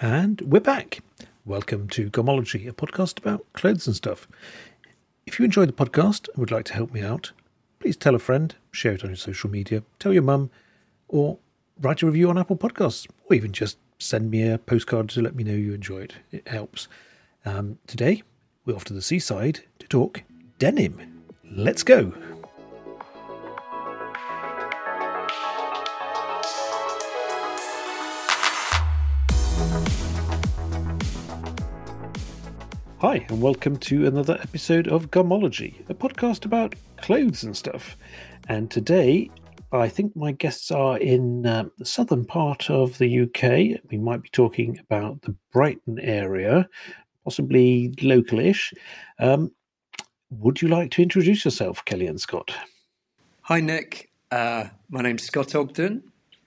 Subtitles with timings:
[0.00, 0.98] And we're back.
[1.46, 4.28] Welcome to Garmology, a podcast about clothes and stuff.
[5.24, 7.32] If you enjoy the podcast and would like to help me out,
[7.80, 10.50] please tell a friend, share it on your social media, tell your mum,
[11.08, 11.38] or
[11.80, 15.34] write a review on Apple Podcasts, or even just send me a postcard to let
[15.34, 16.16] me know you enjoy it.
[16.30, 16.88] It helps.
[17.46, 18.22] Um, today,
[18.66, 20.24] we're off to the seaside to talk
[20.58, 21.22] denim.
[21.42, 22.12] Let's go.
[33.08, 37.96] Hi, and welcome to another episode of Garmology, a podcast about clothes and stuff.
[38.48, 39.30] And today,
[39.70, 43.80] I think my guests are in um, the southern part of the UK.
[43.92, 46.68] We might be talking about the Brighton area,
[47.22, 48.74] possibly localish.
[49.20, 49.52] Um,
[50.30, 52.52] would you like to introduce yourself, Kelly and Scott?
[53.42, 54.10] Hi, Nick.
[54.32, 56.02] Uh, my name's Scott Ogden.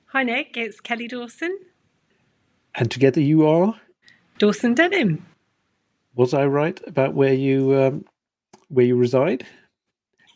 [0.07, 0.57] Hi, Nick.
[0.57, 1.57] It's Kelly Dawson.
[2.75, 3.79] And together you are?
[4.39, 5.25] Dawson Denim.
[6.19, 8.03] Was I right about where you um,
[8.67, 9.45] where you reside?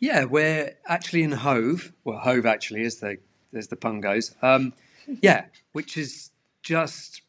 [0.00, 1.92] Yeah, we're actually in Hove.
[2.04, 3.18] Well, Hove actually, as the
[3.52, 4.34] as the pun goes.
[4.40, 4.72] Um,
[5.20, 6.30] yeah, which is
[6.62, 7.20] just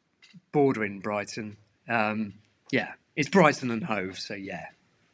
[0.53, 1.57] bordering Brighton.
[1.89, 2.35] Um,
[2.71, 4.67] yeah, it's Brighton and Hove, so yeah,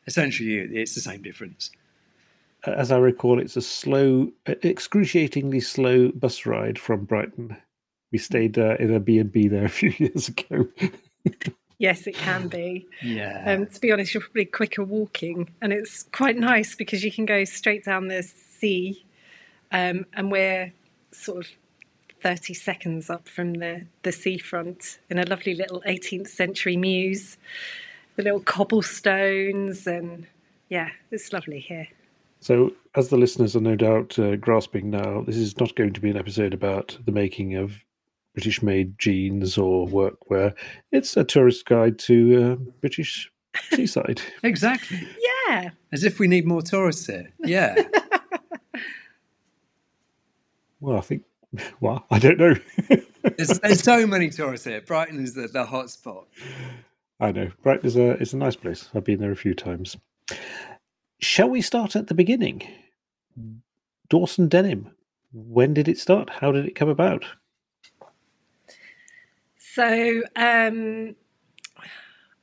[0.05, 1.71] essentially it's the same difference.
[2.67, 7.57] As I recall, it's a slow, excruciatingly slow bus ride from Brighton.
[8.11, 10.67] We stayed uh, in a B and B there a few years ago.
[11.81, 12.85] Yes, it can be.
[13.01, 13.43] Yeah.
[13.43, 17.25] Um, to be honest, you're probably quicker walking, and it's quite nice because you can
[17.25, 19.03] go straight down the sea,
[19.71, 20.73] um, and we're
[21.11, 21.47] sort of
[22.21, 27.37] 30 seconds up from the, the seafront in a lovely little 18th century mews,
[28.15, 30.27] the little cobblestones, and
[30.69, 31.87] yeah, it's lovely here.
[32.41, 35.99] So, as the listeners are no doubt uh, grasping now, this is not going to
[35.99, 37.83] be an episode about the making of
[38.33, 40.53] British made jeans or workwear.
[40.91, 43.31] It's a tourist guide to uh, British
[43.73, 44.21] seaside.
[44.43, 45.07] exactly.
[45.47, 45.71] Yeah.
[45.91, 47.31] As if we need more tourists here.
[47.39, 47.75] Yeah.
[50.79, 51.23] well, I think,
[51.79, 52.55] well, I don't know.
[53.37, 54.81] there's, there's, so many tourists here.
[54.81, 56.27] Brighton is the, the hot spot.
[57.19, 57.51] I know.
[57.63, 58.89] Brighton is a, is a nice place.
[58.95, 59.97] I've been there a few times.
[61.19, 62.63] Shall we start at the beginning?
[64.09, 64.91] Dawson Denim.
[65.33, 66.29] When did it start?
[66.29, 67.25] How did it come about?
[69.73, 71.15] So um,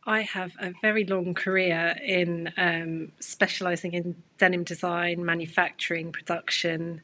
[0.07, 7.03] I have a very long career in um, specialising in denim design, manufacturing, production,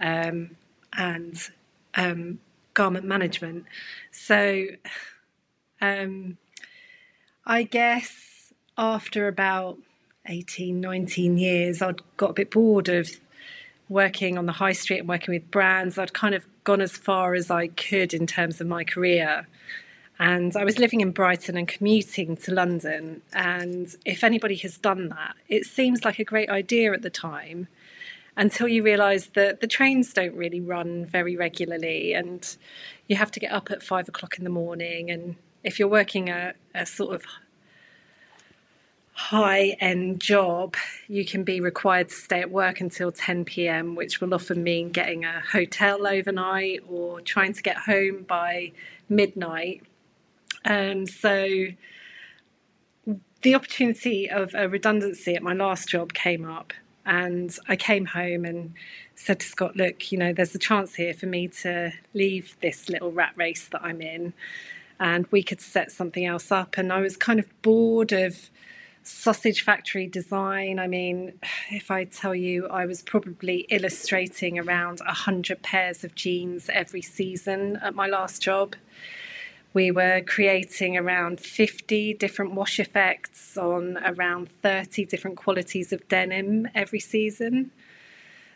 [0.00, 0.50] um,
[0.92, 1.36] and
[1.96, 2.38] um,
[2.74, 3.64] garment management.
[4.12, 4.66] So
[5.80, 6.38] um,
[7.44, 9.78] I guess after about
[10.26, 13.10] 18, 19 years, I'd got a bit bored of
[13.88, 15.98] working on the high street and working with brands.
[15.98, 19.46] I'd kind of gone as far as I could in terms of my career.
[20.18, 23.22] And I was living in Brighton and commuting to London.
[23.32, 27.68] And if anybody has done that, it seems like a great idea at the time
[28.36, 32.56] until you realise that the trains don't really run very regularly and
[33.06, 35.10] you have to get up at five o'clock in the morning.
[35.10, 37.24] And if you're working a, a sort of
[39.14, 40.74] high end job,
[41.06, 44.90] you can be required to stay at work until 10 pm, which will often mean
[44.90, 48.72] getting a hotel overnight or trying to get home by
[49.08, 49.82] midnight.
[50.64, 51.66] Um, so
[53.42, 56.72] the opportunity of a redundancy at my last job came up,
[57.06, 58.74] and I came home and
[59.14, 62.88] said to Scott, Look, you know, there's a chance here for me to leave this
[62.88, 64.32] little rat race that I'm in,
[64.98, 66.76] and we could set something else up.
[66.78, 68.50] And I was kind of bored of
[69.04, 70.78] sausage factory design.
[70.78, 71.38] I mean,
[71.70, 77.76] if I tell you, I was probably illustrating around 100 pairs of jeans every season
[77.76, 78.74] at my last job.
[79.74, 86.68] We were creating around 50 different wash effects on around 30 different qualities of denim
[86.74, 87.72] every season.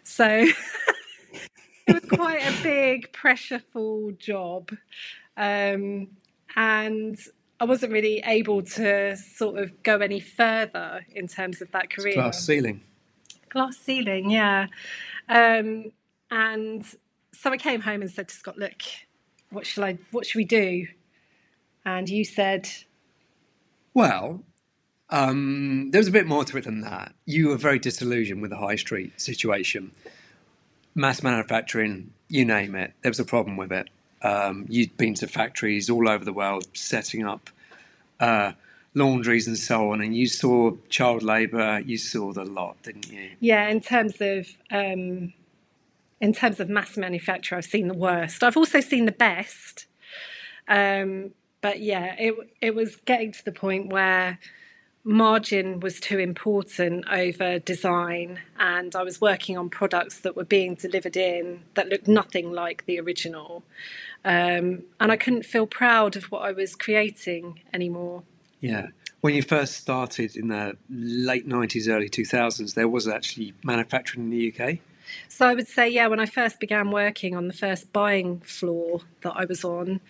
[0.02, 0.26] So
[1.86, 4.70] it was quite a big, pressureful job.
[5.36, 6.08] Um,
[6.56, 7.18] and
[7.60, 12.08] I wasn't really able to sort of go any further in terms of that career.
[12.08, 12.82] It's glass ceiling.
[13.48, 14.68] Glass ceiling, yeah.
[15.28, 15.92] Um,
[16.30, 16.84] and
[17.32, 18.82] so I came home and said to Scott, "Look,
[19.50, 19.98] what shall I?
[20.10, 20.86] What should we do?"
[21.84, 22.68] And you said,
[23.94, 24.44] "Well,
[25.10, 27.14] um, there was a bit more to it than that.
[27.24, 29.92] You were very disillusioned with the high street situation,
[30.94, 32.92] mass manufacturing, you name it.
[33.02, 33.88] There was a problem with it.
[34.20, 37.50] Um, you'd been to factories all over the world setting up
[38.20, 38.52] uh,
[38.94, 41.80] laundries and so on, and you saw child labour.
[41.80, 43.30] You saw the lot, didn't you?
[43.40, 45.32] Yeah, in terms of um,
[46.20, 48.42] in terms of mass manufacture, I've seen the worst.
[48.42, 49.86] I've also seen the best.
[50.66, 54.38] Um, but yeah, it it was getting to the point where
[55.04, 60.74] margin was too important over design and I was working on products that were being
[60.74, 63.62] delivered in that looked nothing like the original.
[64.24, 68.24] Um, and I couldn't feel proud of what I was creating anymore.
[68.60, 68.88] Yeah.
[69.20, 74.30] When you first started in the late 90s, early 2000s, there was actually manufacturing in
[74.30, 74.78] the UK.
[75.28, 79.00] So I would say, yeah, when I first began working on the first buying floor
[79.22, 80.00] that I was on,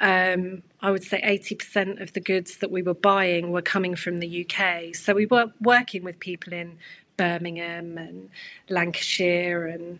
[0.00, 4.18] um, I would say 80% of the goods that we were buying were coming from
[4.18, 4.94] the UK.
[4.94, 6.78] So we were working with people in
[7.16, 8.30] Birmingham and
[8.68, 9.98] Lancashire and,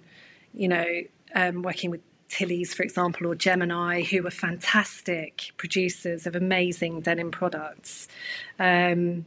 [0.53, 0.87] you know,
[1.35, 7.31] um, working with Tilly's, for example, or Gemini, who were fantastic producers of amazing denim
[7.31, 8.09] products.
[8.59, 9.27] Um,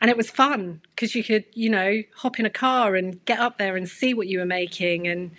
[0.00, 3.38] and it was fun because you could, you know, hop in a car and get
[3.38, 5.06] up there and see what you were making.
[5.06, 5.32] And,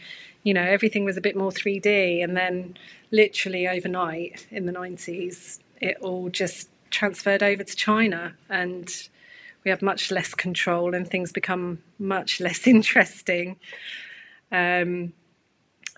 [0.43, 2.23] you know, everything was a bit more 3D.
[2.23, 2.77] And then
[3.09, 8.35] literally overnight in the 90s, it all just transferred over to China.
[8.49, 8.87] And
[9.63, 13.57] we have much less control and things become much less interesting.
[14.51, 15.13] Um,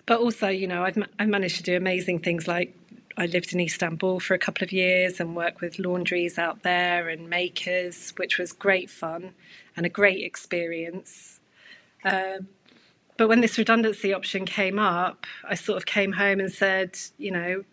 [0.06, 2.76] but also, you know, I've, I've managed to do amazing things like
[3.16, 7.08] I lived in Istanbul for a couple of years and worked with laundries out there
[7.08, 9.34] and makers, which was great fun
[9.76, 11.40] and a great experience.
[12.04, 12.48] Um,
[13.16, 17.30] but when this redundancy option came up, I sort of came home and said, you
[17.30, 17.64] know,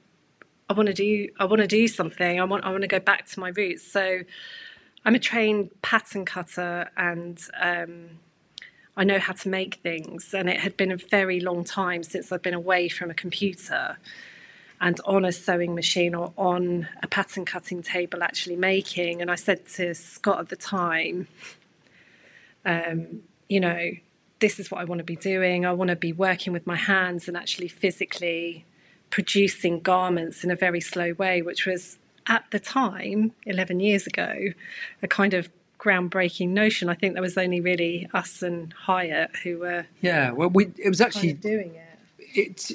[0.69, 2.39] I want to do I want to do something.
[2.39, 3.83] I want I want to go back to my roots.
[3.83, 4.21] So
[5.03, 8.19] I'm a trained pattern cutter and um,
[8.97, 10.33] I know how to make things.
[10.33, 13.97] And it had been a very long time since I'd been away from a computer
[14.79, 19.21] and on a sewing machine or on a pattern cutting table actually making.
[19.21, 21.27] And I said to Scott at the time,
[22.65, 23.91] um, you know,
[24.39, 25.65] this is what I want to be doing.
[25.65, 28.65] I want to be working with my hands and actually physically
[29.11, 31.97] producing garments in a very slow way, which was
[32.27, 34.35] at the time, 11 years ago,
[35.03, 35.49] a kind of
[35.81, 36.89] groundbreaking notion.
[36.89, 39.87] I think there was only really us and Hiut who were.
[40.01, 42.27] Yeah, well, we it was actually kind of doing it.
[42.33, 42.73] It's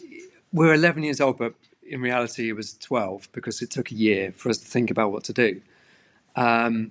[0.52, 1.54] we're 11 years old, but
[1.88, 5.12] in reality, it was 12 because it took a year for us to think about
[5.12, 5.60] what to do.
[6.34, 6.90] Um,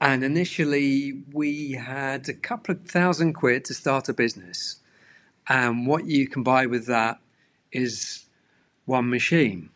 [0.00, 4.76] and initially, we had a couple of thousand quid to start a business.
[5.48, 7.18] And what you can buy with that
[7.70, 8.24] is
[8.84, 9.70] one machine,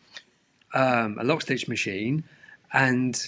[0.73, 2.23] um, a lock stitch machine,
[2.73, 3.27] and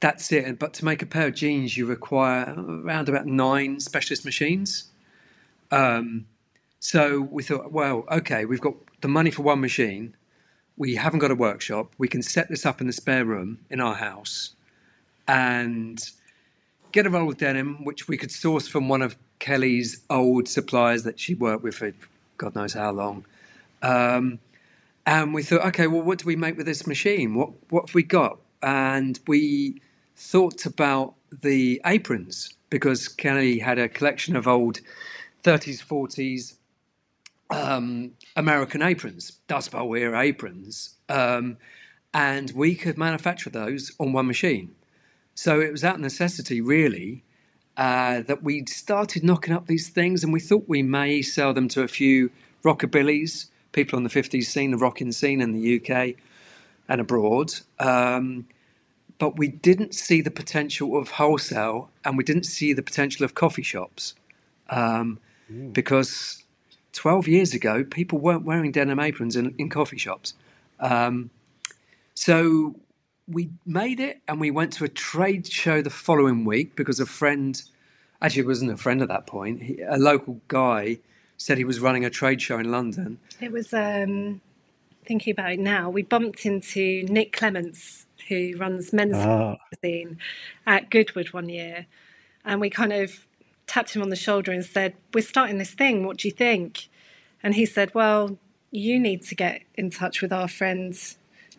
[0.00, 0.58] that's it.
[0.58, 4.88] But to make a pair of jeans, you require around about nine specialist machines.
[5.70, 6.26] Um,
[6.80, 10.14] so we thought, well, okay, we've got the money for one machine.
[10.76, 11.92] We haven't got a workshop.
[11.98, 14.54] We can set this up in the spare room in our house
[15.26, 15.98] and
[16.92, 21.02] get a roll of denim, which we could source from one of Kelly's old suppliers
[21.02, 21.92] that she worked with for
[22.38, 23.24] God knows how long.
[23.82, 24.38] Um,
[25.04, 27.34] and we thought, okay, well, what do we make with this machine?
[27.34, 28.38] What what have we got?
[28.62, 29.80] And we
[30.18, 34.80] thought about the aprons because Kelly had a collection of old
[35.44, 36.54] 30s, 40s
[37.50, 41.56] um, American aprons, Dust Bowl era aprons, um,
[42.12, 44.74] and we could manufacture those on one machine.
[45.34, 47.22] So it was out of necessity, really,
[47.76, 51.68] uh, that we started knocking up these things, and we thought we may sell them
[51.68, 52.30] to a few
[52.64, 56.16] rockabillys, people on the 50s scene, the rocking scene in the UK
[56.88, 57.54] and abroad.
[57.78, 58.46] Um,
[59.18, 63.34] but we didn't see the potential of wholesale, and we didn't see the potential of
[63.34, 64.14] coffee shops
[64.70, 65.18] um,
[65.72, 66.44] because
[66.92, 70.34] 12 years ago, people weren't wearing denim aprons in, in coffee shops.
[70.80, 71.30] Um,
[72.14, 72.76] so
[73.26, 77.06] we made it and we went to a trade show the following week because a
[77.06, 77.62] friend,
[78.22, 80.98] actually, it wasn't a friend at that point, he, a local guy
[81.36, 83.18] said he was running a trade show in London.
[83.40, 84.40] It was, um,
[85.06, 89.56] thinking about it now, we bumped into Nick Clements, who runs Men's Ah.
[89.72, 90.18] Magazine
[90.66, 91.86] at Goodwood one year.
[92.44, 93.26] And we kind of
[93.66, 96.06] tapped him on the shoulder and said, We're starting this thing.
[96.06, 96.88] What do you think?
[97.42, 98.38] And he said, Well,
[98.70, 100.94] you need to get in touch with our friend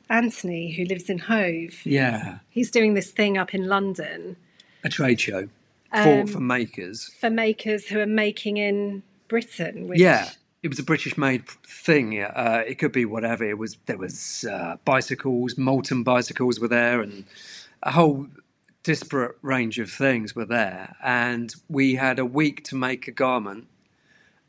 [0.10, 1.86] Anthony, who lives in Hove.
[1.86, 4.38] Yeah, He's doing this thing up in London
[4.84, 5.50] a trade show
[5.92, 7.12] for, Um, for makers.
[7.20, 9.88] for makers who are making in Britain.
[9.88, 10.30] Which, Yeah,
[10.62, 12.22] it was a British-made thing.
[12.22, 13.44] Uh, it could be whatever.
[13.44, 17.26] It was there was uh, bicycles, Moulton bicycles were there, and
[17.84, 18.28] a whole
[18.84, 20.96] disparate range of things were there.
[21.04, 23.68] And we had a week to make a garment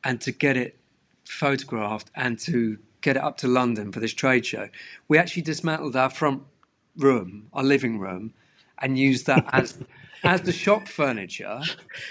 [0.03, 0.79] and to get it
[1.25, 4.69] photographed and to get it up to London for this trade show.
[5.09, 6.43] We actually dismantled our front
[6.97, 8.35] room, our living room,
[8.79, 9.79] and used that as
[10.25, 11.61] as the shop furniture.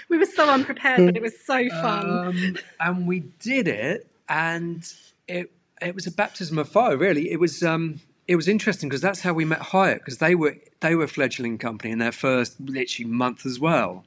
[0.08, 2.10] We were so unprepared, but it was so fun.
[2.10, 4.82] Um, and we did it, and
[5.28, 6.96] it it was a baptism of fire.
[6.96, 10.34] Really, it was um, it was interesting because that's how we met Hiut because they
[10.34, 14.04] were they were a fledgling company in their first literally month as well,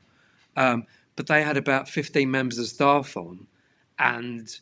[0.55, 3.47] um, but they had about fifteen members of staff on,
[3.99, 4.59] and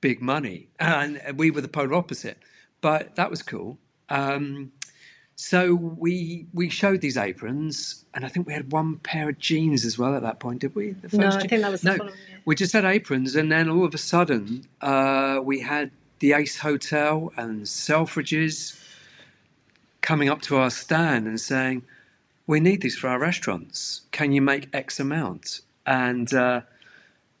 [0.00, 2.38] big money, and we were the polar opposite.
[2.80, 3.78] But that was cool.
[4.08, 4.72] Um,
[5.36, 9.84] so we we showed these aprons, and I think we had one pair of jeans
[9.84, 10.60] as well at that point.
[10.60, 10.94] Did we?
[11.12, 11.96] No, I think that was the no.
[11.98, 12.14] following.
[12.44, 16.58] We just had aprons, and then all of a sudden, uh, we had the Ace
[16.58, 18.78] Hotel and Selfridges
[20.00, 21.82] coming up to our stand and saying,
[22.46, 24.02] "We need these for our restaurants.
[24.10, 26.60] Can you make X amount?" And uh,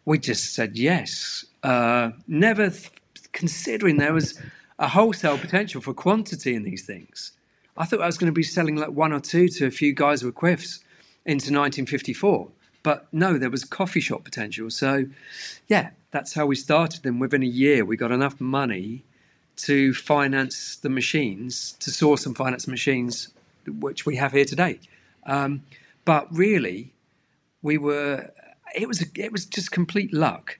[0.04, 2.90] we just said yes, uh, never th-
[3.32, 4.40] considering there was
[4.78, 7.32] a wholesale potential for quantity in these things.
[7.76, 9.92] I thought I was going to be selling like one or two to a few
[9.92, 10.80] guys with quiffs
[11.24, 12.48] into 1954.
[12.82, 14.70] But no, there was coffee shop potential.
[14.70, 15.06] So,
[15.68, 17.06] yeah, that's how we started.
[17.06, 19.04] And within a year, we got enough money
[19.56, 23.28] to finance the machines, to source and finance machines,
[23.66, 24.80] which we have here today.
[25.24, 25.62] Um,
[26.04, 26.92] but really,
[27.62, 28.30] we were.
[28.74, 30.58] It was it was just complete luck.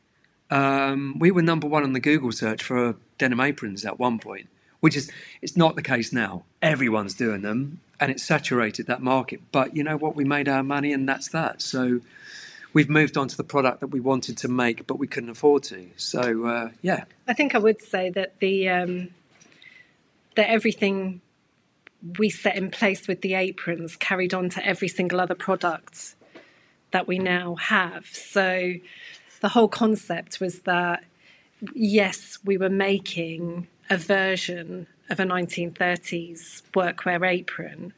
[0.51, 4.49] Um, we were number one on the Google search for denim aprons at one point,
[4.83, 5.11] which is
[5.41, 6.43] it's not the case now.
[6.61, 9.41] Everyone's doing them, and it's saturated that market.
[9.53, 10.17] But you know what?
[10.17, 11.63] We made our money, and that's that.
[11.63, 12.01] So
[12.73, 15.63] we've moved on to the product that we wanted to make, but we couldn't afford
[15.65, 15.89] to.
[15.97, 19.11] So uh, yeah, I think I would say that the um,
[20.35, 21.21] that everything
[22.19, 26.17] we set in place with the aprons carried on to every single other product
[26.91, 28.07] that we now have.
[28.07, 28.75] So
[29.41, 31.05] the whole concept was that
[31.73, 37.93] yes, we were making a version of a 1930s workwear apron,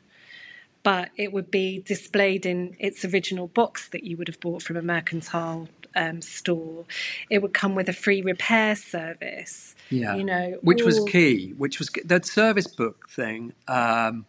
[0.82, 4.76] but it would be displayed in its original box that you would have bought from
[4.76, 6.84] a mercantile um, store.
[7.30, 9.74] It would come with a free repair service.
[9.90, 11.54] yeah, You know, which was key.
[11.56, 13.52] Which was that service book thing.
[13.68, 14.26] Um,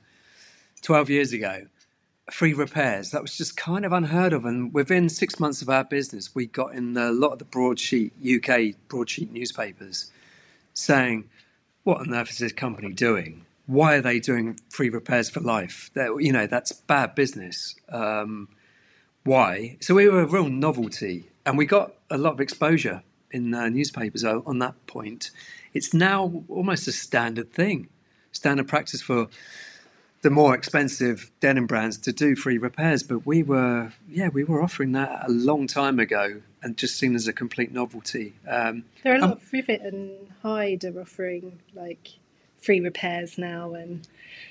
[0.82, 1.66] Twelve years ago,
[2.32, 3.10] free repairs.
[3.10, 4.46] That was just kind of unheard of.
[4.46, 8.14] And within six months of our business, we got in a lot of the broadsheet
[8.24, 10.12] UK broadsheet newspapers
[10.76, 11.30] saying,
[11.86, 13.46] "What on earth is this company doing?
[13.68, 15.89] Why are they doing free repairs for life?
[15.94, 18.50] That you know, that's bad business." Um,
[19.24, 19.77] why?
[19.80, 23.01] So we were a real novelty, and we got a lot of exposure
[23.32, 25.32] in uh, newspapers on that point.
[25.74, 27.88] It's now almost a standard thing,
[28.32, 29.27] standard practice for
[30.25, 33.03] the more expensive denim brands to do free repairs.
[33.03, 37.13] But we were, yeah, we were offering that a long time ago, and just seen
[37.13, 38.34] as a complete novelty.
[38.50, 42.13] Um, There are a lot Um, of Rivet and Hide are offering like
[42.60, 44.08] free repairs now, and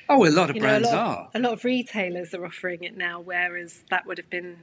[0.09, 1.25] oh, a lot of you know, a brands lot are.
[1.25, 4.59] of, a lot of retailers are offering it now, whereas that would have been,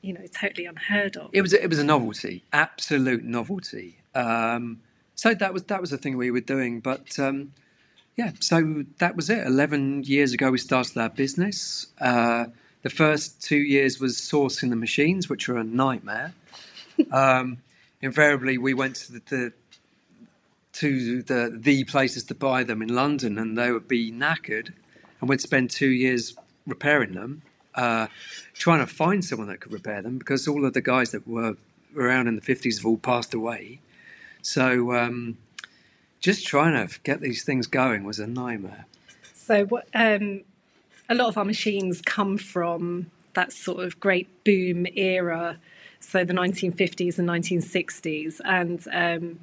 [0.00, 1.28] you know, totally unheard of.
[1.34, 3.98] It was it was a novelty, absolute novelty.
[4.14, 4.80] Um,
[5.14, 6.80] so that was that was the thing we were doing.
[6.80, 7.52] But um,
[8.16, 9.46] yeah, so that was it.
[9.46, 11.88] Eleven years ago, we started our business.
[12.00, 12.46] Uh,
[12.82, 16.32] the first two years was sourcing the machines, which were a nightmare.
[17.12, 17.58] um,
[18.00, 19.52] invariably, we went to the, the
[20.72, 24.72] to the the places to buy them in London, and they would be knackered,
[25.20, 26.34] and we'd spend two years
[26.66, 27.42] repairing them,
[27.74, 28.06] uh,
[28.54, 31.56] trying to find someone that could repair them because all of the guys that were
[31.94, 33.80] around in the fifties have all passed away.
[34.40, 35.36] So um,
[36.26, 38.84] just trying to get these things going was a nightmare.
[39.32, 40.42] So, um,
[41.08, 45.56] a lot of our machines come from that sort of great boom era,
[46.00, 48.40] so the 1950s and 1960s.
[48.44, 49.38] And um,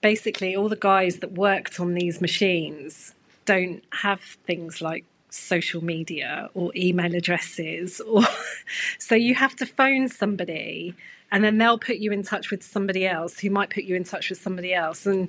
[0.00, 6.50] basically, all the guys that worked on these machines don't have things like social media
[6.54, 8.22] or email addresses or
[8.98, 10.94] so you have to phone somebody
[11.30, 14.04] and then they'll put you in touch with somebody else who might put you in
[14.04, 15.28] touch with somebody else and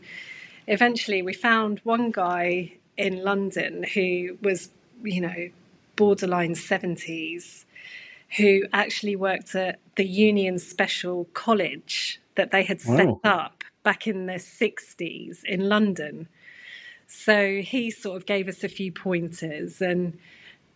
[0.69, 4.69] eventually we found one guy in London who was,
[5.03, 5.49] you know,
[5.95, 7.65] borderline 70s,
[8.38, 13.19] who actually worked at the Union Special College that they had set Wow.
[13.23, 16.27] up back in the 60s in London.
[17.07, 20.17] So he sort of gave us a few pointers and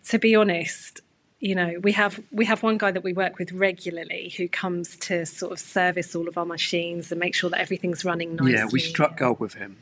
[0.06, 1.00] to be honest,
[1.44, 4.96] you know, we have we have one guy that we work with regularly who comes
[4.96, 8.54] to sort of service all of our machines and make sure that everything's running nicely.
[8.54, 9.76] Yeah, we struck gold with him.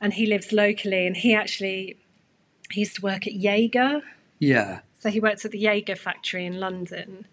[0.00, 1.96] and he lives locally and he actually
[2.70, 4.02] he used to work at Jaeger
[4.38, 7.26] Yeah, so he worked at the Jaeger factory in London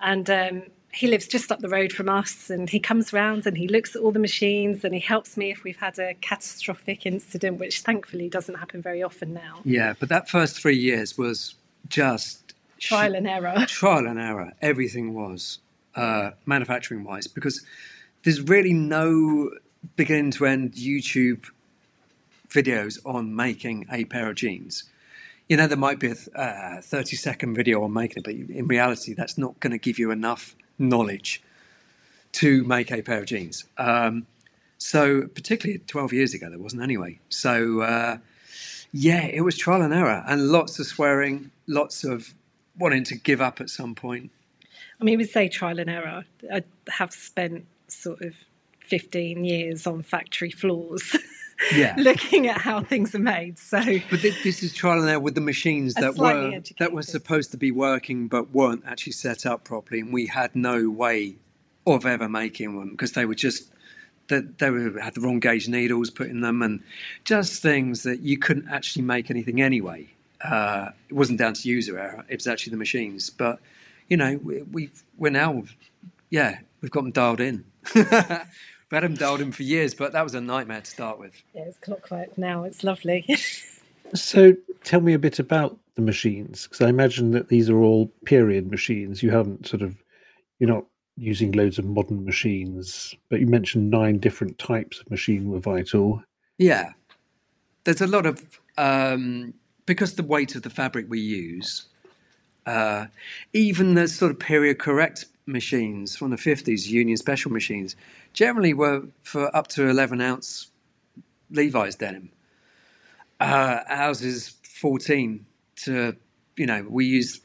[0.00, 3.58] and um, he lives just up the road from us and he comes round and
[3.58, 7.04] he looks at all the machines and he helps me if we've had a catastrophic
[7.04, 9.92] incident which thankfully doesn't happen very often now yeah.
[10.00, 11.54] But that first three years was
[11.88, 12.39] just
[12.80, 14.52] trial and error trial and error.
[14.60, 15.58] Everything was
[15.94, 17.64] uh, manufacturing wise because
[18.24, 19.50] there's really no
[19.96, 21.46] beginning to end YouTube
[22.48, 24.84] videos on making a pair of jeans.
[25.48, 28.66] You know, there might be a uh, 30 second video on making it, but in
[28.66, 31.42] reality, that's not going to give you enough knowledge
[32.32, 33.64] to make a pair of jeans.
[33.76, 34.26] Um,
[34.78, 37.18] so, particularly 12 years ago, there wasn't anyway.
[37.28, 38.18] So, uh,
[38.92, 42.32] yeah, it was trial and error and lots of swearing, lots of
[42.80, 44.30] wanting to give up at some point.
[45.00, 46.24] I mean, we say trial and error.
[46.52, 48.34] I have spent sort of
[48.80, 51.16] 15 years on factory floors.
[51.74, 51.94] Yeah.
[51.98, 53.58] looking at how things are made.
[53.58, 56.78] So, but this, this is trial and error with the machines that were educated.
[56.78, 60.56] that were supposed to be working but weren't actually set up properly, and we had
[60.56, 61.36] no way
[61.86, 63.70] of ever making them because they were just
[64.28, 66.82] that they were, had the wrong gauge needles put in them, and
[67.24, 70.08] just things that you couldn't actually make anything anyway.
[70.42, 73.30] Uh, it wasn't down to user error; it was actually the machines.
[73.30, 73.60] But
[74.08, 75.64] you know, we, we've we're now,
[76.30, 77.64] yeah, we've got them dialed in.
[77.94, 81.42] we've had them dialed in for years, but that was a nightmare to start with.
[81.54, 82.64] Yeah, it's clockwork now.
[82.64, 83.24] It's lovely.
[84.14, 88.06] so, tell me a bit about the machines, because I imagine that these are all
[88.24, 89.22] period machines.
[89.22, 89.96] You haven't sort of,
[90.58, 90.84] you're not
[91.16, 96.22] using loads of modern machines, but you mentioned nine different types of machine were vital.
[96.58, 96.92] Yeah,
[97.84, 98.42] there's a lot of
[98.78, 99.54] um,
[99.90, 101.86] because the weight of the fabric we use.
[102.64, 103.06] Uh,
[103.52, 107.96] even the sort of period correct machines from the 50s, Union Special machines,
[108.32, 110.68] generally were for up to 11 ounce
[111.50, 112.30] Levi's denim.
[113.40, 115.44] Uh, ours is 14
[115.82, 116.14] to,
[116.56, 117.40] you know, we use,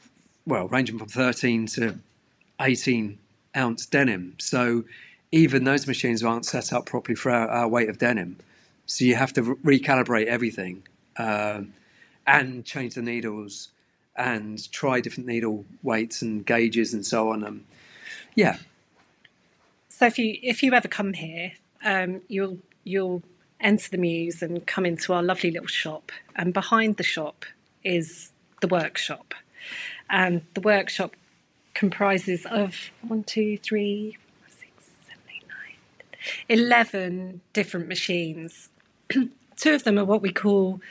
[0.46, 1.98] well, ranging from 13 to
[2.60, 3.18] 18
[3.56, 4.36] ounce denim.
[4.38, 4.84] So
[5.32, 8.36] even those machines aren't set up properly for our, our weight of denim.
[8.86, 10.84] So you have to re- recalibrate everything
[11.16, 11.72] um,
[12.26, 13.68] and change the needles
[14.16, 17.44] and try different needle weights and gauges and so on.
[17.44, 17.64] Um,
[18.34, 18.58] yeah,
[19.96, 21.52] so if you if you ever come here,
[21.82, 23.22] um, you'll you'll
[23.60, 26.12] enter the mews and come into our lovely little shop.
[26.34, 27.46] And behind the shop
[27.82, 29.32] is the workshop,
[30.10, 31.16] and the workshop
[31.72, 34.18] comprises of one, two, three,
[34.50, 38.68] six, seven, eight, nine, eleven different machines.
[39.56, 40.82] Two of them are what we call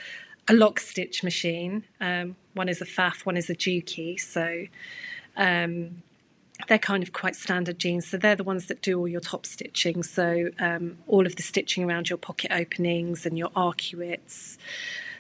[0.48, 1.84] a lock stitch machine.
[2.00, 4.20] Um, one is a Pfaff, one is a Juki.
[4.20, 4.66] So
[5.36, 6.04] um,
[6.68, 8.08] they're kind of quite standard jeans.
[8.08, 10.04] So they're the ones that do all your top stitching.
[10.04, 14.58] So um, all of the stitching around your pocket openings and your arcuates,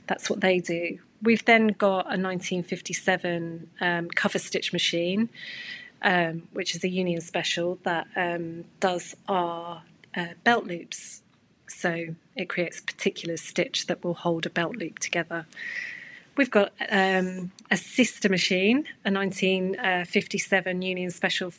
[0.07, 0.99] that's what they do.
[1.21, 5.29] We've then got a 1957 um, cover stitch machine,
[6.01, 9.81] um, which is a Union special that um, does our
[10.15, 11.23] uh, belt loops.
[11.67, 15.45] So it creates a particular stitch that will hold a belt loop together.
[16.37, 21.53] We've got um, a sister machine, a 1957 Union Special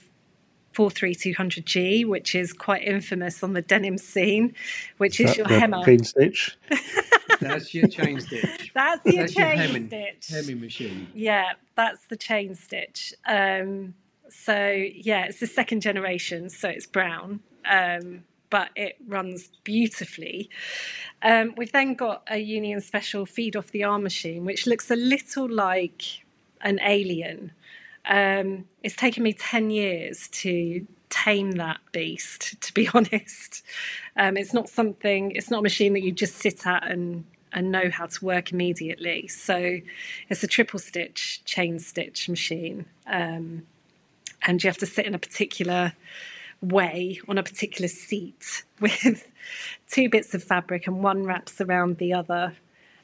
[0.74, 4.54] 43200G, which is quite infamous on the denim scene,
[4.98, 5.82] which is, is your hemmer.
[5.84, 6.58] Chain stitch.
[7.40, 8.70] that's your chain stitch.
[8.74, 10.28] That's your that's chain your hemming, stitch.
[10.28, 11.08] Hemming machine.
[11.14, 13.14] Yeah, that's the chain stitch.
[13.24, 13.94] Um,
[14.28, 17.40] so yeah, it's the second generation, so it's brown.
[17.64, 20.50] Um, but it runs beautifully.
[21.22, 24.96] Um, we've then got a Union Special feed off the arm machine, which looks a
[24.96, 26.24] little like
[26.60, 27.52] an alien.
[28.06, 33.62] Um, it's taken me 10 years to tame that beast, to be honest.
[34.16, 37.72] Um, it's not something, it's not a machine that you just sit at and, and
[37.72, 39.28] know how to work immediately.
[39.28, 39.80] So
[40.28, 42.86] it's a triple stitch, chain stitch machine.
[43.06, 43.66] Um,
[44.42, 45.94] and you have to sit in a particular
[46.60, 49.26] way on a particular seat with
[49.90, 52.54] two bits of fabric and one wraps around the other,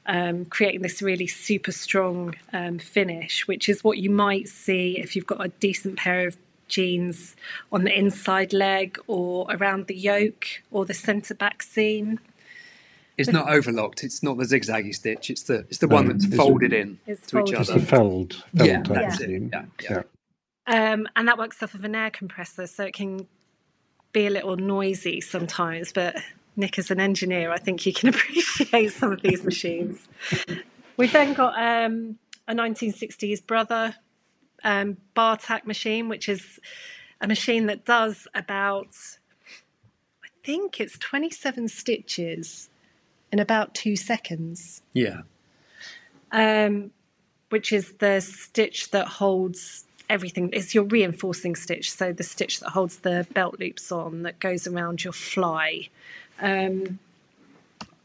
[0.06, 5.14] um, creating this really super strong um, finish, which is what you might see if
[5.14, 6.36] you've got a decent pair of
[6.68, 7.36] jeans
[7.70, 12.18] on the inside leg or around the yoke or the centre back seam.
[13.18, 14.02] It's not overlocked.
[14.04, 15.28] It's not the zigzaggy stitch.
[15.30, 17.48] It's the it's the one that's folded in it's to folded.
[17.48, 17.74] each other.
[17.74, 19.42] It's the felled, felled yeah, type that's of it.
[19.52, 20.02] Yeah, yeah.
[20.66, 20.92] yeah.
[20.92, 23.26] Um, and that works off of an air compressor, so it can
[24.12, 25.92] be a little noisy sometimes.
[25.92, 26.16] But
[26.56, 30.08] Nick, as an engineer, I think you can appreciate some of these machines.
[30.96, 33.94] We've then got um, a 1960s brother
[34.64, 36.60] um, bar tack machine, which is
[37.20, 38.94] a machine that does about,
[40.24, 42.68] I think it's 27 stitches
[43.30, 44.82] in about two seconds.
[44.92, 45.22] Yeah.
[46.30, 46.90] Um,
[47.50, 50.50] which is the stitch that holds everything.
[50.52, 54.66] It's your reinforcing stitch, so the stitch that holds the belt loops on that goes
[54.66, 55.88] around your fly.
[56.40, 56.98] Um,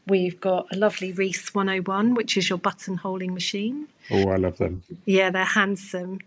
[0.06, 3.88] we've got a lovely Reece 101, which is your buttonholing machine.
[4.10, 4.82] Oh, I love them.
[5.04, 6.20] Yeah, they're handsome.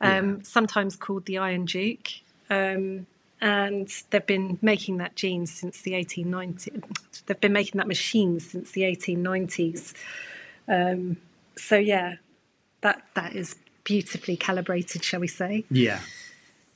[0.00, 0.36] Um, yeah.
[0.42, 2.08] Sometimes called the Iron Duke.
[2.50, 3.06] Um,
[3.40, 6.82] and they've been making that jeans since the 1890s.
[7.26, 9.94] They've been making that machine since the 1890s.
[10.66, 11.18] Um,
[11.56, 12.16] so yeah,
[12.80, 13.56] that that is
[13.92, 15.64] beautifully calibrated, shall we say?
[15.70, 16.00] Yeah.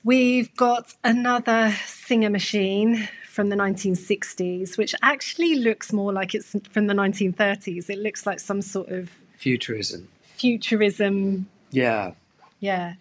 [0.02, 6.86] We've got another Singer machine from the 1960s, which actually looks more like it's from
[6.86, 7.90] the 1930s.
[7.90, 10.08] It looks like some sort of Futurism.
[10.36, 12.12] futurism, Yeah.
[12.60, 12.94] yeah,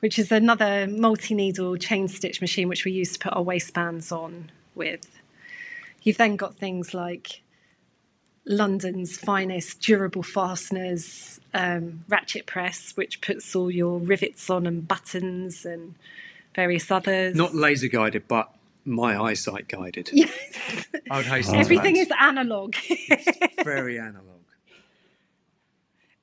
[0.00, 4.10] which is another multi needle chain stitch machine which we use to put our waistbands
[4.10, 5.06] on with.
[6.02, 7.42] You've then got things like
[8.46, 15.64] London's finest durable fasteners, um, ratchet press, which puts all your rivets on and buttons
[15.64, 15.94] and
[16.54, 17.36] various others.
[17.36, 18.50] Not laser guided, but
[18.84, 20.10] my eyesight guided.
[20.12, 20.86] Yes.
[21.10, 22.06] I would hasten to Everything add.
[22.06, 22.74] is analog.
[23.64, 24.24] very analog.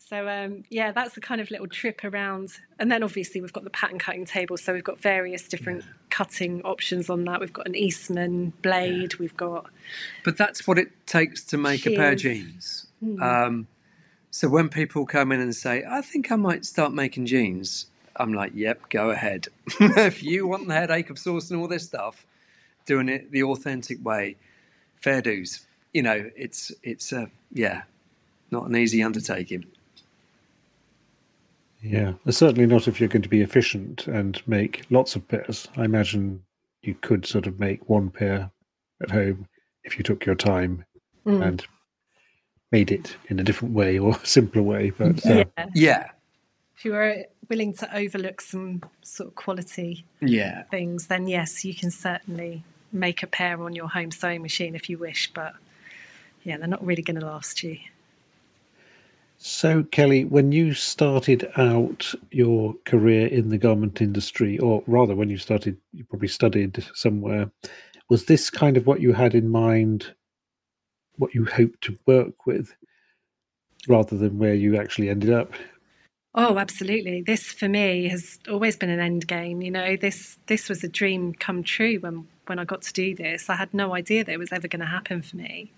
[0.09, 3.65] So um, yeah, that's the kind of little trip around, and then obviously we've got
[3.65, 4.55] the pattern cutting table.
[4.55, 7.41] So we've got various different cutting options on that.
[7.41, 9.15] We've got an Eastman blade.
[9.15, 9.69] We've got
[10.23, 12.87] But that's what it takes to make a pair of jeans.
[13.21, 13.67] Um,
[14.31, 18.33] so when people come in and say, I think I might start making jeans, I'm
[18.33, 19.47] like, yep, go ahead.
[19.79, 22.25] if you want the headache of sourcing all this stuff,
[22.85, 24.37] doing it the authentic way,
[24.95, 25.65] fair dues.
[25.91, 27.83] You know, it's, it's a, yeah,
[28.51, 29.65] not an easy undertaking.
[31.81, 35.67] Yeah, certainly not if you're going to be efficient and make lots of pairs.
[35.77, 36.43] I imagine
[36.81, 38.51] you could sort of make one pair
[39.01, 39.47] at home
[39.83, 40.85] if you took your time
[41.25, 41.45] Mm.
[41.45, 41.65] and
[42.71, 44.91] made it in a different way or simpler way.
[44.91, 45.65] But uh, yeah.
[45.75, 46.09] Yeah,
[46.77, 50.63] If you were willing to overlook some sort of quality yeah.
[50.71, 52.63] things, then yes, you can certainly
[52.93, 55.29] make a pair on your home sewing machine if you wish.
[55.33, 55.53] But
[56.43, 57.77] yeah, they're not really going to last you.
[59.38, 65.30] So, Kelly, when you started out your career in the garment industry, or rather, when
[65.30, 67.52] you started, you probably studied somewhere,
[68.10, 70.15] was this kind of what you had in mind,
[71.17, 72.76] what you hoped to work with,
[73.88, 75.52] rather than where you actually ended up?
[76.34, 77.21] Oh, absolutely.
[77.21, 79.62] This for me has always been an end game.
[79.62, 83.15] You know, this this was a dream come true when when I got to do
[83.15, 83.50] this.
[83.50, 85.71] I had no idea that it was ever going to happen for me.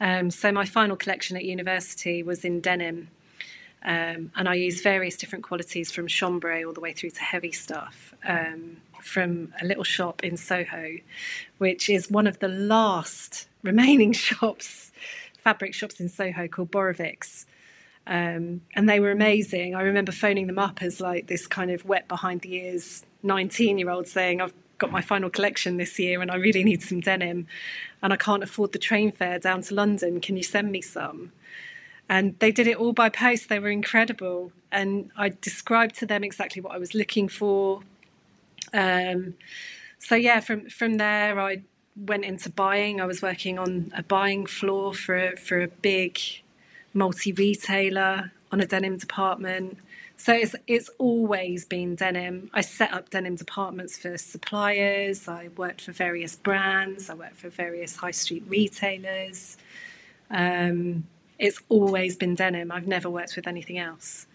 [0.00, 3.08] Um, so my final collection at university was in denim,
[3.84, 7.52] um, and I used various different qualities from chambray all the way through to heavy
[7.52, 8.14] stuff.
[8.26, 10.98] Um, from a little shop in Soho,
[11.58, 14.92] which is one of the last remaining shops,
[15.38, 17.46] fabric shops in Soho called Borovicks
[18.06, 19.74] um, and they were amazing.
[19.74, 23.78] I remember phoning them up as like this kind of wet behind the ears 19
[23.78, 27.00] year old saying, I've got my final collection this year and I really need some
[27.00, 27.46] denim
[28.02, 30.20] and I can't afford the train fare down to London.
[30.20, 31.32] Can you send me some?
[32.08, 33.48] And they did it all by post.
[33.48, 34.52] They were incredible.
[34.72, 37.82] And I described to them exactly what I was looking for.
[38.74, 39.34] Um,
[39.98, 41.62] so yeah, from from there I
[41.96, 43.00] went into buying.
[43.00, 46.18] I was working on a buying floor for for a big
[46.92, 49.78] multi retailer on a denim department.
[50.22, 52.48] So it's it's always been denim.
[52.54, 55.26] I set up denim departments for suppliers.
[55.26, 57.10] I worked for various brands.
[57.10, 59.56] I worked for various high street retailers.
[60.30, 61.08] Um,
[61.40, 62.70] it's always been denim.
[62.70, 64.28] I've never worked with anything else.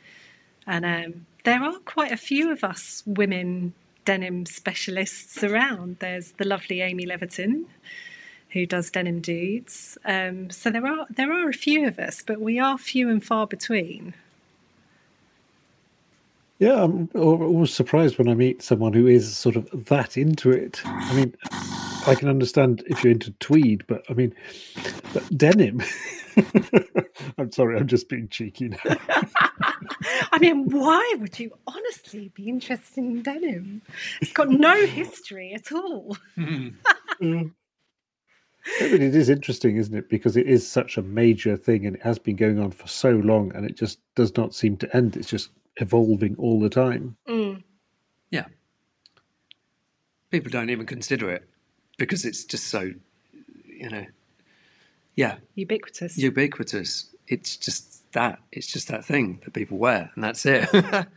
[0.65, 3.73] And um, there are quite a few of us women
[4.03, 5.99] denim specialists around.
[5.99, 7.63] There's the lovely Amy Leverton,
[8.49, 9.97] who does denim dudes.
[10.03, 13.23] Um, so there are there are a few of us, but we are few and
[13.23, 14.15] far between.
[16.59, 20.81] Yeah, I'm always surprised when I meet someone who is sort of that into it.
[20.85, 21.35] I mean,
[22.07, 24.33] I can understand if you're into tweed, but I mean,
[25.13, 25.83] but denim.
[27.37, 28.77] I'm sorry, I'm just being cheeky now.
[30.31, 33.83] I mean, why would you honestly be interested in denim?
[34.21, 36.17] It's got no history at all.
[36.37, 36.73] Mm.
[37.21, 40.09] I mean, it is interesting, isn't it?
[40.09, 43.11] Because it is such a major thing and it has been going on for so
[43.11, 45.15] long and it just does not seem to end.
[45.15, 47.17] It's just evolving all the time.
[47.27, 47.63] Mm.
[48.31, 48.45] Yeah.
[50.31, 51.47] People don't even consider it
[51.97, 52.91] because it's just so,
[53.65, 54.05] you know,
[55.15, 56.17] yeah, Ubiquitous.
[56.17, 57.07] ubiquitous.
[57.27, 58.39] It's just that.
[58.51, 60.69] It's just that thing that people wear, and that's it.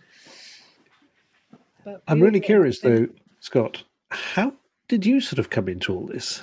[1.84, 2.46] But I'm really beautiful.
[2.46, 3.06] curious, though,
[3.40, 4.52] Scott, how
[4.88, 6.42] did you sort of come into all this?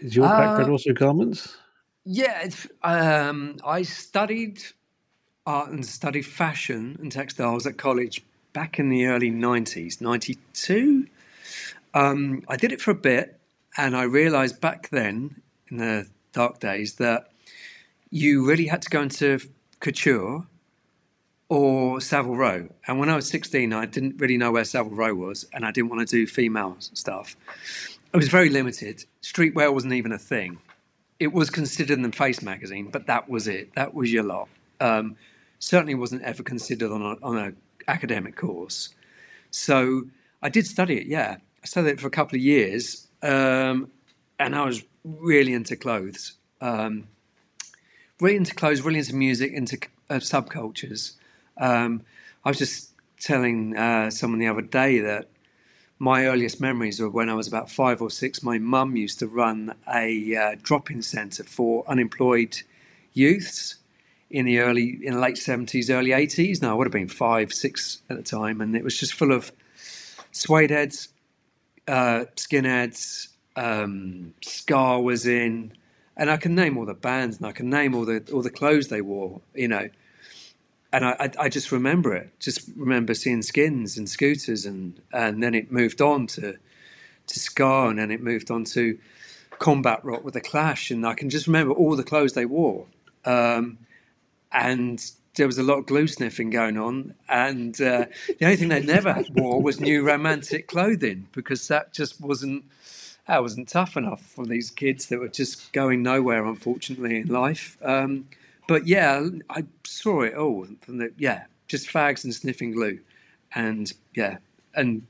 [0.00, 1.56] Is your background Uh, also garments?
[2.04, 4.62] yeah, it's, um, I studied
[5.46, 11.06] art and studied fashion and textiles at college back in the early 90s, 92.
[11.94, 13.38] Um, I did it for a bit,
[13.76, 17.30] and I realized back then, in the dark days, that
[18.10, 19.40] you really had to go into
[19.80, 20.46] couture
[21.48, 22.68] or Savile Row.
[22.86, 25.70] And when I was 16, I didn't really know where Savile Row was, and I
[25.70, 27.36] didn't want to do female stuff.
[28.12, 29.04] It was very limited.
[29.22, 30.58] Streetwear wasn't even a thing.
[31.20, 33.74] It was considered in the Face magazine, but that was it.
[33.74, 34.48] That was your lot.
[34.80, 35.16] Um,
[35.58, 37.56] certainly wasn't ever considered on a, on an
[37.88, 38.90] academic course.
[39.50, 40.04] So
[40.42, 41.06] I did study it.
[41.06, 43.90] Yeah, I studied it for a couple of years, um,
[44.38, 46.34] and I was really into clothes.
[46.60, 47.08] Um,
[48.20, 49.78] really into clothes, really into music, into
[50.10, 51.14] uh, subcultures.
[51.58, 52.02] Um,
[52.44, 52.90] I was just
[53.20, 55.28] telling uh, someone the other day that
[55.98, 58.42] my earliest memories were when I was about five or six.
[58.42, 62.62] My mum used to run a uh, drop-in centre for unemployed
[63.14, 63.76] youths
[64.30, 66.62] in the early, in the late seventies, early eighties.
[66.62, 69.32] Now I would have been five, six at the time, and it was just full
[69.32, 69.52] of
[70.32, 71.08] suede heads,
[71.88, 73.28] uh, skinheads.
[73.56, 75.72] Um, Ska was in,
[76.16, 78.50] and I can name all the bands, and I can name all the all the
[78.50, 79.40] clothes they wore.
[79.54, 79.88] You know,
[80.92, 82.30] and I, I, I, just remember it.
[82.38, 86.56] Just remember seeing skins and scooters, and and then it moved on to
[87.28, 88.98] to ska, and then it moved on to
[89.58, 92.86] combat rock with the Clash, and I can just remember all the clothes they wore,
[93.24, 93.78] um,
[94.52, 95.02] and
[95.36, 98.06] there was a lot of glue sniffing going on, and uh,
[98.38, 102.64] the only thing they never wore was new romantic clothing because that just wasn't
[103.28, 107.76] that wasn't tough enough for these kids that were just going nowhere, unfortunately, in life.
[107.82, 108.28] Um,
[108.68, 113.00] but yeah, I saw it all the yeah, just fags and sniffing glue,
[113.54, 114.38] and yeah,
[114.74, 115.06] and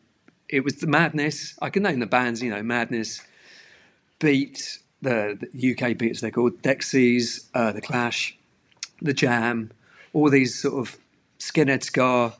[0.48, 1.56] it was the madness.
[1.60, 3.20] I can name the bands, you know, Madness,
[4.18, 8.36] Beat, the, the UK beats they're called, Dexys, uh, the Clash,
[9.00, 9.70] the Jam,
[10.12, 10.96] all these sort of
[11.38, 12.34] skinhead ska,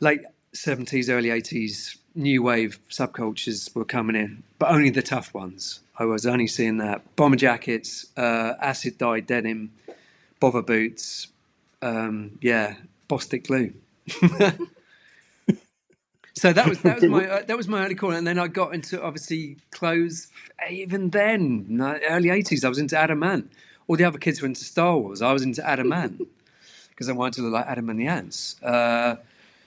[0.00, 0.20] late
[0.52, 5.80] seventies, early eighties, new wave subcultures were coming in, but only the tough ones.
[5.98, 9.72] I was only seeing that bomber jackets, uh, acid dye denim
[10.40, 11.28] bother boots,
[11.82, 12.76] um, yeah,
[13.08, 13.72] Bostik glue.
[16.34, 18.48] so that was that was my uh, that was my early call, and then I
[18.48, 20.28] got into obviously clothes.
[20.70, 23.50] Even then, early eighties, I was into Adam Ant.
[23.88, 25.20] All the other kids were into Star Wars.
[25.20, 26.22] I was into Adam Ant
[26.90, 28.62] because I wanted to look like Adam and the Ants.
[28.62, 29.16] Uh,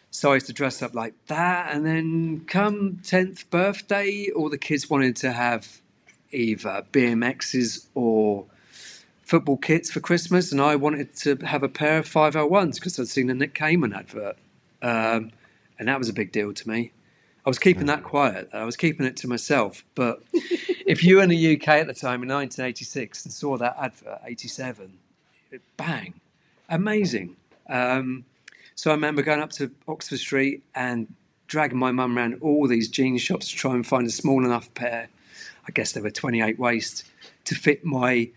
[0.10, 4.58] so I used to dress up like that, and then come tenth birthday, all the
[4.58, 5.82] kids wanted to have
[6.32, 8.46] either BMXs or
[9.24, 13.08] football kits for Christmas, and I wanted to have a pair of 501s because I'd
[13.08, 14.38] seen a Nick Kamen advert.
[14.82, 15.32] Um,
[15.80, 16.92] and that was a big deal to me.
[17.46, 18.50] I was keeping that quiet.
[18.54, 19.84] I was keeping it to myself.
[19.96, 20.22] But
[20.86, 24.20] if you were in the UK at the time in 1986 and saw that advert,
[24.26, 24.98] 87,
[25.78, 26.14] bang,
[26.70, 27.36] amazing.
[27.70, 28.26] Um,
[28.76, 31.14] so I remember going up to Oxford Street and
[31.48, 34.74] dragging my mum around all these jean shops to try and find a small enough
[34.74, 35.10] pair.
[35.68, 37.06] I guess they were 28 waist
[37.46, 38.30] to fit my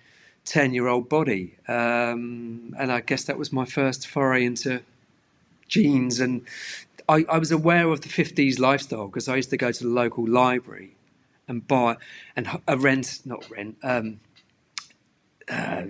[0.44, 1.56] 10 year old body.
[1.68, 4.82] Um, and I guess that was my first foray into
[5.68, 6.20] jeans.
[6.20, 6.44] And
[7.08, 9.90] I, I was aware of the 50s lifestyle because I used to go to the
[9.90, 10.93] local library
[11.48, 11.96] and buy
[12.36, 13.76] and a rent, not rent.
[13.82, 14.20] Um,
[15.48, 15.82] uh,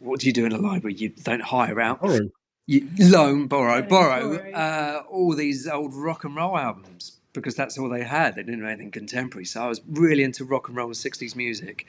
[0.00, 0.94] what do you do in a library?
[0.94, 2.00] You don't hire out.
[2.02, 2.20] Oh.
[2.66, 7.88] You loan, borrow, borrow uh, all these old rock and roll albums because that's all
[7.88, 8.36] they had.
[8.36, 9.44] They didn't have anything contemporary.
[9.44, 11.86] So I was really into rock and roll and 60s music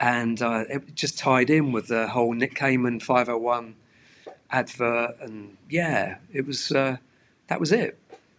[0.00, 3.74] and uh, it just tied in with the whole Nick Kamen 501
[4.50, 6.96] advert, and yeah, it was uh,
[7.48, 7.98] that was it.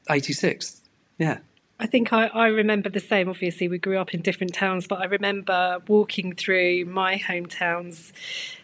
[0.10, 0.82] 86,
[1.20, 1.40] yeah.
[1.82, 3.28] I think I, I remember the same.
[3.28, 8.12] Obviously, we grew up in different towns, but I remember walking through my hometowns.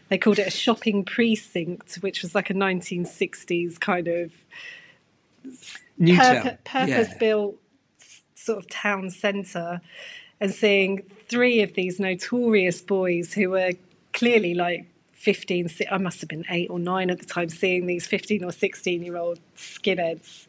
[0.10, 4.32] They called it a shopping precinct, which was like a 1960s kind of
[5.99, 7.17] purpose, purpose yeah.
[7.19, 7.56] built
[8.36, 9.82] sort of town centre
[10.39, 13.71] and seeing three of these notorious boys who were
[14.13, 18.06] clearly like 15, I must have been eight or nine at the time, seeing these
[18.06, 20.45] 15 or 16 year old skinheads.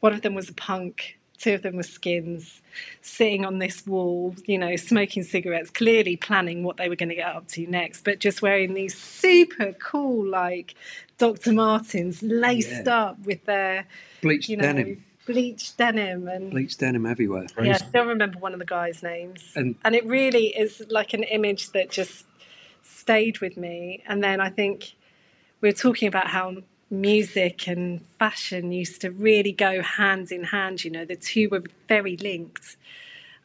[0.00, 2.60] One of them was a punk, two of them were skins,
[3.00, 7.14] sitting on this wall, you know, smoking cigarettes, clearly planning what they were going to
[7.14, 10.74] get up to next, but just wearing these super cool, like
[11.16, 11.52] Dr.
[11.52, 13.04] Martens, laced yeah.
[13.04, 13.86] up with their
[14.20, 17.46] bleached you know, denim bleached denim and bleached denim everywhere.
[17.62, 21.12] Yeah, I still remember one of the guys' names, and, and it really is like
[21.12, 22.24] an image that just
[22.82, 24.02] stayed with me.
[24.06, 24.94] And then I think
[25.60, 26.56] we're talking about how
[26.90, 30.84] music and fashion used to really go hand in hand.
[30.84, 32.76] You know, the two were very linked.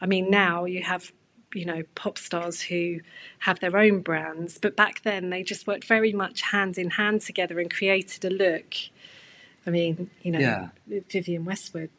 [0.01, 1.11] I mean, now you have
[1.53, 2.99] you know pop stars who
[3.37, 7.21] have their own brands but back then they just worked very much hand in hand
[7.21, 8.73] together and created a look
[9.65, 10.69] I mean, you know, yeah.
[10.87, 11.89] Vivienne Westwood.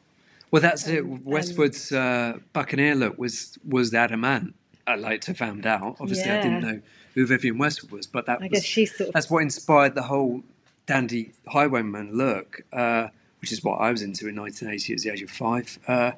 [0.50, 1.06] Well, that's um, it.
[1.24, 4.54] Westwood's uh, Buccaneer look was was the Adam Ant.
[4.86, 5.96] I like to found out.
[5.98, 6.38] Obviously, yeah.
[6.38, 6.80] I didn't know
[7.14, 9.14] who Vivienne Westwood was, but that I was, guess she's sort of...
[9.14, 10.42] that's what inspired the whole
[10.86, 13.08] dandy highwayman look, uh,
[13.40, 15.78] which is what I was into in 1980 at the age of five.
[15.86, 16.12] Uh,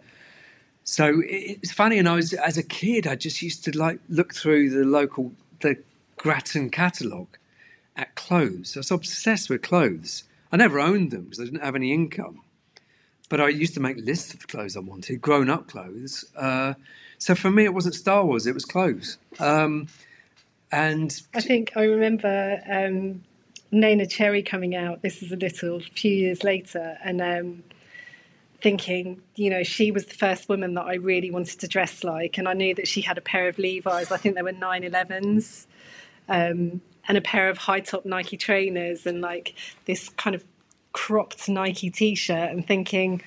[0.85, 4.01] so it, it's funny, and I was as a kid, I just used to like
[4.09, 5.79] look through the local the
[6.17, 7.37] Grattan catalogue
[7.97, 8.77] at clothes.
[8.77, 10.25] I was obsessed with clothes.
[10.53, 12.43] I never owned them because I didn't have any income,
[13.29, 16.25] but I used to make lists of clothes I wanted, grown up clothes.
[16.37, 16.75] Uh,
[17.19, 19.19] so for me, it wasn't Star Wars; it was clothes.
[19.39, 19.89] Um,
[20.73, 23.23] and I think I remember um,
[23.73, 25.03] Neneh Cherry coming out.
[25.03, 27.65] This is a little few years later, and um,
[28.61, 32.39] thinking, you know, she was the first woman that I really wanted to dress like,
[32.39, 34.11] and I knew that she had a pair of Levi's.
[34.11, 35.67] I think they were 911s,
[36.29, 40.45] um, and a pair of high top Nike trainers, and like this kind of
[40.93, 43.23] cropped Nike t-shirt, and thinking.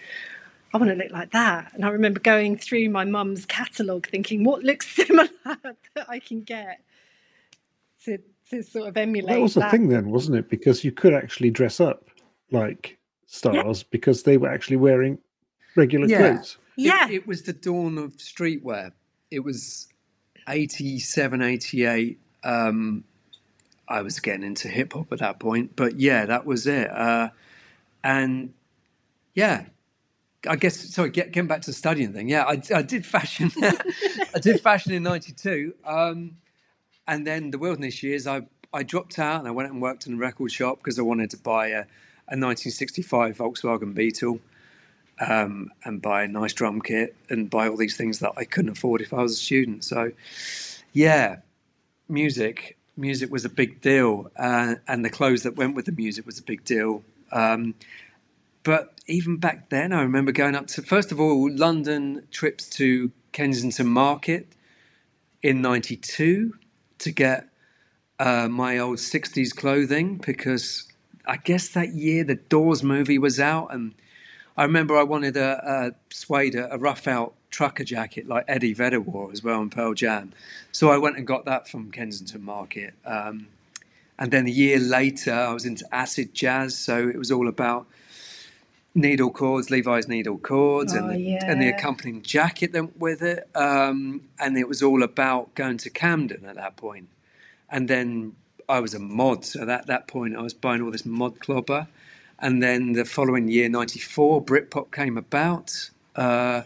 [0.72, 1.74] I want to look like that.
[1.74, 6.42] And I remember going through my mum's catalogue thinking, what looks similar that I can
[6.42, 6.82] get
[8.06, 9.36] to to sort of emulate.
[9.36, 10.50] That was the thing then, wasn't it?
[10.50, 12.10] Because you could actually dress up
[12.52, 13.88] like stars yeah.
[13.92, 15.20] because they were actually wearing
[15.76, 16.18] regular yeah.
[16.18, 16.58] clothes.
[16.76, 17.08] Yeah.
[17.08, 18.92] It, it, was the dawn of streetwear.
[19.32, 19.88] It was
[20.48, 22.20] 87, 88.
[22.44, 23.04] Um,
[23.88, 26.90] I was getting into hip hop at that point, but yeah, that was it.
[26.92, 27.30] Uh,
[28.04, 28.54] and
[29.34, 29.66] yeah,
[30.48, 31.10] I guess sorry.
[31.10, 32.30] Get, getting back to the studying thing.
[32.30, 33.52] Yeah, I, I did fashion.
[33.62, 35.74] I did fashion in '92.
[35.84, 36.38] Um,
[37.10, 40.14] and then the wilderness years, I I dropped out and I went and worked in
[40.14, 41.80] a record shop because I wanted to buy a,
[42.28, 44.40] a 1965 Volkswagen Beetle
[45.20, 48.72] um, and buy a nice drum kit and buy all these things that I couldn't
[48.72, 49.84] afford if I was a student.
[49.84, 50.12] So,
[50.94, 51.38] yeah,
[52.08, 56.26] music music was a big deal, uh, and the clothes that went with the music
[56.26, 57.02] was a big deal.
[57.32, 57.74] Um,
[58.64, 63.12] but even back then, I remember going up to first of all London trips to
[63.32, 64.48] Kensington Market
[65.42, 66.54] in '92
[67.00, 67.48] to get
[68.20, 70.92] uh, my old 60s clothing because
[71.26, 73.74] I guess that year the Doors movie was out.
[73.74, 73.94] And
[74.58, 79.02] I remember I wanted a, a suede, a rough out trucker jacket like Eddie Vedder
[79.02, 80.34] wore as well in Pearl Jam.
[80.72, 82.94] So I went and got that from Kensington Market.
[83.06, 83.48] Um,
[84.18, 86.78] and then a year later, I was into acid jazz.
[86.78, 87.88] So it was all about
[89.00, 91.52] needle cords, Levi's needle cords, oh, and, the, yeah.
[91.52, 93.50] and the accompanying jacket that went with it.
[93.56, 97.10] Um, and it was all about going to Camden at that point.
[97.70, 98.36] And then
[98.68, 101.88] I was a mod, so at that point I was buying all this mod clobber.
[102.40, 106.62] And then the following year, '94, Britpop came about, uh,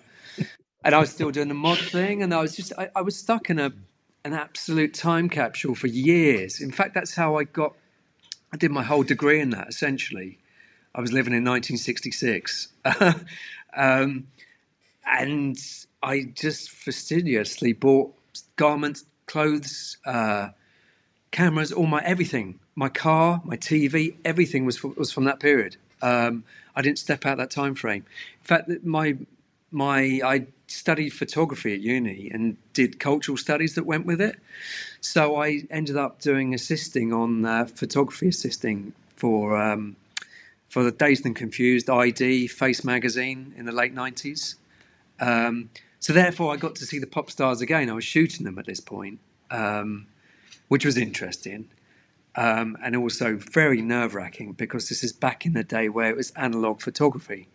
[0.83, 2.21] and I was still doing the mod thing.
[2.21, 3.71] And I was just, I, I was stuck in a
[4.25, 6.61] an absolute time capsule for years.
[6.61, 7.73] In fact, that's how I got.
[8.53, 10.37] I did my whole degree in that essentially
[10.95, 12.67] I was living in 1966.
[13.75, 14.27] um,
[15.05, 15.57] and
[16.01, 18.13] I just fastidiously bought
[18.55, 20.49] garments, clothes, uh,
[21.31, 25.77] cameras, all my everything, my car, my TV, everything was was from that period.
[26.01, 26.43] Um,
[26.75, 28.05] I didn't step out that time frame.
[28.41, 29.17] In fact, my
[29.71, 34.39] my I studied photography at uni and did cultural studies that went with it.
[35.01, 39.95] So I ended up doing assisting on uh, photography assisting for um,
[40.73, 44.55] for the Dazed and Confused ID Face magazine in the late 90s.
[45.19, 47.91] Um, so therefore, I got to see the pop stars again.
[47.91, 49.19] I was shooting them at this point,
[49.51, 50.07] um,
[50.69, 51.69] which was interesting.
[52.35, 56.17] Um, and also very nerve wracking because this is back in the day where it
[56.17, 57.49] was analog photography.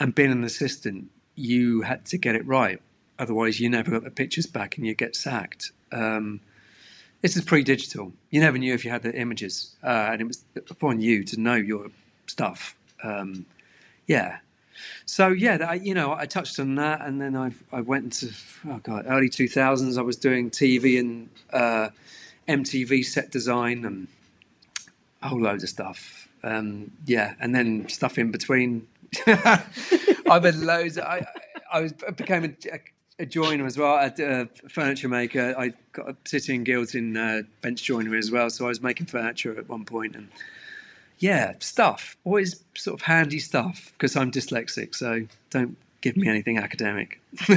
[0.00, 2.80] And being an assistant, you had to get it right.
[3.18, 5.70] Otherwise, you never got the pictures back and you get sacked.
[5.92, 6.40] Um,
[7.20, 8.14] this is pre digital.
[8.30, 9.76] You never knew if you had the images.
[9.84, 11.90] Uh, and it was upon you to know your
[12.26, 12.76] stuff.
[13.02, 13.46] Um,
[14.06, 14.38] yeah.
[15.06, 18.34] So yeah, that, you know, I touched on that, and then I I went into
[18.68, 19.98] oh god, early two thousands.
[19.98, 21.90] I was doing TV and uh,
[22.48, 24.08] MTV set design and
[25.22, 26.28] a whole load of stuff.
[26.42, 28.86] Um, yeah, and then stuff in between.
[29.26, 30.98] I've had loads.
[30.98, 31.26] I
[31.72, 32.80] I was I became a,
[33.18, 33.94] a joiner as well.
[33.96, 35.54] a furniture maker.
[35.56, 38.50] I got a City and Guild in uh, bench joinery as well.
[38.50, 40.28] So I was making furniture at one point and
[41.22, 42.16] yeah, stuff.
[42.24, 47.20] Always sort of handy stuff because I'm dyslexic, so don't give me anything academic.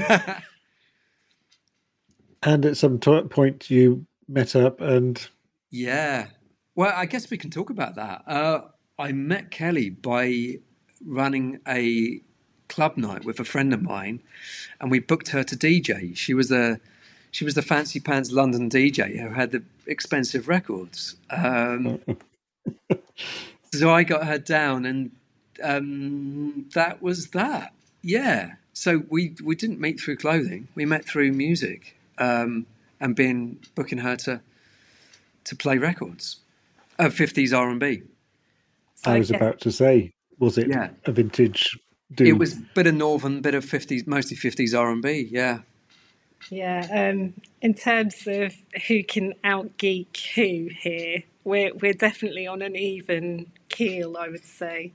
[2.43, 5.27] and at some t- point, you met up and.
[5.71, 6.27] Yeah.
[6.75, 8.21] Well, I guess we can talk about that.
[8.27, 8.61] Uh,
[8.99, 10.59] I met Kelly by
[11.03, 12.21] running a
[12.67, 14.21] club night with a friend of mine,
[14.79, 16.15] and we booked her to DJ.
[16.15, 16.79] She was a
[17.31, 21.15] she was the fancy pants London DJ who had the expensive records.
[21.31, 21.99] Um,
[23.79, 25.11] so I got her down, and
[25.63, 27.73] um, that was that.
[28.01, 28.53] Yeah.
[28.73, 30.67] So we we didn't meet through clothing.
[30.75, 32.65] We met through music, um,
[32.99, 34.41] and being booking her to
[35.45, 36.37] to play records,
[36.99, 38.01] uh, fifties R and B.
[38.95, 40.89] So I was guess- about to say, was it Yeah.
[41.05, 41.77] a vintage
[42.13, 42.27] dude?
[42.27, 45.27] It was a bit of northern, bit of fifties, mostly fifties R and B.
[45.31, 45.59] Yeah,
[46.49, 48.53] Yeah, um, in terms of
[48.87, 54.43] who can out geek who here, we're we're definitely on an even keel, I would
[54.43, 54.91] say.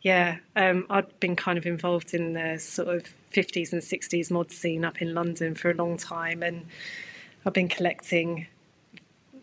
[0.00, 4.50] Yeah, um, I'd been kind of involved in the sort of fifties and sixties mod
[4.50, 6.66] scene up in London for a long time, and
[7.44, 8.46] I've been collecting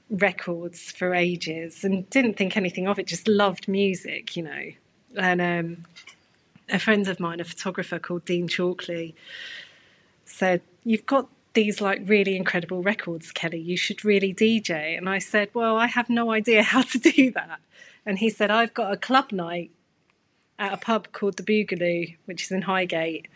[0.09, 3.07] records for ages and didn't think anything of it.
[3.07, 4.71] Just loved music, you know.
[5.15, 5.85] And um,
[6.69, 9.13] a friend of mine, a photographer called Dean Chalkley,
[10.25, 13.59] said, You've got these like really incredible records, Kelly.
[13.59, 14.97] You should really DJ.
[14.97, 17.59] And I said, Well, I have no idea how to do that.
[18.05, 19.71] And he said, I've got a club night
[20.57, 23.27] at a pub called the Boogaloo, which is in Highgate.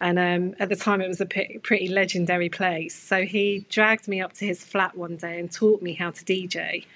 [0.00, 2.94] And um, at the time, it was a pretty legendary place.
[2.94, 6.24] So he dragged me up to his flat one day and taught me how to
[6.24, 6.86] DJ.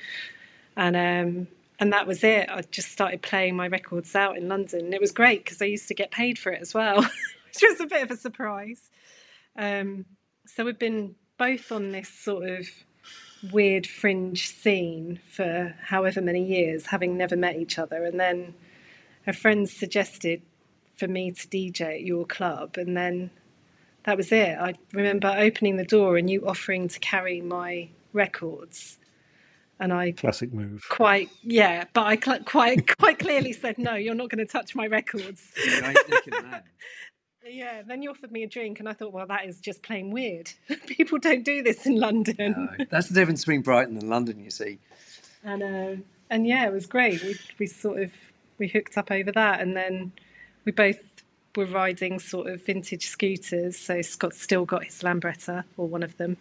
[0.77, 1.49] And um,
[1.79, 2.49] and that was it.
[2.51, 4.93] I just started playing my records out in London.
[4.93, 7.81] It was great because I used to get paid for it as well, which was
[7.81, 8.91] a bit of a surprise.
[9.57, 10.05] Um,
[10.47, 12.69] so we've been both on this sort of
[13.53, 18.05] weird fringe scene for however many years, having never met each other.
[18.05, 18.55] And then
[19.27, 20.43] a friend suggested
[20.97, 23.31] for me to DJ at your club, and then
[24.05, 24.57] that was it.
[24.59, 28.99] I remember opening the door and you offering to carry my records,
[29.79, 30.87] and I Classic move.
[30.89, 33.95] quite yeah, but I cl- quite quite clearly said no.
[33.95, 35.53] You're not going to touch my records.
[37.47, 37.77] You ain't nicking that.
[37.77, 40.11] Yeah, then you offered me a drink, and I thought, well, that is just plain
[40.11, 40.51] weird.
[40.87, 42.77] People don't do this in London.
[42.79, 44.43] No, that's the difference between Brighton and London.
[44.43, 44.79] You see,
[45.45, 47.23] And uh, and yeah, it was great.
[47.23, 48.13] We we sort of
[48.59, 50.13] we hooked up over that, and then
[50.65, 51.23] we both
[51.57, 53.79] were riding sort of vintage scooters.
[53.79, 56.37] So Scott still got his Lambretta or one of them,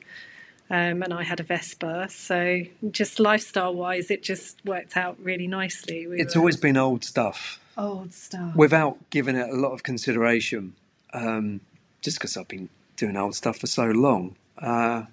[0.69, 2.09] um, and I had a Vespa.
[2.09, 6.07] So just lifestyle wise, it just worked out really nicely.
[6.07, 8.55] We it's were always been old stuff old stuff.
[8.55, 10.75] without giving it a lot of consideration.
[11.15, 11.61] Um,
[12.01, 14.35] just because I've been doing old stuff for so long.
[14.57, 15.03] Uh,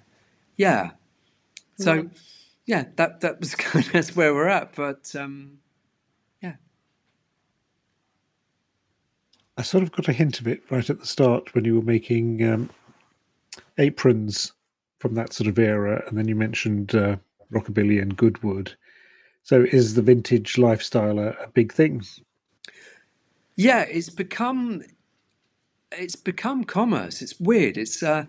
[0.57, 0.91] yeah.
[1.77, 2.03] So, Yeah.
[2.65, 4.75] yeah, that that was kind of that's where we're at.
[4.75, 5.59] But um,
[6.41, 6.55] yeah,
[9.57, 11.81] I sort of got a hint of it right at the start when you were
[11.81, 12.69] making um,
[13.77, 14.53] aprons
[14.99, 17.17] from that sort of era, and then you mentioned uh,
[17.51, 18.73] rockabilly and Goodwood.
[19.43, 22.03] So, is the vintage lifestyle a, a big thing?
[23.55, 24.83] yeah, it's become
[25.97, 27.21] it's become commerce.
[27.21, 27.77] It's weird.
[27.77, 28.25] It's uh,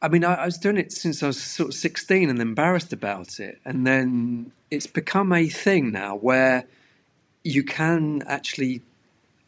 [0.00, 2.92] I mean, I, I was doing it since I was sort of sixteen and embarrassed
[2.92, 6.64] about it, and then it's become a thing now where
[7.44, 8.82] you can actually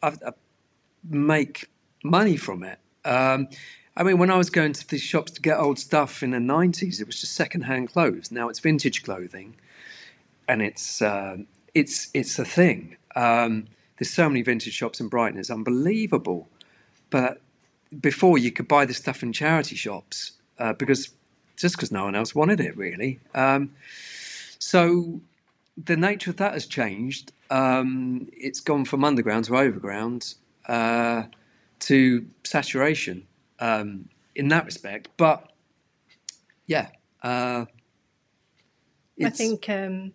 [0.03, 0.31] uh, uh,
[1.09, 1.69] make
[2.03, 2.79] money from it.
[3.03, 3.47] Um,
[3.97, 6.39] I mean, when I was going to the shops to get old stuff in the
[6.39, 8.31] nineties, it was just second-hand clothes.
[8.31, 9.55] Now it's vintage clothing,
[10.47, 11.37] and it's uh,
[11.73, 12.97] it's it's a thing.
[13.15, 16.49] Um, there's so many vintage shops in Brighton; it's unbelievable.
[17.15, 17.39] But
[18.01, 21.11] before, you could buy this stuff in charity shops uh, because
[21.55, 23.21] just because no one else wanted it, really.
[23.33, 23.73] Um,
[24.59, 25.21] so
[25.81, 27.31] the nature of that has changed.
[27.49, 30.35] Um, it's gone from underground to overground
[30.67, 31.23] uh,
[31.87, 33.25] to saturation
[33.61, 35.07] um, in that respect.
[35.15, 35.53] But
[36.65, 36.89] yeah,
[37.23, 37.63] uh,
[39.23, 40.11] I think um,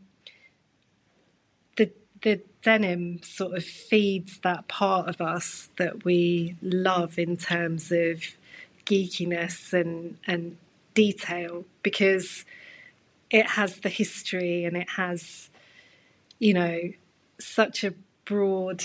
[1.79, 7.91] the the denim sort of feeds that part of us that we love in terms
[7.91, 8.23] of
[8.85, 10.57] geekiness and and
[10.95, 12.45] detail because
[13.31, 15.49] it has the history and it has
[16.39, 16.79] you know
[17.39, 17.95] such a
[18.25, 18.85] broad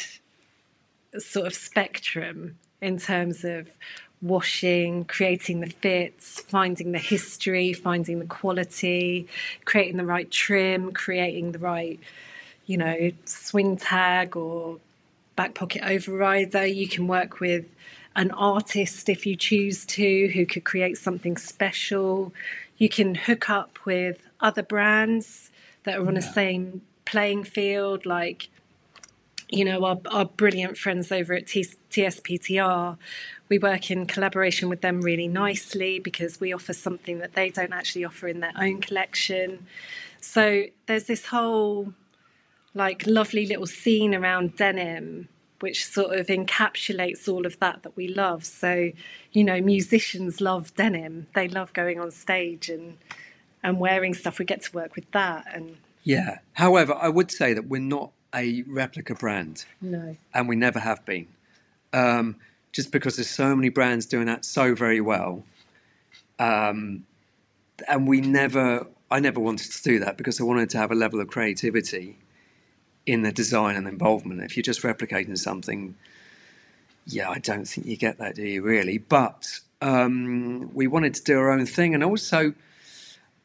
[1.17, 3.69] sort of spectrum in terms of
[4.21, 9.27] washing, creating the fits, finding the history, finding the quality,
[9.65, 11.99] creating the right trim, creating the right,
[12.65, 14.79] you know, swing tag or
[15.35, 16.73] back pocket overrider.
[16.73, 17.65] You can work with
[18.15, 22.33] an artist if you choose to who could create something special.
[22.77, 25.51] You can hook up with other brands
[25.83, 28.49] that are on the same playing field, like
[29.49, 32.97] you know, our, our brilliant friends over at T- TSPTR,
[33.47, 37.73] we work in collaboration with them really nicely because we offer something that they don't
[37.73, 39.67] actually offer in their own collection.
[40.19, 41.93] So there's this whole
[42.75, 45.27] like lovely little scene around denim
[45.59, 48.45] which sort of encapsulates all of that that we love.
[48.45, 48.91] So,
[49.31, 51.27] you know, musicians love denim.
[51.33, 52.97] They love going on stage and
[53.63, 54.37] and wearing stuff.
[54.37, 56.39] We get to work with that and yeah.
[56.53, 59.65] However, I would say that we're not a replica brand.
[59.81, 60.17] no.
[60.33, 61.27] and we never have been.
[61.93, 62.35] Um,
[62.71, 65.43] just because there's so many brands doing that so very well,
[66.37, 67.05] um,
[67.87, 70.95] and we never, I never wanted to do that because I wanted to have a
[70.95, 72.19] level of creativity
[73.05, 74.41] in the design and involvement.
[74.41, 75.95] If you're just replicating something,
[77.05, 78.97] yeah, I don't think you get that, do you really?
[78.97, 82.53] But um, we wanted to do our own thing, and also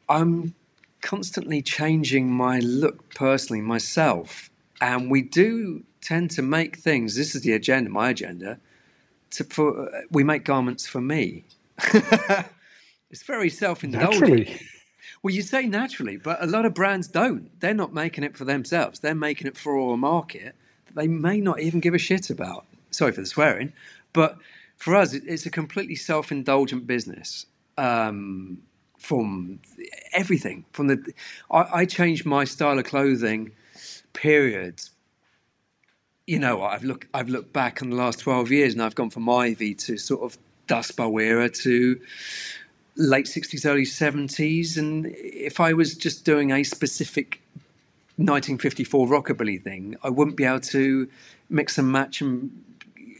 [0.09, 0.55] I'm
[1.01, 4.49] constantly changing my look personally myself,
[4.79, 7.15] and we do tend to make things.
[7.15, 8.59] This is the agenda, my agenda.
[9.31, 11.45] To, for we make garments for me.
[13.09, 14.21] it's very self-indulgent.
[15.23, 17.59] Well, you say naturally, but a lot of brands don't.
[17.59, 18.99] They're not making it for themselves.
[18.99, 20.55] They're making it for a market
[20.87, 22.65] that they may not even give a shit about.
[22.89, 23.73] Sorry for the swearing,
[24.13, 24.37] but
[24.77, 27.45] for us, it's a completely self-indulgent business.
[27.77, 28.63] Um,
[28.97, 29.59] from
[30.13, 31.13] everything, from the,
[31.49, 33.51] I, I changed my style of clothing
[34.13, 34.91] periods
[36.27, 39.09] you know, I've looked I've looked back on the last twelve years, and I've gone
[39.09, 41.99] from Ivy to sort of Dust Bowl era to
[42.95, 47.41] late sixties, early seventies, and if I was just doing a specific
[48.17, 51.09] 1954 rockabilly thing, I wouldn't be able to
[51.49, 52.63] mix and match and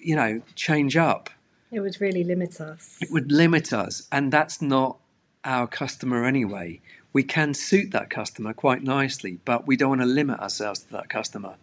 [0.02, 1.30] you know change up.
[1.72, 2.98] It would really limit us.
[3.02, 4.98] It would limit us, and that's not
[5.44, 6.82] our customer anyway.
[7.14, 10.92] We can suit that customer quite nicely, but we don't want to limit ourselves to
[10.94, 11.56] that customer.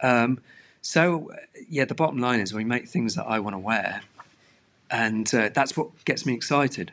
[0.00, 0.40] Um,
[0.82, 1.32] so,
[1.68, 4.02] yeah, the bottom line is we make things that I want to wear,
[4.90, 6.92] and uh, that's what gets me excited.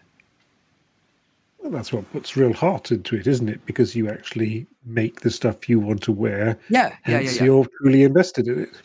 [1.64, 3.66] Well, that's what puts real heart into it, isn't it?
[3.66, 6.60] Because you actually make the stuff you want to wear.
[6.68, 7.44] Yeah, yeah, yeah, yeah.
[7.46, 8.82] You're truly invested in it.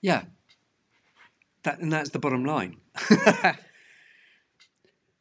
[0.00, 0.22] Yeah,
[1.64, 2.78] that and that's the bottom line.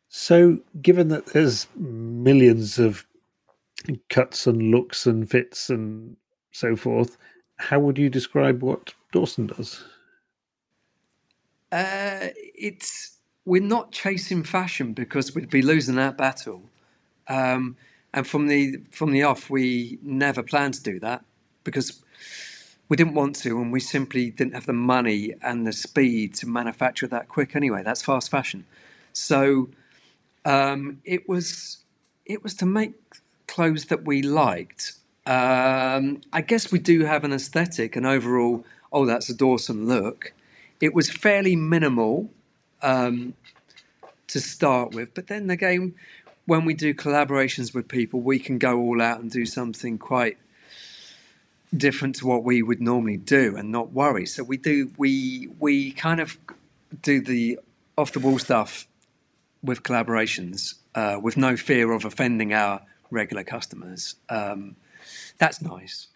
[0.07, 3.05] so, given that there's millions of
[4.09, 6.15] cuts and looks and fits and
[6.51, 7.17] so forth,
[7.57, 9.83] how would you describe what Dawson does?
[11.73, 16.70] Uh, it's we're not chasing fashion because we'd be losing that battle.
[17.31, 17.77] Um,
[18.13, 21.23] and from the from the off, we never planned to do that
[21.63, 22.03] because
[22.89, 26.47] we didn't want to, and we simply didn't have the money and the speed to
[26.47, 27.55] manufacture that quick.
[27.55, 28.65] Anyway, that's fast fashion.
[29.13, 29.69] So
[30.43, 31.77] um, it was
[32.25, 32.93] it was to make
[33.47, 34.93] clothes that we liked
[35.25, 40.33] um, I guess we do have an aesthetic, and overall, oh, that's a Dawson look.
[40.79, 42.31] It was fairly minimal
[42.81, 43.35] um,
[44.27, 45.93] to start with, but then again,
[46.45, 50.37] when we do collaborations with people, we can go all out and do something quite
[51.75, 54.25] different to what we would normally do and not worry.
[54.25, 56.37] So we do we we kind of
[57.01, 57.59] do the
[57.97, 58.87] off the wall stuff
[59.63, 64.15] with collaborations uh, with no fear of offending our regular customers.
[64.29, 64.75] Um,
[65.37, 66.07] that's nice.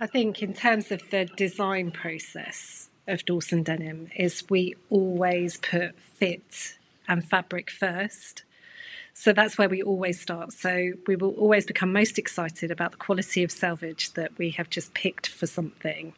[0.00, 5.98] I think in terms of the design process of Dawson Denim is we always put
[5.98, 6.76] fit
[7.08, 8.42] and fabric first.
[9.18, 10.52] So that's where we always start.
[10.52, 14.68] So we will always become most excited about the quality of selvage that we have
[14.68, 16.12] just picked for something.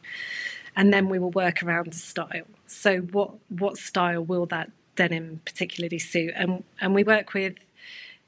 [0.75, 2.45] And then we will work around the style.
[2.67, 6.33] So what what style will that denim particularly suit?
[6.35, 7.55] And and we work with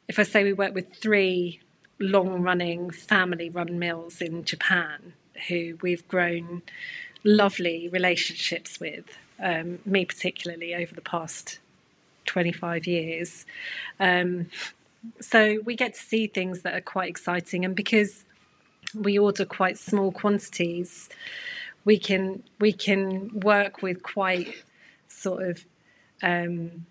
[0.07, 1.59] if I say we work with three
[1.99, 5.13] long running family run mills in Japan
[5.49, 6.61] who we've grown
[7.26, 9.05] lovely relationships with,
[9.38, 11.59] um, me particularly over the past
[12.26, 13.45] 25 years.
[13.99, 14.47] Um,
[15.19, 18.24] so we get to see things that are quite exciting, and because
[18.93, 21.09] we order quite small quantities,
[21.86, 24.53] we can we can work with quite
[25.07, 25.65] sort of
[26.22, 26.86] um,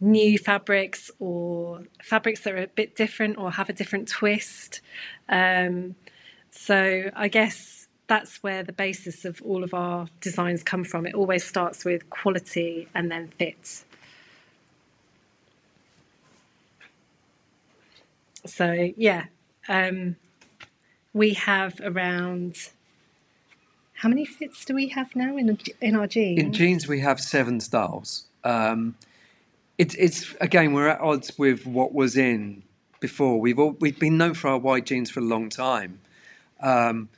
[0.00, 4.80] new fabrics or fabrics that are a bit different or have a different twist.
[5.28, 5.94] Um,
[6.50, 11.06] so I guess that's where the basis of all of our designs come from.
[11.06, 13.84] It always starts with quality and then fit.
[18.46, 19.26] So yeah,
[19.68, 20.16] um,
[21.12, 22.70] we have around.
[23.94, 26.40] How many fits do we have now in in our jeans?
[26.40, 28.24] In jeans, we have seven styles.
[28.44, 28.96] Um,
[29.76, 32.62] it's it's again we're at odds with what was in
[33.00, 33.40] before.
[33.40, 36.00] We've all, we've been known for our wide jeans for a long time,
[36.60, 37.08] um,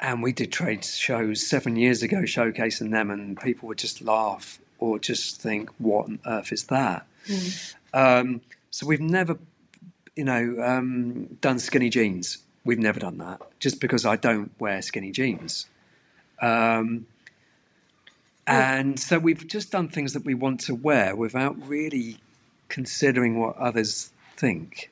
[0.00, 4.60] and we did trade shows seven years ago showcasing them, and people would just laugh
[4.78, 7.74] or just think, "What on earth is that?" Mm.
[7.94, 8.40] Um,
[8.70, 9.38] so we've never,
[10.16, 12.38] you know, um, done skinny jeans.
[12.64, 15.66] We've never done that, just because I don't wear skinny jeans.
[16.40, 17.06] Um,
[18.46, 22.18] and so we've just done things that we want to wear without really
[22.68, 24.90] considering what others think.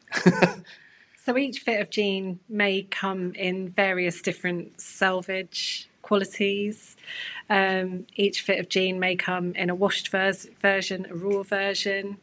[1.25, 6.96] so each fit of jean may come in various different selvage qualities.
[7.48, 12.18] Um, each fit of jean may come in a washed vers- version, a raw version.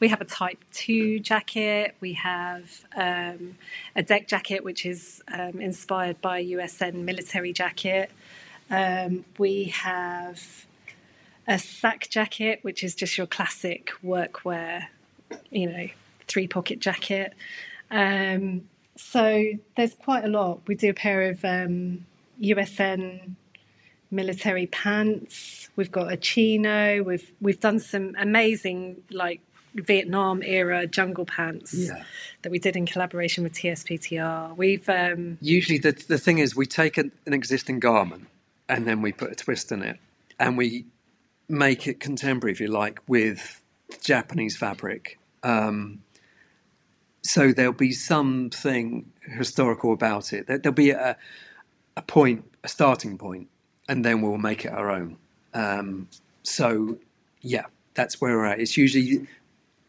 [0.00, 1.94] We have a Type 2 jacket.
[2.00, 3.56] We have um,
[3.96, 8.10] a deck jacket, which is um, inspired by a USN military jacket.
[8.70, 10.66] Um, we have
[11.46, 14.86] a sack jacket, which is just your classic workwear,
[15.50, 15.88] you know,
[16.28, 17.34] three pocket jacket.
[17.90, 19.44] Um, so
[19.76, 20.60] there's quite a lot.
[20.66, 22.06] We do a pair of um,
[22.40, 23.34] USN
[24.10, 25.68] military pants.
[25.76, 27.02] We've got a chino.
[27.02, 29.40] We've we've done some amazing like
[29.74, 32.02] Vietnam era jungle pants Yeah.
[32.42, 34.56] that we did in collaboration with TSPTR.
[34.56, 38.26] We've um, Usually, the the thing is, we take an, an existing garment
[38.68, 39.98] and then we put a twist in it,
[40.38, 40.86] and we
[41.48, 43.60] make it contemporary, if you like, with
[44.02, 45.18] Japanese fabric.
[45.42, 46.02] Um,
[47.22, 50.46] so there'll be something historical about it.
[50.46, 51.16] There- There'll be a,
[52.00, 53.48] a point, a starting point,
[53.88, 55.18] and then we'll make it our own.
[55.52, 56.08] Um,
[56.42, 56.96] so,
[57.42, 58.58] yeah, that's where we're at.
[58.58, 59.26] It's usually,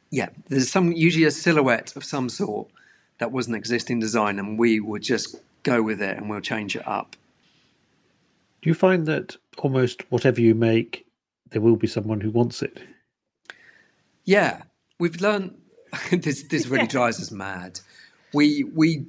[0.10, 2.68] yeah, there's some usually a silhouette of some sort
[3.20, 6.76] that was an existing design, and we would just go with it and we'll change
[6.76, 7.16] it up.
[8.62, 11.06] Do you find that almost whatever you make,
[11.52, 12.80] there will be someone who wants it?
[14.26, 14.64] Yeah,
[15.00, 15.58] we've learned.
[16.12, 17.80] this this really drives us mad.
[18.34, 19.06] We we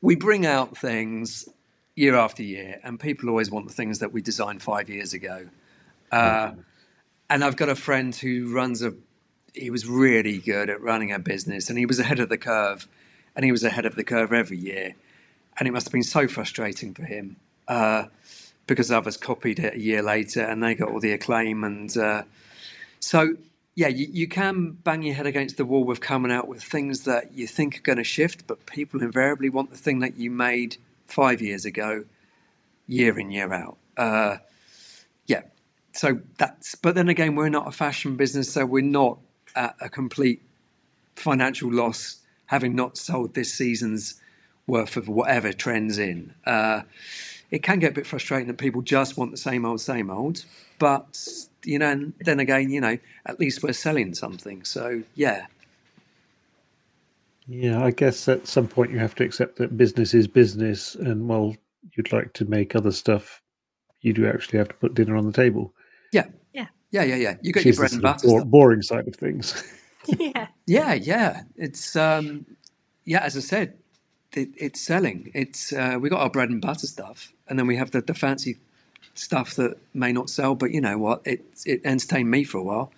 [0.00, 1.48] we bring out things
[1.94, 5.48] year after year, and people always want the things that we designed five years ago.
[6.10, 6.52] Uh,
[7.28, 8.94] and I've got a friend who runs a.
[9.54, 12.88] He was really good at running a business, and he was ahead of the curve,
[13.36, 14.94] and he was ahead of the curve every year,
[15.58, 17.36] and it must have been so frustrating for him
[17.68, 18.04] uh,
[18.66, 22.22] because others copied it a year later, and they got all the acclaim, and uh,
[23.00, 23.36] so
[23.74, 27.04] yeah, you, you can bang your head against the wall with coming out with things
[27.04, 30.30] that you think are going to shift, but people invariably want the thing that you
[30.30, 30.76] made
[31.06, 32.04] five years ago,
[32.86, 33.78] year in year out.
[33.96, 34.36] Uh,
[35.26, 35.42] yeah,
[35.92, 36.74] so that's.
[36.74, 39.18] But then again, we're not a fashion business, so we're not
[39.54, 40.42] at a complete
[41.16, 44.20] financial loss, having not sold this season's
[44.66, 46.34] worth of whatever trends in.
[46.46, 46.82] Uh,
[47.50, 50.44] it can get a bit frustrating that people just want the same old, same old.
[50.78, 54.64] But you know, and then again, you know, at least we're selling something.
[54.64, 55.46] So yeah,
[57.46, 61.28] Yeah, I guess at some point you have to accept that business is business, and
[61.28, 61.56] while
[61.96, 63.42] you'd like to make other stuff,
[64.00, 65.74] you do actually have to put dinner on the table.
[66.12, 66.66] yeah, Yeah.
[66.92, 67.36] yeah, yeah, yeah.
[67.42, 68.48] You got Which your bread and butter bor- stuff.
[68.50, 69.62] boring side of things.
[70.18, 70.46] yeah.
[70.66, 71.42] Yeah, yeah.
[71.56, 72.46] It's um,
[73.04, 73.20] yeah.
[73.22, 73.74] As I said,
[74.34, 75.30] it, it's selling.
[75.34, 78.14] It's uh, we got our bread and butter stuff, and then we have the, the
[78.14, 78.58] fancy
[79.14, 80.54] stuff that may not sell.
[80.54, 81.22] But you know what?
[81.24, 82.92] It it entertained me for a while.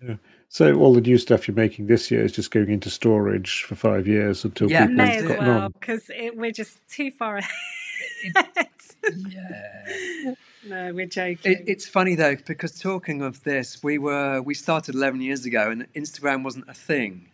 [0.58, 3.76] so all the new stuff you're making this year is just going into storage for
[3.76, 5.70] five years until Yeah, people May have as gotten well on.
[5.70, 8.66] because we're just too far ahead.
[9.28, 10.34] Yeah.
[10.66, 11.52] no, we're joking.
[11.52, 15.70] It, it's funny though because talking of this, we were we started 11 years ago,
[15.70, 17.28] and Instagram wasn't a thing.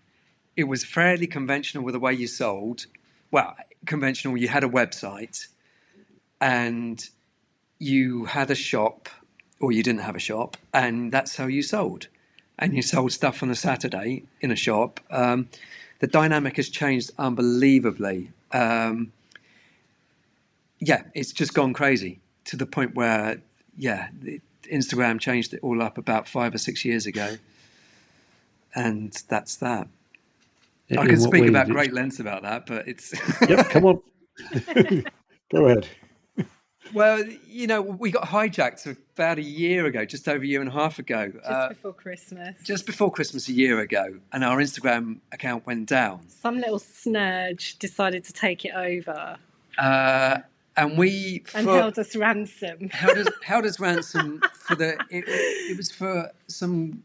[0.54, 2.84] It was fairly conventional with the way you sold.
[3.30, 3.56] Well,
[3.86, 4.36] conventional.
[4.36, 5.46] You had a website,
[6.42, 7.02] and
[7.78, 9.08] you had a shop,
[9.60, 12.08] or you didn't have a shop, and that's how you sold.
[12.58, 15.00] And you sold stuff on a Saturday in a shop.
[15.10, 15.48] Um,
[15.98, 18.30] the dynamic has changed unbelievably.
[18.52, 19.12] Um,
[20.78, 23.40] yeah, it's just gone crazy to the point where,
[23.76, 27.36] yeah, it, Instagram changed it all up about five or six years ago,
[28.74, 29.88] and that's that.
[30.88, 33.14] In I can speak about great lengths about that, but it's
[33.48, 34.02] Yep, come on.
[35.50, 35.88] Go ahead.
[36.92, 40.68] Well, you know, we got hijacked about a year ago, just over a year and
[40.68, 42.54] a half ago, just uh, before Christmas.
[42.62, 46.28] just before Christmas a year ago, and our Instagram account went down.
[46.28, 49.36] Some little snurge decided to take it over
[49.78, 50.38] Uh,
[50.76, 52.88] and we and for- held us ransom.
[52.92, 55.24] how does how does ransom for the it,
[55.70, 57.02] it was for some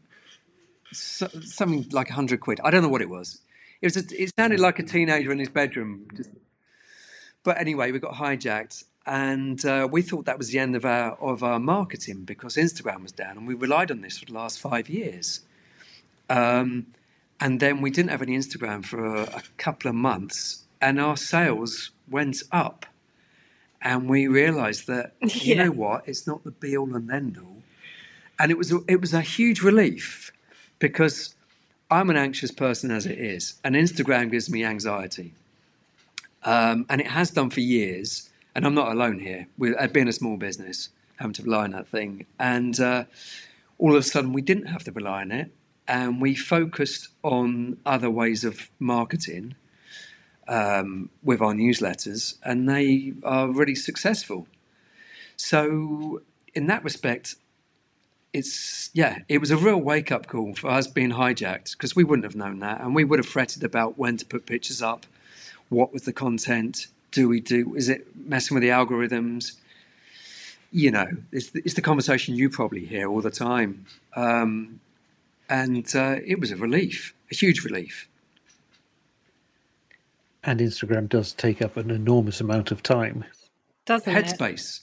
[0.92, 2.60] so, something like a hundred quid.
[2.64, 3.38] I don't know what it was.
[3.80, 6.06] It was a, it sounded like a teenager in his bedroom.
[6.16, 6.30] Just,
[7.44, 11.12] but anyway, we got hijacked, and uh, we thought that was the end of our
[11.20, 14.60] of our marketing because Instagram was down, and we relied on this for the last
[14.60, 15.40] five years.
[16.28, 16.86] Um,
[17.40, 21.16] and then we didn't have any Instagram for a, a couple of months, and our
[21.16, 22.86] sales went up.
[23.82, 27.62] And we realised that you know what, it's not the be all and end all,
[28.38, 30.32] and it was a, it was a huge relief
[30.78, 31.34] because
[31.90, 35.32] I'm an anxious person as it is, and Instagram gives me anxiety,
[36.44, 38.29] um, and it has done for years.
[38.54, 39.46] And I'm not alone here.
[39.58, 43.04] With uh, being a small business, having to rely on that thing, and uh,
[43.78, 45.50] all of a sudden we didn't have to rely on it,
[45.86, 49.54] and we focused on other ways of marketing.
[50.48, 54.48] um, with our newsletters, and they are really successful.
[55.36, 56.22] So,
[56.54, 57.36] in that respect,
[58.32, 62.04] it's yeah, it was a real wake up call for us being hijacked because we
[62.04, 65.06] wouldn't have known that, and we would have fretted about when to put pictures up,
[65.68, 69.52] what was the content, do we do, is it messing with the algorithms?
[70.72, 74.80] You know, it's, it's the conversation you probably hear all the time, um,
[75.48, 78.08] and uh, it was a relief, a huge relief.
[80.44, 83.24] And Instagram does take up an enormous amount of time.
[83.84, 84.24] Doesn't it?
[84.24, 84.80] Headspace,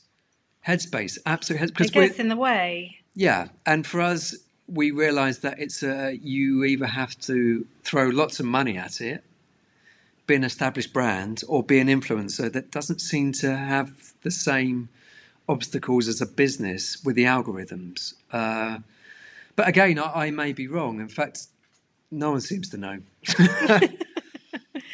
[0.67, 1.85] headspace, absolutely.
[1.85, 2.99] It gets in the way.
[3.15, 4.35] Yeah, and for us,
[4.67, 9.23] we realised that it's a you either have to throw lots of money at it,
[10.27, 14.89] be an established brand, or be an influencer that doesn't seem to have the same
[15.49, 18.13] obstacles as a business with the algorithms.
[18.31, 18.79] Uh,
[19.55, 20.99] but again, I, I may be wrong.
[20.99, 21.47] In fact,
[22.11, 22.99] no one seems to know.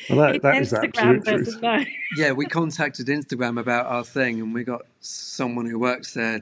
[0.09, 1.59] Well, that, that is absolute truth.
[2.17, 6.41] yeah, we contacted Instagram about our thing, and we got someone who works there,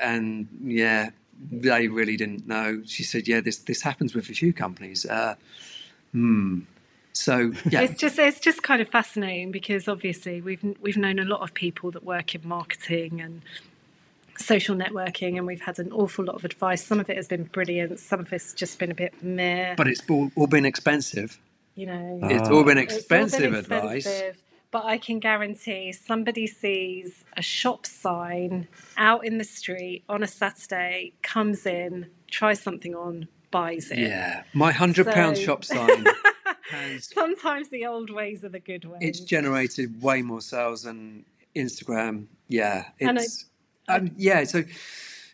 [0.00, 1.10] and yeah,
[1.50, 2.82] they really didn't know.
[2.86, 5.36] She said, "Yeah, this this happens with a few companies." Uh,
[6.12, 6.60] hmm.
[7.18, 11.24] So yeah, It's just it's just kind of fascinating because obviously we've we've known a
[11.24, 13.42] lot of people that work in marketing and
[14.36, 16.84] social networking, and we've had an awful lot of advice.
[16.84, 17.98] Some of it has been brilliant.
[17.98, 19.74] Some of it's just been a bit meh.
[19.76, 21.40] but it's all, all been expensive.
[21.74, 22.62] you know, It's all ah.
[22.62, 24.06] been It's all expensive advice.
[24.06, 30.22] expensive, But I can guarantee somebody sees a shop sign out in the street on
[30.22, 33.98] a Saturday, comes in, tries something on, buys it.
[33.98, 36.04] Yeah, my hundred pound So- shop sign
[36.68, 38.98] has Sometimes the old ways are the good ways.
[39.02, 41.24] it's generated way more sales than
[41.56, 42.26] Instagram.
[42.48, 43.44] Yeah, And I- it's
[43.88, 44.44] um, yeah.
[44.44, 44.64] So,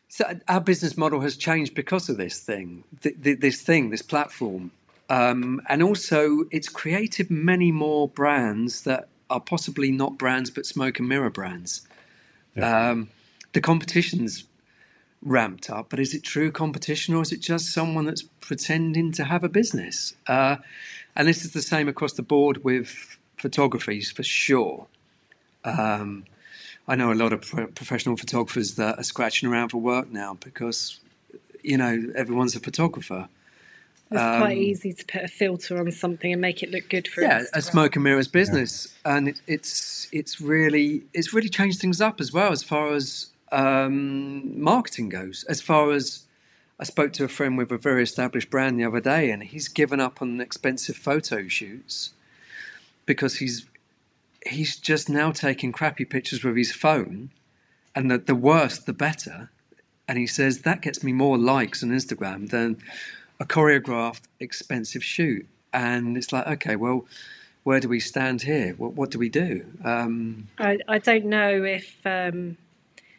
[0.08, 4.02] so our business model has changed because of this thing, th- th- this thing, this
[4.02, 4.70] platform,
[5.10, 10.98] um, and also it's created many more brands that are possibly not brands but smoke
[11.00, 11.82] and mirror brands.
[12.62, 13.08] Um,
[13.52, 14.44] the competition's
[15.22, 19.24] ramped up, but is it true competition or is it just someone that's pretending to
[19.24, 20.14] have a business?
[20.28, 20.56] Uh,
[21.16, 24.86] and this is the same across the board with photography for sure.
[25.64, 26.24] Um,
[26.86, 30.36] I know a lot of pro- professional photographers that are scratching around for work now
[30.40, 31.00] because,
[31.62, 33.28] you know, everyone's a photographer.
[34.10, 37.08] It's quite um, easy to put a filter on something and make it look good
[37.08, 41.80] for yeah, a smoke and mirrors business, and it, it's it's really it's really changed
[41.80, 45.44] things up as well as far as um, marketing goes.
[45.48, 46.22] As far as
[46.78, 49.68] I spoke to a friend with a very established brand the other day, and he's
[49.68, 52.12] given up on expensive photo shoots
[53.06, 53.66] because he's
[54.46, 57.30] he's just now taking crappy pictures with his phone,
[57.94, 59.50] and the, the worse the better.
[60.06, 62.78] And he says that gets me more likes on Instagram than
[63.40, 65.46] a choreographed expensive shoot.
[65.72, 67.06] And it's like, okay, well,
[67.64, 68.74] where do we stand here?
[68.76, 69.64] What, what do we do?
[69.82, 72.56] Um, I, I don't know if um,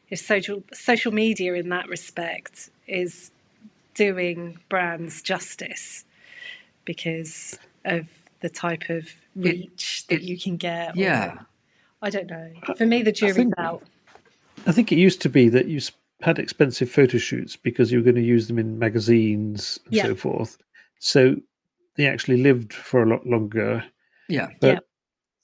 [0.09, 3.31] if social social media in that respect is
[3.95, 6.03] doing brands justice
[6.85, 8.07] because of
[8.41, 10.95] the type of reach that it- you can get.
[10.95, 11.39] or- yeah.
[12.01, 12.51] I don't know.
[12.77, 13.83] For me, the jury's think- out.
[14.67, 15.79] I think it used to be that you
[16.21, 20.03] had expensive photo shoots because you were going to use them in magazines and Yeah.
[20.03, 20.57] so forth.
[20.99, 21.35] So
[21.95, 23.83] they actually lived for a lot longer.
[24.27, 24.49] yeah.
[24.59, 24.79] But Yeah.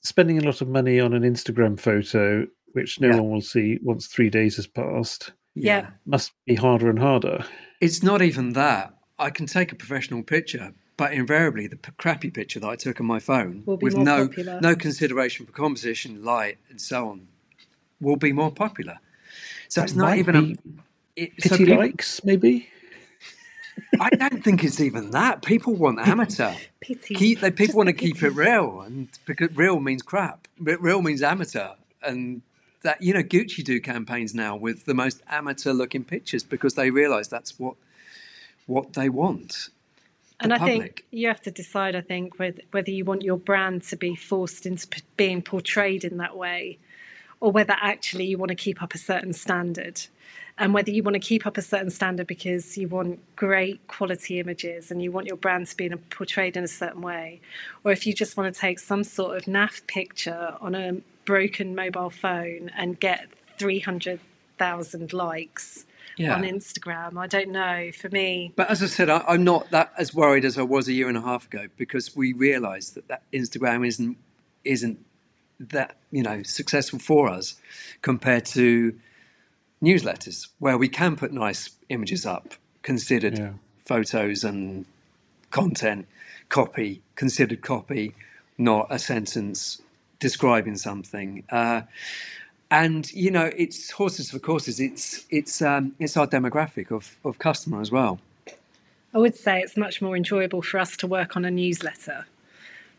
[0.02, 3.20] spending a lot of money on an Instagram photo, which no Yeah.
[3.20, 5.90] one will see once three days has passed, Yeah.
[6.06, 7.44] must be harder and harder.
[7.80, 8.94] It's not even that.
[9.18, 13.00] I can take a professional picture, but invariably the p- crappy picture that I took
[13.00, 14.60] on my phone with no popular.
[14.60, 17.28] no consideration for composition, light, and so on
[18.00, 18.98] will be more popular.
[19.68, 20.54] So it's not even a
[21.16, 22.68] it, so pity people- likes, maybe.
[24.00, 25.42] I don't think it's even that.
[25.42, 26.52] People want amateur.
[26.80, 27.14] Pity.
[27.14, 30.46] keep, they, people Just want to the keep it real, and because real means crap.
[30.58, 31.68] But real means amateur,
[32.02, 32.42] and
[32.82, 36.90] that you know Gucci do campaigns now with the most amateur looking pictures because they
[36.90, 37.74] realise that's what
[38.66, 39.68] what they want.
[40.40, 41.06] and the I think public.
[41.10, 41.96] you have to decide.
[41.96, 46.04] I think whether, whether you want your brand to be forced into p- being portrayed
[46.04, 46.78] in that way,
[47.40, 50.00] or whether actually you want to keep up a certain standard,
[50.58, 54.38] and whether you want to keep up a certain standard because you want great quality
[54.38, 57.40] images and you want your brand to be in a, portrayed in a certain way,
[57.84, 61.74] or if you just want to take some sort of naff picture on a broken
[61.74, 64.20] mobile phone and get three hundred
[64.58, 65.84] thousand likes.
[66.18, 66.34] Yeah.
[66.34, 67.90] On Instagram, I don't know.
[67.98, 70.86] For me, But as I said, I, I'm not that as worried as I was
[70.86, 74.18] a year and a half ago because we realised that, that Instagram isn't
[74.62, 75.04] isn't
[75.58, 77.54] that you know successful for us
[78.02, 78.94] compared to
[79.82, 83.52] newsletters where we can put nice images up, considered Yeah.
[83.84, 84.84] photos and
[85.50, 86.06] content,
[86.48, 88.14] copy, considered copy,
[88.58, 89.80] not a sentence
[90.22, 91.44] describing something.
[91.50, 91.82] Uh,
[92.70, 94.80] and you know, it's horses for courses.
[94.80, 98.18] It's it's um, it's our demographic of of customer as well.
[99.14, 102.24] I would say it's much more enjoyable for us to work on a newsletter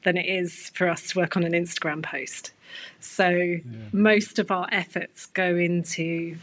[0.04, 2.52] than it is for us to work on an Instagram post.
[3.00, 3.62] So yeah.
[3.92, 6.38] most of our efforts go into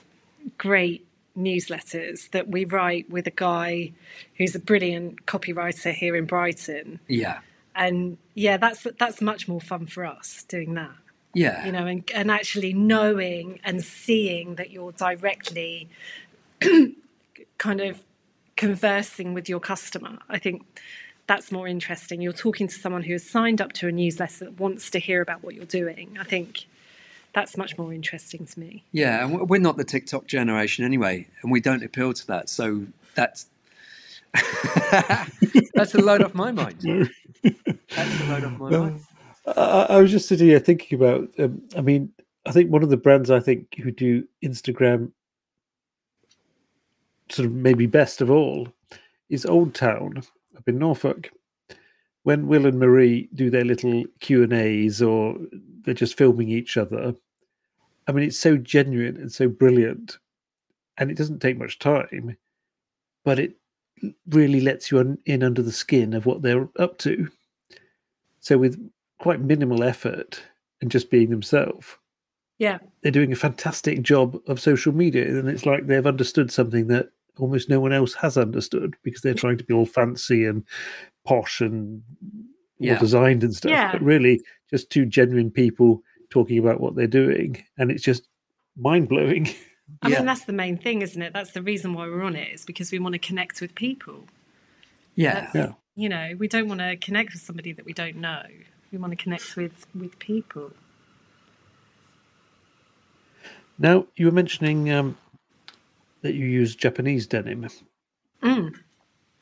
[0.59, 1.07] great
[1.39, 3.93] newsletters that we write with a guy
[4.37, 6.99] who's a brilliant copywriter here in Brighton.
[7.07, 7.41] Yeah.
[7.75, 10.91] And yeah, that's that's much more fun for us doing that.
[11.35, 11.65] Yeah.
[11.65, 15.89] You know, and, and actually knowing and seeing that you're directly
[17.59, 18.03] kind of
[18.57, 20.19] conversing with your customer.
[20.29, 20.67] I think
[21.27, 22.21] that's more interesting.
[22.21, 25.23] You're talking to someone who has signed up to a newsletter that wants to hear
[25.23, 26.17] about what you're doing.
[26.21, 26.67] I think
[27.33, 28.83] that's much more interesting to me.
[28.91, 32.49] Yeah, and we're not the TikTok generation anyway, and we don't appeal to that.
[32.49, 33.47] So that's
[35.75, 37.11] that's a load off my mind.
[37.43, 39.01] That's load off my mind.
[39.47, 41.29] I, I was just sitting here thinking about.
[41.39, 42.13] Um, I mean,
[42.47, 45.13] I think one of the brands I think who do Instagram
[47.31, 48.69] sort of maybe best of all
[49.29, 50.23] is Old Town
[50.57, 51.31] up in Norfolk.
[52.25, 55.39] When Will and Marie do their little Q and A's or
[55.83, 57.15] they're just filming each other,
[58.07, 60.19] I mean, it's so genuine and so brilliant,
[60.99, 62.37] and it doesn't take much time,
[63.25, 63.57] but it
[64.29, 67.29] really lets you in under the skin of what they're up to.
[68.41, 68.81] So with
[69.19, 70.43] quite minimal effort
[70.81, 71.87] and just being themselves.
[72.59, 72.79] Yeah.
[73.03, 75.27] They're doing a fantastic job of social media.
[75.27, 79.35] And it's like they've understood something that almost no one else has understood because they're
[79.35, 80.65] trying to be all fancy and
[81.27, 82.03] posh and
[82.79, 82.99] yeah.
[82.99, 83.71] designed and stuff.
[83.71, 83.93] Yeah.
[83.93, 87.63] But really, just two genuine people talking about what they're doing.
[87.79, 88.29] And it's just
[88.77, 89.49] mind blowing.
[90.03, 90.19] I yeah.
[90.19, 91.33] mean, that's the main thing, isn't it?
[91.33, 94.25] That's the reason why we're on it, is because we want to connect with people.
[95.15, 95.51] Yeah.
[95.55, 95.73] yeah.
[95.97, 98.43] You know, we don't want to connect with somebody that we don't know.
[98.93, 100.73] We want to connect with with people.
[103.79, 105.17] Now you were mentioning um,
[106.23, 107.69] that you use Japanese denim.
[108.43, 108.75] Mm.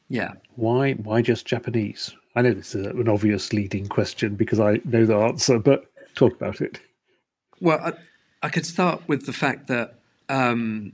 [0.09, 0.33] Yeah.
[0.57, 0.95] Why?
[0.95, 2.15] Why just Japanese?
[2.35, 6.35] I know this is an obvious leading question because I know the answer, but talk
[6.35, 6.81] about it.
[7.61, 7.93] Well, I,
[8.47, 9.98] I could start with the fact that
[10.29, 10.93] um,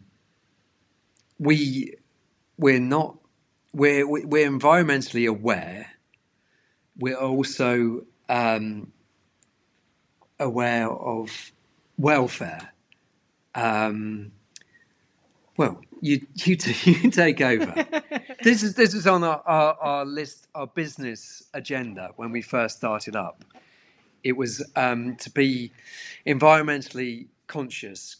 [1.38, 1.94] we
[2.56, 3.16] we're not
[3.72, 5.90] we're we're environmentally aware.
[6.96, 8.92] We're also um,
[10.38, 11.52] aware of
[11.98, 12.72] welfare.
[13.54, 14.32] Um,
[15.56, 17.86] well, you you, you take over.
[18.42, 22.76] this is this is on our, our, our, list, our business agenda when we first
[22.76, 23.44] started up.
[24.22, 25.70] It was um, to be
[26.26, 28.16] environmentally conscious,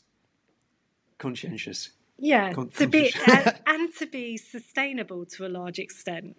[1.25, 6.37] conscientious, yeah to be and, and, to be sustainable to a large extent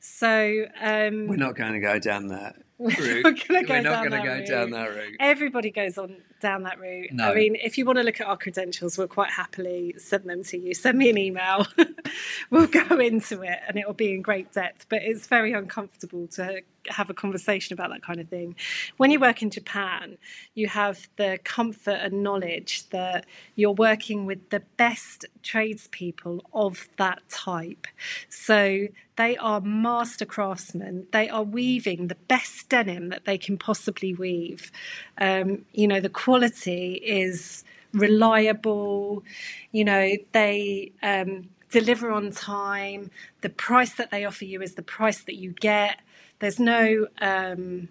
[0.00, 2.54] so um, we're not going to go down that.
[2.78, 4.46] We're, go not going to go route.
[4.46, 7.24] down that route everybody goes on down that route no.
[7.30, 10.42] i mean if you want to look at our credentials we'll quite happily send them
[10.44, 11.66] to you send me an email
[12.50, 16.26] we'll go into it and it will be in great depth but it's very uncomfortable
[16.28, 18.56] to have a conversation about that kind of thing.
[18.96, 20.18] When you work in Japan,
[20.54, 27.20] you have the comfort and knowledge that you're working with the best tradespeople of that
[27.28, 27.86] type.
[28.28, 28.88] So
[29.18, 31.06] they are master craftsmen.
[31.12, 34.72] They are weaving the best denim that they can possibly weave.
[35.18, 39.24] Um, you know, the quality is reliable.
[39.72, 40.92] You know, they.
[41.02, 43.10] Um, deliver on time.
[43.42, 46.00] The price that they offer you is the price that you get.
[46.38, 47.88] There's no um,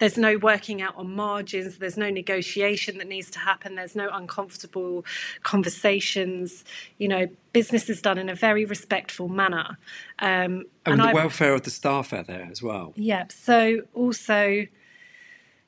[0.00, 1.76] there's no working out on margins.
[1.76, 3.74] There's no negotiation that needs to happen.
[3.76, 5.04] There's no uncomfortable
[5.42, 6.64] conversations.
[6.98, 9.78] You know, business is done in a very respectful manner.
[10.18, 12.94] Um, and, and the I, welfare of the staff out there as well.
[12.96, 13.26] Yeah.
[13.28, 14.66] So also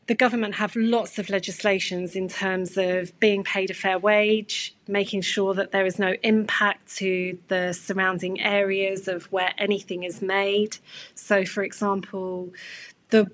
[0.06, 5.20] the government have lots of legislations in terms of being paid a fair wage, making
[5.20, 10.78] sure that there is no impact to the surrounding areas of where anything is made.
[11.14, 12.52] So, for example,
[13.10, 13.30] the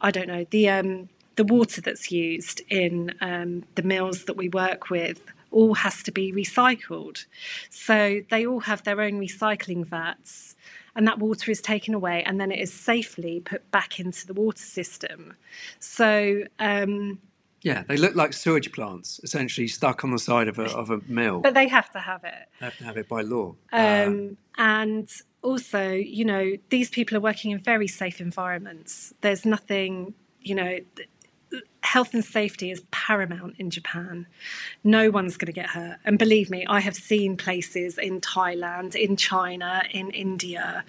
[0.00, 4.48] I don't know the um, the water that's used in um, the mills that we
[4.48, 5.20] work with
[5.50, 7.24] all has to be recycled.
[7.70, 10.56] So they all have their own recycling vats
[10.94, 14.34] and that water is taken away and then it is safely put back into the
[14.34, 15.34] water system.
[15.78, 17.20] So, um,
[17.68, 21.02] yeah, they look like sewage plants, essentially stuck on the side of a, of a
[21.06, 21.40] mill.
[21.40, 22.48] But they have to have it.
[22.60, 23.56] They have to have it by law.
[23.72, 25.10] Um, uh, and
[25.42, 29.12] also, you know, these people are working in very safe environments.
[29.20, 30.78] There's nothing, you know,
[31.82, 34.26] health and safety is paramount in Japan.
[34.82, 35.98] No one's going to get hurt.
[36.06, 40.84] And believe me, I have seen places in Thailand, in China, in India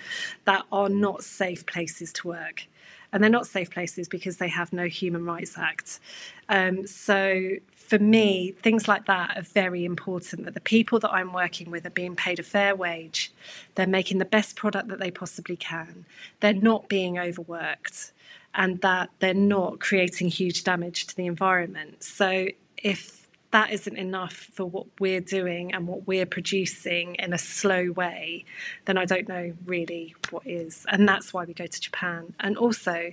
[0.46, 2.68] that are not safe places to work.
[3.12, 6.00] And they're not safe places because they have no Human Rights Act.
[6.48, 11.34] Um, so for me, things like that are very important that the people that I'm
[11.34, 13.32] working with are being paid a fair wage,
[13.76, 16.06] they're making the best product that they possibly can,
[16.40, 18.12] they're not being overworked,
[18.54, 22.04] and that they're not creating huge damage to the environment.
[22.04, 22.48] So
[22.78, 23.19] if
[23.52, 28.46] that isn't enough for what we're doing and what we're producing in a slow way,
[28.86, 30.86] then I don't know really what is.
[30.90, 32.34] And that's why we go to Japan.
[32.40, 33.12] And also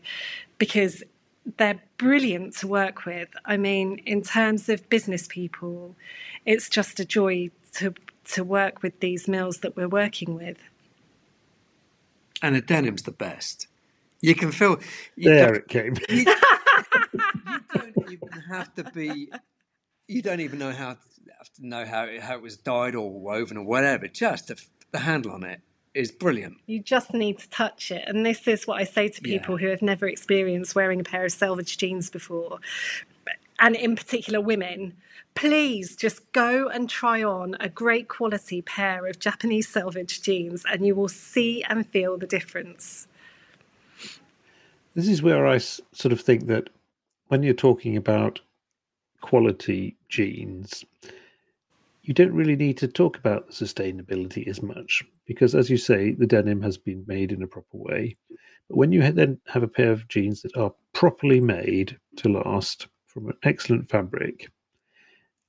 [0.58, 1.02] because
[1.56, 3.28] they're brilliant to work with.
[3.44, 5.94] I mean, in terms of business people,
[6.44, 10.58] it's just a joy to to work with these mills that we're working with.
[12.42, 13.68] And the denim's the best.
[14.20, 14.80] You can feel.
[15.14, 15.94] You there it came.
[16.08, 16.34] You, you,
[17.72, 19.30] don't even have to be.
[20.08, 20.98] You don't even know how to,
[21.58, 24.08] know how how it was dyed or woven or whatever.
[24.08, 25.60] Just the, the handle on it
[25.94, 26.58] is brilliant.
[26.66, 28.04] You just need to touch it.
[28.06, 29.66] And this is what I say to people yeah.
[29.66, 32.58] who have never experienced wearing a pair of selvage jeans before,
[33.58, 34.94] and in particular women.
[35.34, 40.86] Please just go and try on a great quality pair of Japanese selvage jeans, and
[40.86, 43.06] you will see and feel the difference.
[44.94, 46.70] This is where I sort of think that
[47.28, 48.40] when you're talking about
[49.20, 50.84] quality jeans,
[52.02, 56.26] you don't really need to talk about sustainability as much because, as you say, the
[56.26, 58.16] denim has been made in a proper way.
[58.68, 62.86] But when you then have a pair of jeans that are properly made to last
[63.06, 64.48] from an excellent fabric,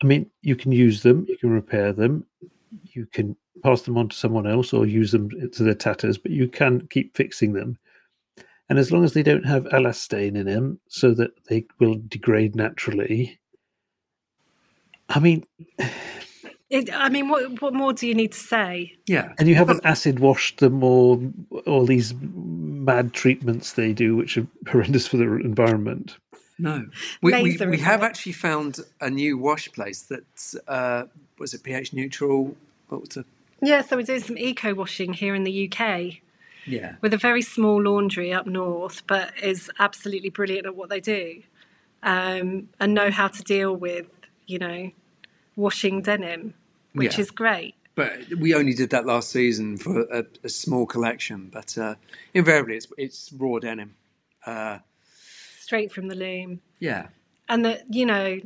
[0.01, 2.25] I mean, you can use them, you can repair them,
[2.83, 6.31] you can pass them on to someone else or use them to their tatters, but
[6.31, 7.77] you can keep fixing them.
[8.69, 12.55] And as long as they don't have elastane in them so that they will degrade
[12.55, 13.39] naturally,
[15.09, 15.45] I mean,
[16.69, 18.93] It, I mean, what what more do you need to say?
[19.05, 21.21] Yeah, and you haven't acid washed them or
[21.65, 26.17] all these mad treatments they do, which are horrendous for the environment.
[26.59, 26.87] No,
[27.21, 31.05] we we, we have actually found a new wash place that's uh,
[31.39, 32.57] was it pH neutral?
[32.89, 33.25] What was it?
[33.61, 36.15] Yeah, so we're doing some eco washing here in the UK.
[36.65, 40.99] Yeah, with a very small laundry up north, but is absolutely brilliant at what they
[40.99, 41.43] do,
[42.03, 44.16] um, and know how to deal with
[44.47, 44.91] you know
[45.55, 46.53] washing denim,
[46.93, 47.21] which yeah.
[47.21, 47.75] is great.
[47.95, 51.49] But we only did that last season for a, a small collection.
[51.51, 51.95] But uh,
[52.33, 53.95] invariably, it's it's raw denim,
[54.45, 54.79] uh,
[55.59, 56.61] straight from the loom.
[56.79, 57.07] Yeah,
[57.49, 58.39] and the you know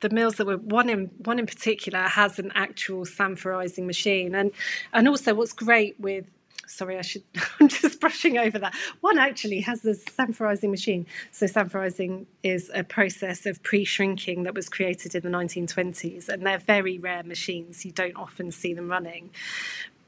[0.00, 4.50] the mills that were one in one in particular has an actual sanforizing machine, and
[4.92, 6.26] and also what's great with
[6.66, 7.22] sorry, I should,
[7.60, 8.74] I'm just brushing over that.
[9.00, 11.06] One actually has a sanforizing machine.
[11.32, 16.44] So, sanforizing is a process of pre shrinking that was created in the 1920s, and
[16.44, 17.84] they're very rare machines.
[17.84, 19.30] You don't often see them running.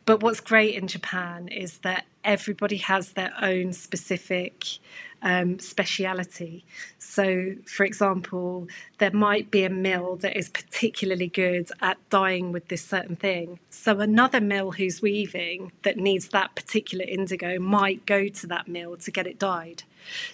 [0.05, 4.65] But what's great in Japan is that everybody has their own specific
[5.23, 6.65] um, speciality.
[6.99, 12.69] So, for example, there might be a mill that is particularly good at dyeing with
[12.69, 13.59] this certain thing.
[13.71, 18.97] So, another mill who's weaving that needs that particular indigo might go to that mill
[18.99, 19.83] to get it dyed.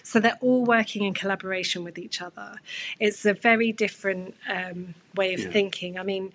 [0.03, 2.59] So, they're all working in collaboration with each other.
[2.99, 5.49] It's a very different um, way of yeah.
[5.49, 5.97] thinking.
[5.97, 6.33] I mean,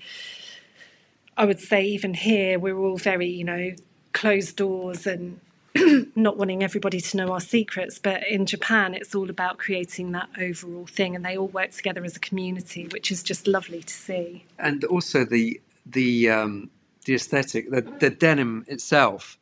[1.37, 3.75] I would say even here we're all very, you know,
[4.13, 5.41] closed doors and
[6.17, 10.29] not wanting everybody to know our secrets, but in Japan, it's all about creating that
[10.41, 13.95] overall thing, and they all work together as a community, which is just lovely to
[13.95, 14.45] see.
[14.59, 16.71] And also the the um,
[17.05, 19.39] the aesthetic, the, the denim itself.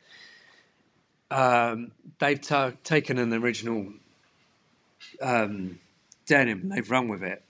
[1.29, 3.91] Um, they've ta- taken an original
[5.21, 5.79] um,
[6.25, 7.43] denim they've run with it,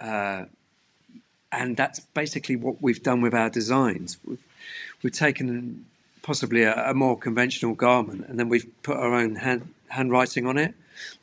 [0.00, 0.44] uh,
[1.52, 4.18] and that's basically what we've done with our designs.
[4.24, 4.44] We've,
[5.02, 5.84] we've taken
[6.22, 10.58] possibly a, a, more conventional garment, and then we've put our own hand, handwriting on
[10.58, 10.74] it.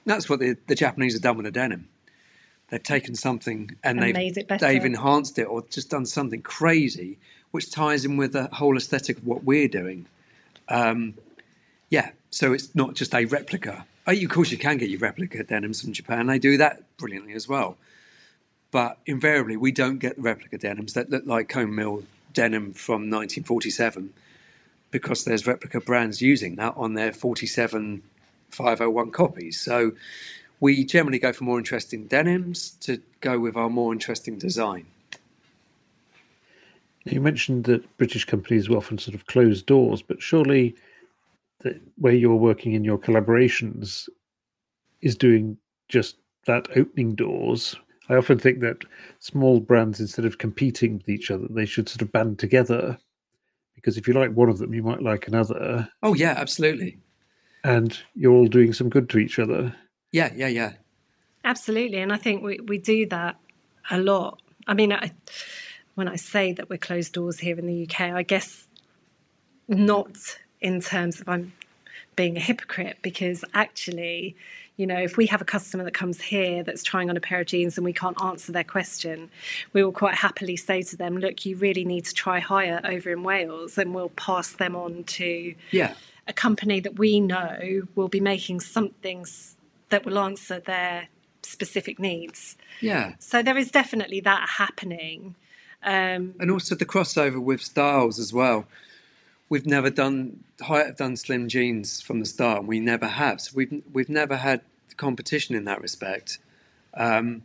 [0.06, 1.88] That's what the, the Japanese have done with the denim.
[2.70, 7.18] They've taken something and, and they've they've enhanced it or just done something crazy,
[7.52, 10.08] which ties in with the whole aesthetic of what we're doing.
[10.68, 11.14] Um,
[11.90, 13.86] yeah, so it's not just a replica.
[14.08, 16.28] Oh, of course, you can get your replica denims from Japan.
[16.28, 17.78] They do that brilliantly as well.
[18.72, 23.10] But invariably, we don't get the replica denims that look like Cone Mill denim from
[23.10, 24.14] 1947
[24.96, 28.02] because there's replica brands using that on their 47
[28.50, 29.60] 501 copies.
[29.60, 29.92] So
[30.62, 34.86] we generally go for more interesting denims to go with our more interesting design.
[37.04, 40.74] You mentioned that British companies will often sort of close doors, but surely
[41.60, 44.08] the, where you're working in your collaborations
[45.02, 45.58] is doing
[45.90, 46.16] just
[46.46, 47.76] that opening doors.
[48.08, 48.86] I often think that
[49.20, 52.98] small brands, instead of competing with each other, they should sort of band together
[53.86, 55.88] because if you like one of them, you might like another.
[56.02, 56.98] Oh yeah, absolutely.
[57.64, 59.76] and you're all doing some good to each other.
[60.12, 60.74] Yeah, yeah, yeah.
[61.44, 63.36] Absolutely, and I think we we do that
[63.92, 64.42] a lot.
[64.66, 65.12] I mean, I,
[65.94, 68.66] when I say that we're closed doors here in the UK, I guess
[69.68, 70.18] not
[70.60, 71.54] in terms of I'm
[72.16, 74.36] being a hypocrite because actually
[74.78, 77.40] you know if we have a customer that comes here that's trying on a pair
[77.42, 79.30] of jeans and we can't answer their question
[79.74, 83.10] we will quite happily say to them look you really need to try Hiut over
[83.12, 85.94] in wales and we'll pass them on to Yeah.
[86.28, 89.26] a company that we know will be making something
[89.90, 91.08] that will answer their
[91.44, 93.14] specific needs Yeah.
[93.20, 95.36] so there is definitely that happening
[95.84, 98.66] um, and also the crossover with styles as well.
[99.50, 103.42] We've never done Hiut have done slim jeans from the start, and we never have.
[103.42, 104.62] So we've we've never had
[104.98, 106.40] competition in that respect.
[106.94, 107.44] Um,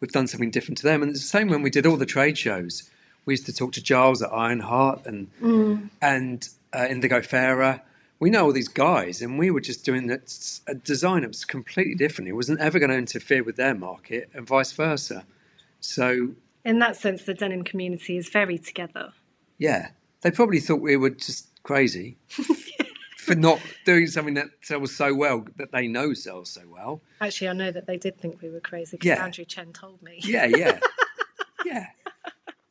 [0.00, 2.06] we've done something different to them, and it's the same when we did all the
[2.06, 2.88] trade shows.
[3.24, 7.82] We used to talk to Giles at Ironheart and and uh, Indigofera.
[8.20, 11.44] We know all these guys, and we were just doing that- a design that was
[11.44, 12.28] completely different.
[12.28, 15.24] It wasn't ever going to interfere with their market, and vice versa.
[15.80, 16.34] So
[16.64, 19.12] in that sense the denim community is very together
[19.58, 19.88] Yeah,
[20.22, 22.16] they probably thought we were just crazy
[23.18, 27.00] for not doing something that sells so well that they know sells so well.
[27.20, 29.24] Actually, I know that they did think we were crazy because Yeah.
[29.24, 30.18] Andrew Chen told me.
[30.24, 30.78] Yeah, yeah,
[31.64, 31.86] yeah.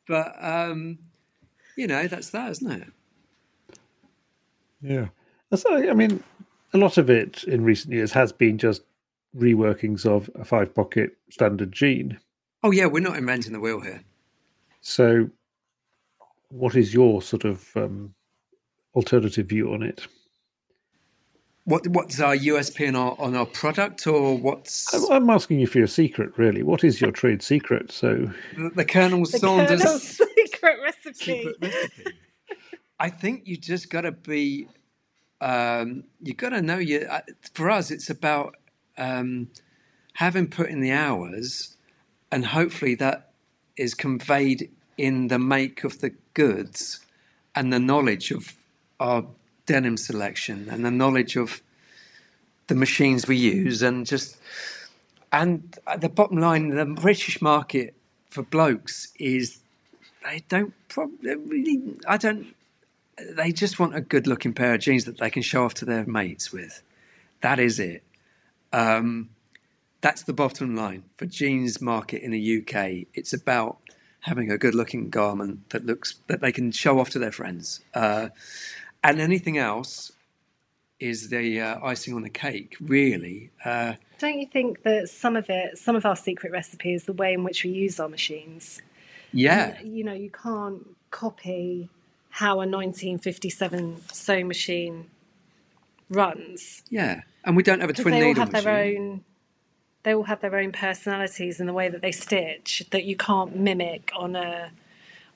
[0.08, 0.98] But um,
[1.76, 2.88] you know, that's that, isn't it?
[4.82, 5.06] Yeah.
[5.54, 6.22] So, I mean,
[6.74, 8.82] a lot of it in recent years has been just
[9.36, 12.18] reworkings of a five pocket standard jean.
[12.62, 14.02] Oh yeah, we're not inventing the wheel here.
[14.80, 15.30] So,
[16.52, 18.14] what is your sort of um,
[18.94, 20.06] alternative view on it?
[21.64, 25.66] What what's our USP on our on our product, or what's I'm- I'm asking you
[25.68, 26.62] for your secret, really.
[26.62, 27.92] What is your trade secret?
[27.92, 30.02] So, the, the Colonel The Saunders Colonel's
[30.34, 31.14] secret recipe.
[31.14, 32.12] secret recipe?
[32.98, 34.66] I think you just got to be.
[35.40, 37.06] Um, you got to know you.
[37.08, 37.20] uh,
[37.54, 38.56] For us, it's about
[38.98, 39.48] um,
[40.14, 41.76] having put in the hours,
[42.32, 43.30] and hopefully that
[43.76, 47.00] is conveyed in the make of the goods
[47.54, 48.54] and the knowledge of
[49.00, 49.24] our
[49.66, 51.62] denim selection and the knowledge of
[52.68, 54.36] the machines we use and just
[55.32, 57.94] and the bottom line the british market
[58.28, 59.58] for blokes is
[60.24, 62.54] they don't probably really i don't
[63.30, 65.84] they just want a good looking pair of jeans that they can show off to
[65.84, 66.82] their mates with.
[67.40, 68.02] That is it.
[68.72, 69.30] Um,
[70.00, 71.04] that's the bottom line.
[71.16, 73.78] For jeans market in the uk it's about
[74.22, 77.80] having a good looking garment that looks that they can show off to their friends
[77.94, 78.28] uh,
[79.04, 80.10] and anything else
[81.00, 85.46] is the uh, icing on the cake really uh, Don't you think that some of
[85.50, 88.80] it, some of our secret recipe is the way in which we use our machines?
[89.32, 91.88] yeah And, you know, you can't copy
[92.30, 95.06] how a 1957 sewing machine
[96.08, 99.10] runs yeah and we don't have a twin they all needle have their machine.
[99.10, 99.24] own.
[100.02, 103.56] They all have their own personalities in the way that they stitch that you can't
[103.56, 104.70] mimic on a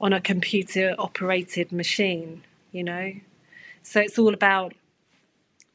[0.00, 2.42] on a computer operated machine.
[2.72, 3.12] You know,
[3.82, 4.74] so it's all about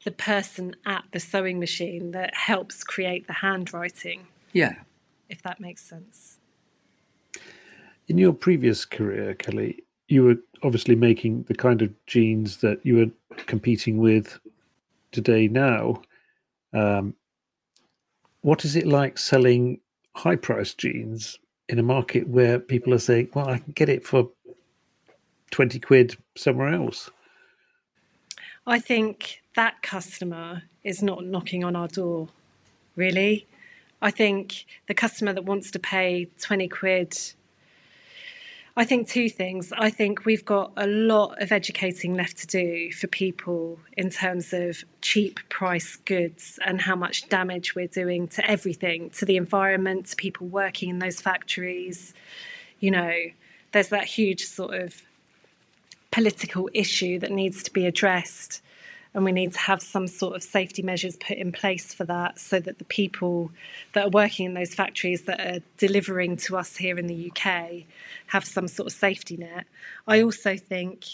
[0.03, 4.75] the person at the sewing machine that helps create the handwriting, yeah
[5.31, 6.37] if that makes sense.
[8.07, 12.97] in your previous career, Kelly, you were obviously making the kind of jeans that you
[12.97, 14.37] were competing with
[15.13, 16.01] today now.
[16.73, 17.15] Um,
[18.41, 19.79] what is it like selling
[20.15, 21.39] high priced jeans
[21.69, 24.29] in a market where people are saying, well, I can get it for
[25.51, 27.09] 20 quid somewhere else?
[28.67, 32.29] I think that customer is not knocking on our door,
[32.95, 33.47] really.
[34.01, 37.17] I think the customer that wants to pay 20 quid.
[38.77, 39.73] I think two things.
[39.77, 44.53] I think we've got a lot of educating left to do for people in terms
[44.53, 50.05] of cheap price goods and how much damage we're doing to everything, to the environment,
[50.07, 52.13] to people working in those factories.
[52.79, 53.13] You know,
[53.73, 55.01] there's that huge sort of
[56.11, 58.61] political issue that needs to be addressed.
[59.13, 62.39] And we need to have some sort of safety measures put in place for that
[62.39, 63.51] so that the people
[63.93, 67.83] that are working in those factories that are delivering to us here in the UK
[68.27, 69.65] have some sort of safety net.
[70.07, 71.05] I also think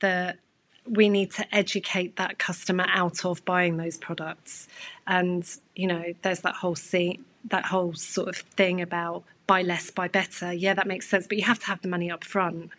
[0.00, 0.38] that
[0.86, 4.68] we need to educate that customer out of buying those products.
[5.06, 5.44] And,
[5.74, 10.08] you know, there's that whole scene, that whole sort of thing about buy less, buy
[10.08, 10.52] better.
[10.52, 11.26] Yeah, that makes sense.
[11.26, 12.70] But you have to have the money up front.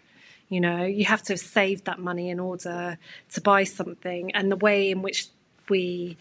[0.51, 2.97] You know, you have to saved that money in order
[3.31, 4.35] to buy something.
[4.35, 5.27] And the way in which
[5.69, 6.17] we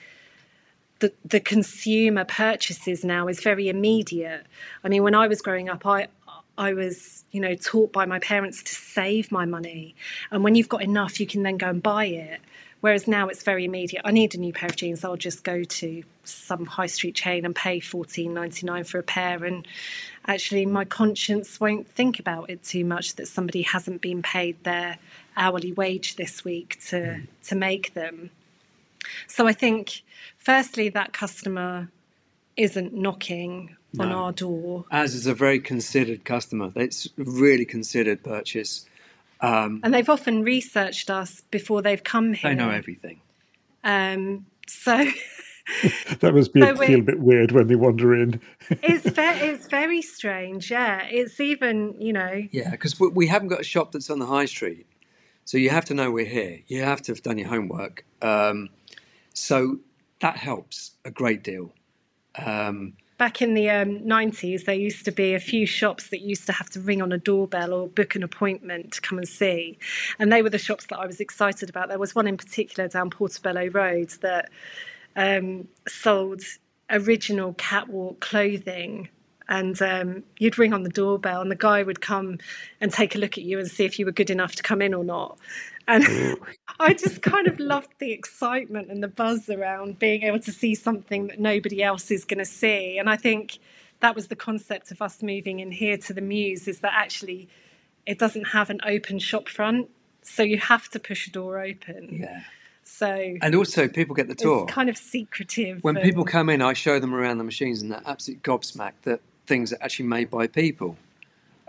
[1.01, 4.47] the, the consumer purchases now is very immediate.
[4.85, 6.07] I mean, when I was growing up, I
[6.57, 9.97] I was, you know, taught by my parents to save my money,
[10.31, 12.40] and when you've got enough, you can then go and buy it.
[12.81, 14.02] Whereas now it's very immediate.
[14.05, 15.05] I need a new pair of jeans.
[15.05, 19.02] I'll just go to some high street chain and pay fourteen ninety nine for a
[19.02, 19.66] pair, and
[20.27, 24.98] actually my conscience won't think about it too much that somebody hasn't been paid their
[25.36, 27.27] hourly wage this week to mm.
[27.48, 28.31] to make them.
[29.27, 30.02] So I think,
[30.39, 31.90] firstly, that customer
[32.57, 34.05] isn't knocking no.
[34.05, 34.85] on our door.
[34.90, 36.73] As is a very considered customer.
[36.77, 38.86] It's a really considered purchase.
[39.43, 42.51] Um, and they've often researched us before they've come here.
[42.51, 43.21] They know everything.
[43.83, 44.97] Um, so
[46.21, 48.41] that must be so feel a bit weird when they wander in.
[48.71, 50.71] it's ve- it's very strange.
[50.71, 52.47] Yeah, it's even you know.
[52.51, 54.87] Yeah, because we haven't got a shop that's on the high street,
[55.45, 56.61] so you have to know we're here.
[56.67, 58.05] You have to have done your homework.
[58.21, 58.69] Um,
[59.33, 59.79] so
[60.21, 61.73] that helps a great deal.
[62.37, 66.47] Um, back in the um, 90s, there used to be a few shops that used
[66.47, 69.78] to have to ring on a doorbell or book an appointment to come and see.
[70.18, 71.90] And they were the shops that I was excited about.
[71.90, 74.48] There was one in particular down Portobello Road that
[75.16, 76.40] um, sold
[76.88, 79.10] original catwalk clothing.
[79.51, 82.38] And um, you'd ring on the doorbell, and the guy would come
[82.80, 84.80] and take a look at you and see if you were good enough to come
[84.80, 85.36] in or not.
[85.91, 86.39] And
[86.81, 90.75] I just kind of loved the excitement and the buzz around being able to see
[90.75, 92.97] something that nobody else is going to see.
[92.97, 93.59] And I think
[93.99, 97.49] that was the concept of us moving in here to the mews is that actually
[98.07, 99.91] it doesn't have an open shop front.
[100.23, 102.21] So you have to push a door open.
[102.21, 102.43] Yeah.
[102.85, 104.65] So and also people get the tour.
[104.65, 105.83] It's kind of secretive.
[105.83, 109.21] When people come in, I show them around the machines, and they're absolutely gobsmacked that
[109.47, 110.97] things are actually made by people.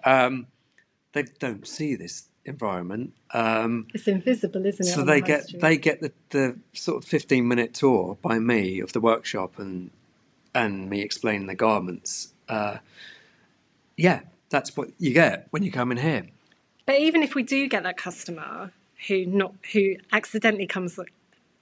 [0.03, 0.47] Um,
[1.13, 3.13] they don't see this environment.
[3.33, 4.91] Um, it's invisible, isn't it?
[4.91, 5.61] So they the get street?
[5.61, 9.91] they get the, the sort of fifteen minute tour by me of the workshop and
[10.53, 12.33] and me explaining the garments.
[12.49, 12.77] Uh,
[13.95, 16.27] yeah, that's what you get when you come in here.
[16.85, 18.71] But even if we do get that customer
[19.07, 20.99] who not who accidentally comes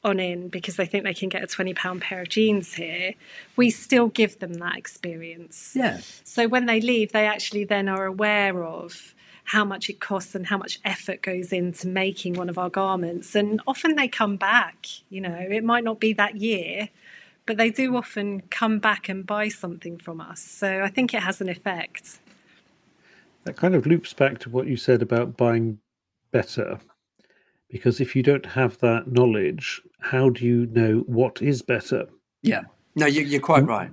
[0.03, 3.13] on in because they think they can get a twenty pound pair of jeans here,
[3.55, 5.73] we still give them that experience.
[5.75, 5.99] Yeah.
[6.23, 9.13] So when they leave, they actually then are aware of
[9.49, 13.33] how much it costs and how much effort goes into making one of our garments.
[13.33, 16.87] And often they come back, you know, it might not be that year,
[17.47, 20.39] but they do often come back and buy something from us.
[20.39, 22.19] So I think it has an effect.
[23.45, 25.79] That kind of loops back to what you said about buying
[26.31, 26.79] better.
[27.71, 32.07] Because if you don't have that knowledge, how do you know what is better?
[32.43, 32.65] Yeah.
[32.93, 33.69] No, you, are quite mm.
[33.69, 33.89] right.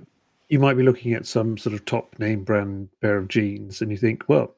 [0.49, 3.89] You might be looking at some sort of top name brand pair of jeans and
[3.89, 4.53] you think, well,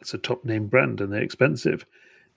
[0.00, 1.84] that's a top name brand and they're expensive.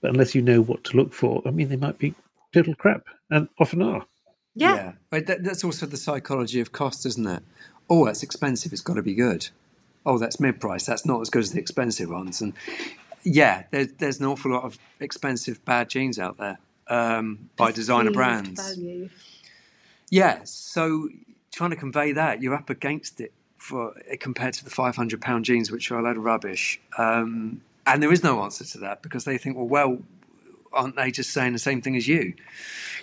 [0.02, 2.14] But unless you know what to look for, I mean, they might be
[2.54, 4.06] total crap and often are.
[4.54, 4.76] Yeah.
[4.76, 4.92] yeah.
[5.10, 7.42] But that, that's also the psychology of cost, isn't it?
[7.90, 8.74] Oh, that's expensive.
[8.74, 9.50] It's got to be good.
[10.06, 10.86] Oh, that's mid price.
[10.86, 12.42] That's not as good as the expensive ones.
[12.42, 12.54] And
[13.24, 16.60] yeah, there's, there's an awful lot of expensive bad jeans out there
[16.90, 18.76] um, by designer brands.
[18.76, 19.10] Value.
[20.10, 20.42] Yeah.
[20.44, 21.08] So
[21.54, 23.32] trying to convey that, you're up against it
[23.64, 26.82] for compared to the 500 pound jeans, which are a load of rubbish.
[26.98, 30.00] Um, and there is no answer to that because they think, well, well,
[30.74, 32.34] aren't they just saying the same thing as you?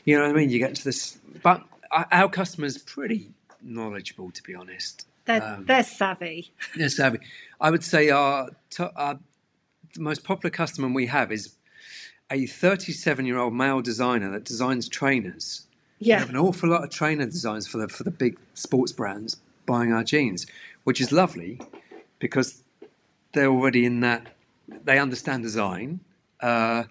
[0.05, 0.51] You know what I mean?
[0.51, 3.29] You get to this, but our customers pretty
[3.63, 5.07] knowledgeable, to be honest.
[5.25, 6.53] They're, um, they're savvy.
[6.77, 7.21] They're savvy.
[7.61, 8.51] I would say our,
[8.97, 9.19] our
[9.95, 11.55] the most popular customer we have is
[12.31, 15.67] a 37 year old male designer that designs trainers.
[15.99, 18.93] Yeah, we have an awful lot of trainer designs for the for the big sports
[18.93, 19.37] brands,
[19.71, 20.47] buying our jeans,
[20.83, 21.61] which is lovely
[22.19, 22.63] because
[23.33, 24.27] they're already in that.
[24.69, 26.01] They understand design.
[26.41, 26.85] Uh,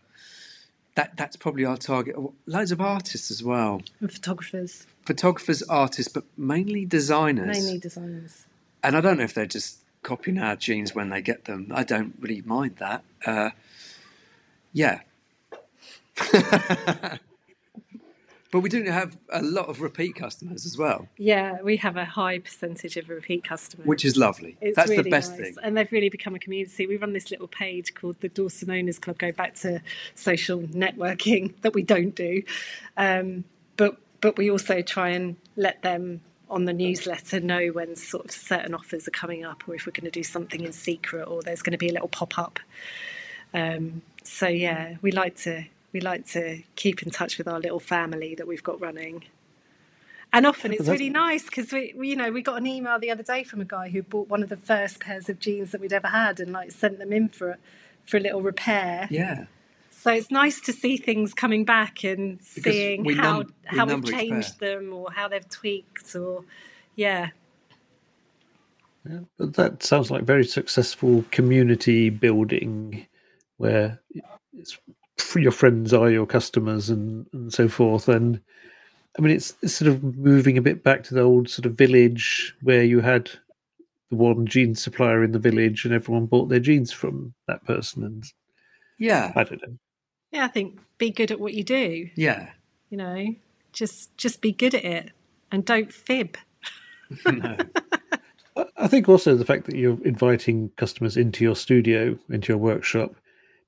[0.96, 2.16] that that's probably our target.
[2.46, 4.88] Loads of artists as well, and photographers.
[5.06, 7.58] Photographers, artists, but mainly designers.
[7.58, 8.46] Mainly designers.
[8.84, 11.72] And I don't know if they're just copying our jeans when they get them.
[11.74, 13.04] I don't really mind that.
[13.26, 13.50] Uh,
[14.72, 15.02] yeah.
[18.52, 21.08] But we do have a lot of repeat customers as well.
[21.18, 24.58] Yeah, we have a high percentage of repeat customers, which is lovely.
[24.60, 25.40] It's That's really the best nice.
[25.40, 26.88] thing, and they've really become a community.
[26.88, 29.20] We run this little page called the Dawson Owners Club.
[29.20, 29.82] Go back to
[30.16, 32.42] social networking that we don't do,
[32.98, 33.44] um,
[33.78, 38.32] but but we also try and let them on the newsletter know when sort of
[38.32, 41.44] certain offers are coming up, or if we're going to do something in secret, or
[41.44, 42.60] there's going to be a little pop up.
[43.54, 47.80] Um, so yeah, we like to we like to keep in touch with our little
[47.80, 49.24] family that we've got running.
[50.32, 53.10] And often it's really nice because we, we, you know, we got an email the
[53.10, 55.82] other day from a guy who bought one of the first pairs of jeans that
[55.82, 57.58] we'd ever had and like sent them in for
[58.06, 59.08] for a little repair.
[59.10, 59.46] Yeah.
[59.90, 63.78] So it's nice to see things coming back and because seeing we how num- we
[63.78, 66.46] how we've changed them or how they've tweaked or
[66.96, 67.30] yeah.
[69.10, 73.08] Yeah, but that sounds like very successful community building
[73.58, 74.00] where
[74.58, 74.78] it's
[75.36, 78.08] your friends are your customers and, and so forth.
[78.08, 78.42] And
[79.18, 81.74] I mean, it's, it's sort of moving a bit back to the old sort of
[81.78, 83.30] village where you had
[84.10, 88.04] the one jeans supplier in the village and everyone bought their jeans from that person.
[88.04, 88.24] And
[88.98, 89.32] Yeah.
[89.36, 89.78] I don't know.
[90.32, 92.10] Yeah, I think be good at what you do.
[92.16, 92.52] Yeah.
[92.90, 93.26] You know,
[93.74, 95.12] just just be good at it
[95.52, 96.38] and don't fib.
[97.26, 97.58] No.
[98.56, 102.58] I- I think also the fact that you're inviting customers into your studio, into your
[102.58, 103.16] workshop,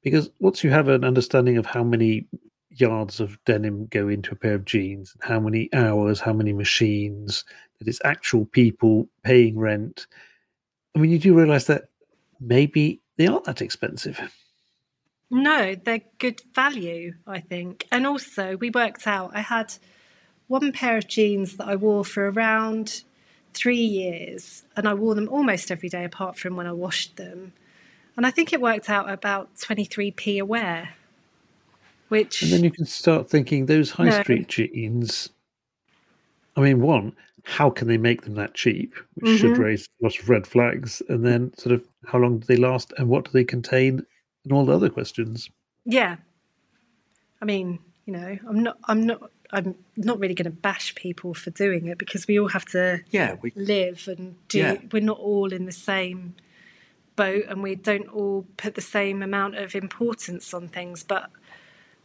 [0.02, 2.28] because once you have an understanding of how many
[2.70, 7.44] yards of denim go into a pair of jeans, how many hours, how many machines,
[7.80, 10.08] that it's actual people paying rent,
[10.96, 11.90] I mean, you do realize that
[12.40, 14.20] maybe they aren't that expensive.
[15.30, 17.88] No, they're good value, I think.
[17.92, 19.74] And also, we worked out I had
[20.48, 23.04] one pair of jeans that I wore for around
[23.54, 27.54] three years, and I wore them almost every day apart from when I washed them.
[28.18, 30.90] And I think it worked out about 23p a wear,
[32.10, 32.42] which.
[32.44, 34.22] And then you can start thinking those high No.
[34.22, 35.30] street jeans.
[36.56, 38.94] I mean, one, how can they make them that cheap?
[39.16, 39.60] Which should Mhm.
[39.60, 41.02] raise lots of red flags.
[41.08, 44.06] And then, sort of, how long do they last and what do they contain?
[44.44, 45.50] And all the other questions.
[45.86, 46.18] Yeah.
[47.42, 51.34] I mean, you know, I'm not I'm not I'm not really going to bash people
[51.34, 53.36] for doing it because we all have to Yeah.
[53.42, 54.78] We, live and do Yeah.
[54.92, 56.36] we're not all in the same
[57.24, 61.30] boat and we don't all put the same amount of importance on things but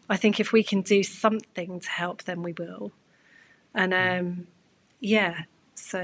[0.09, 2.93] I think if we can do something to help then we will.
[3.75, 4.47] And um
[5.01, 5.35] yeah,
[5.75, 6.01] so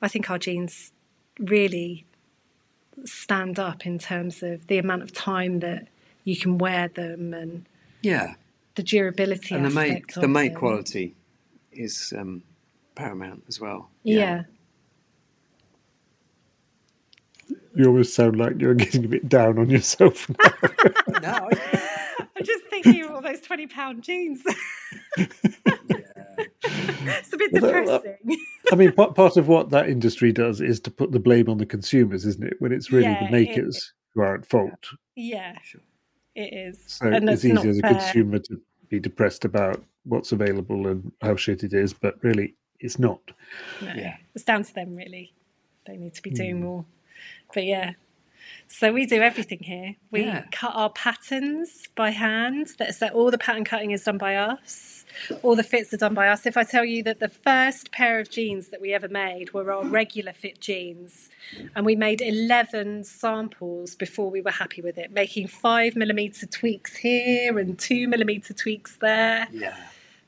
[0.00, 0.92] I think our jeans
[1.38, 2.04] really
[3.04, 5.88] stand up in terms of the amount of time that
[6.24, 7.66] you can wear them and
[8.02, 8.34] yeah.
[8.74, 11.14] the durability And the mate, aspect the of mate quality
[11.72, 12.42] is um,
[12.94, 13.90] paramount as well.
[14.02, 14.44] Yeah.
[17.76, 20.28] You almost sound like you're getting a bit down on yourself.
[20.28, 20.68] now.
[21.22, 21.50] no.
[22.36, 24.42] I'm just thinking of all those twenty pound jeans.
[25.16, 28.38] it's a bit Well, that- that- depressing.
[28.72, 31.58] I mean, part, part of what that industry does is to put the blame on
[31.58, 32.54] the consumers, isn't it?
[32.60, 34.88] When it's really Yeah, the it- makers who are at fault.
[35.16, 35.56] yeah,
[36.34, 36.78] it is.
[36.86, 37.90] So and it's easy as a fair.
[37.94, 42.98] consumer to be depressed about what's available and how shit it is, but really, it's
[42.98, 43.20] not.
[43.82, 44.16] No, Yeah.
[44.34, 45.34] it's down to them really.
[45.86, 46.62] They need to be doing Hmm.
[46.64, 46.84] more.
[47.54, 47.92] But yeah.
[48.66, 49.94] So we do everything here.
[50.10, 50.44] We Yeah.
[50.50, 52.68] cut our patterns by hand.
[52.78, 55.04] That's that so all the pattern cutting is done by us.
[55.42, 56.44] All the fits are done by us.
[56.44, 59.70] If I tell you that the first pair of jeans that we ever made were
[59.72, 61.28] our regular fit jeans,
[61.76, 66.96] and we made eleven samples before we were happy with it, making five millimeter tweaks
[66.96, 69.76] here and two millimeter tweaks there Yeah.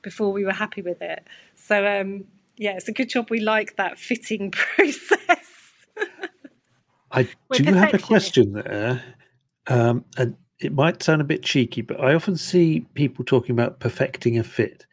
[0.02, 1.26] before we were happy with it.
[1.56, 2.26] So um,
[2.56, 5.72] yeah, it's a good job we like that fitting process.
[7.16, 9.02] I We're do have a question there,
[9.68, 13.80] um, and it might sound a bit cheeky, but I often see people talking about
[13.80, 14.86] perfecting a fit,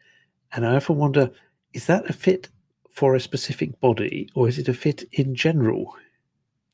[0.52, 1.30] and I often wonder:
[1.74, 2.48] is that a fit
[2.90, 5.94] for a specific body, or is it a fit in general?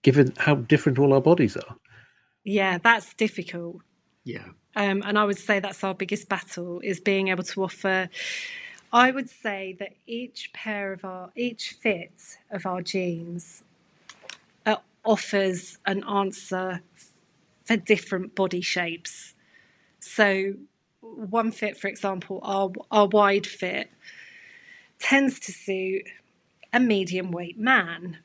[0.03, 1.77] Given how different all our bodies are,
[2.45, 3.83] yeah, that's difficult.
[4.25, 4.47] Yeah.
[4.77, 8.09] Um, and I would say that's our biggest battle is being able to offer.
[8.93, 12.13] I would say that each pair of our, each fit
[12.51, 13.65] of our jeans
[15.05, 16.83] offers an answer
[17.65, 19.35] for different body shapes.
[20.01, 20.55] So,
[21.01, 23.91] one fit, for example, our, our wide fit
[24.99, 26.05] tends to suit
[26.73, 28.19] a medium weight man.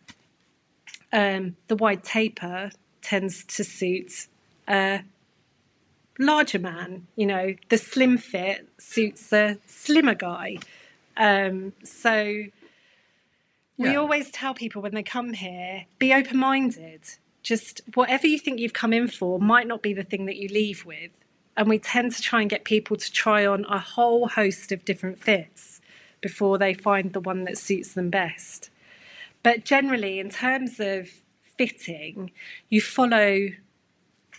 [1.12, 2.72] Um, the wide taper
[3.02, 4.28] tends to suit
[4.68, 5.04] a
[6.20, 7.08] larger man.
[7.16, 10.58] You know, the slim fit suits a slimmer guy.
[11.18, 12.46] Um, so
[13.78, 13.98] we Yeah.
[13.98, 17.02] always tell people when they come here, be open minded.
[17.44, 20.48] Just whatever you think you've come in for might not be the thing that you
[20.48, 21.12] leave with.
[21.58, 24.84] And we tend to try and get people to try on a whole host of
[24.84, 25.82] different fits
[26.22, 28.70] before they find the one that suits them best.
[29.44, 31.10] But generally, in terms of
[31.58, 32.32] fitting,
[32.70, 33.50] you follow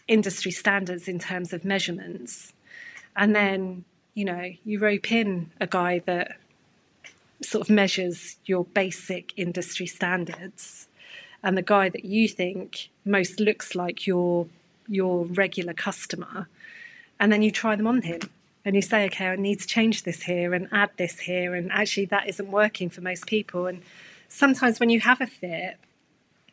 [0.08, 2.52] industry standards in terms of measurements.
[3.14, 3.84] And then,
[4.14, 6.36] you know, you rope in a guy that
[7.42, 10.86] sort of measures your basic industry standards.
[11.42, 14.46] And the guy that you think most looks like your
[14.88, 16.48] your regular customer.
[17.18, 18.20] And then you try them on him
[18.64, 21.54] and you say okay i need to change this here and add this here.
[21.54, 23.66] And actually that isn't working for most people.
[23.66, 23.82] And
[24.28, 25.76] sometimes when you have a fit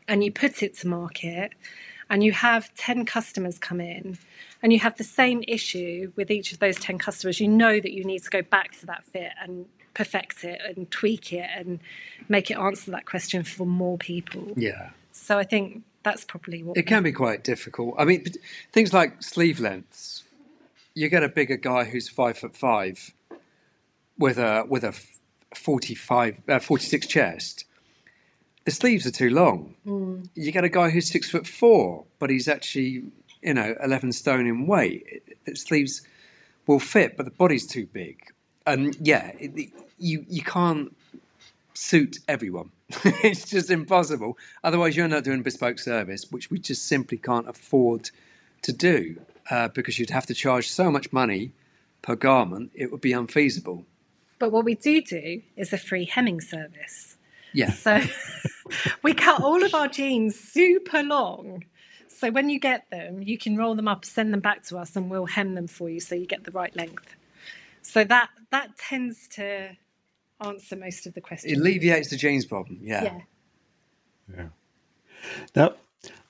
[0.07, 1.53] and you put it to market
[2.09, 4.17] and you have 10 customers come in
[4.61, 7.93] and you have the same issue with each of those 10 customers, you know that
[7.93, 11.79] you need to go back to that fit and perfect it and tweak it and
[12.29, 14.53] make it answer that question for more people.
[14.55, 14.89] Yeah.
[15.11, 17.95] So I think that's probably what It can be quite difficult.
[17.97, 18.25] I mean,
[18.71, 20.23] things like sleeve lengths.
[20.95, 23.13] you get a bigger guy who's five foot five
[24.17, 25.19] with a with a f-
[25.55, 27.65] 45 uh, 46 chest
[28.65, 29.75] the sleeves are too long
[30.35, 33.03] you get a guy who's six foot four but he's actually
[33.41, 36.01] you know 11 stone in weight the sleeves
[36.67, 38.19] will fit but the body's too big
[38.65, 39.69] and yeah it, it-
[39.99, 40.95] you you can't
[41.73, 42.69] suit everyone
[43.23, 48.09] it's just impossible otherwise you're not doing bespoke service which we just simply can't afford
[48.61, 49.15] to do
[49.49, 51.51] uh, because you'd have to charge so much money
[52.01, 53.85] per garment, it would be unfeasible.
[54.39, 57.17] But what we do do is a free hemming service.
[57.53, 57.71] Yeah.
[57.71, 58.01] So
[59.03, 61.65] we cut all of our jeans super long.
[62.07, 64.95] So when you get them, you can roll them up, send them back to us,
[64.95, 67.15] and we'll hem them for you so you get the right length.
[67.81, 69.71] So that that tends to
[70.45, 71.53] answer most of the questions.
[71.53, 72.79] It alleviates the jeans problem.
[72.81, 73.03] Yeah.
[73.03, 73.19] yeah.
[74.37, 74.47] Yeah.
[75.55, 75.73] Now,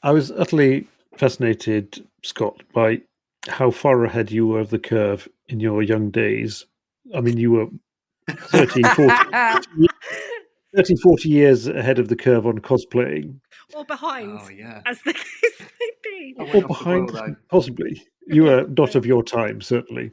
[0.01, 0.87] I was utterly
[1.17, 3.01] fascinated, Scott, by
[3.47, 6.65] how far ahead you were of the curve in your young days.
[7.13, 7.67] I mean, you were
[8.29, 9.13] 13, 40,
[10.75, 13.35] 30, 40 years ahead of the curve on cosplaying,
[13.75, 14.81] Or behind, Oh yeah.
[14.85, 16.35] as the case may be.
[16.37, 17.35] Or behind, boil, though.
[17.49, 18.01] possibly.
[18.27, 20.11] You were not of your time, certainly.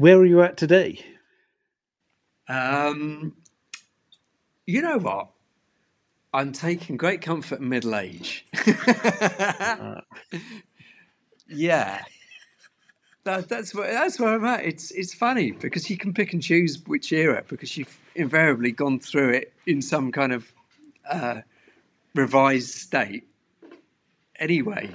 [0.00, 1.04] Where are you at today?
[2.48, 3.34] Um,
[4.66, 5.28] you know what?
[6.32, 8.46] I'm taking great comfort in middle age.
[11.48, 12.02] yeah.
[13.24, 14.64] That, that's where that's where I'm at.
[14.64, 19.00] It's it's funny because you can pick and choose which era because you've invariably gone
[19.00, 20.50] through it in some kind of
[21.10, 21.42] uh,
[22.14, 23.28] revised state.
[24.38, 24.94] Anyway,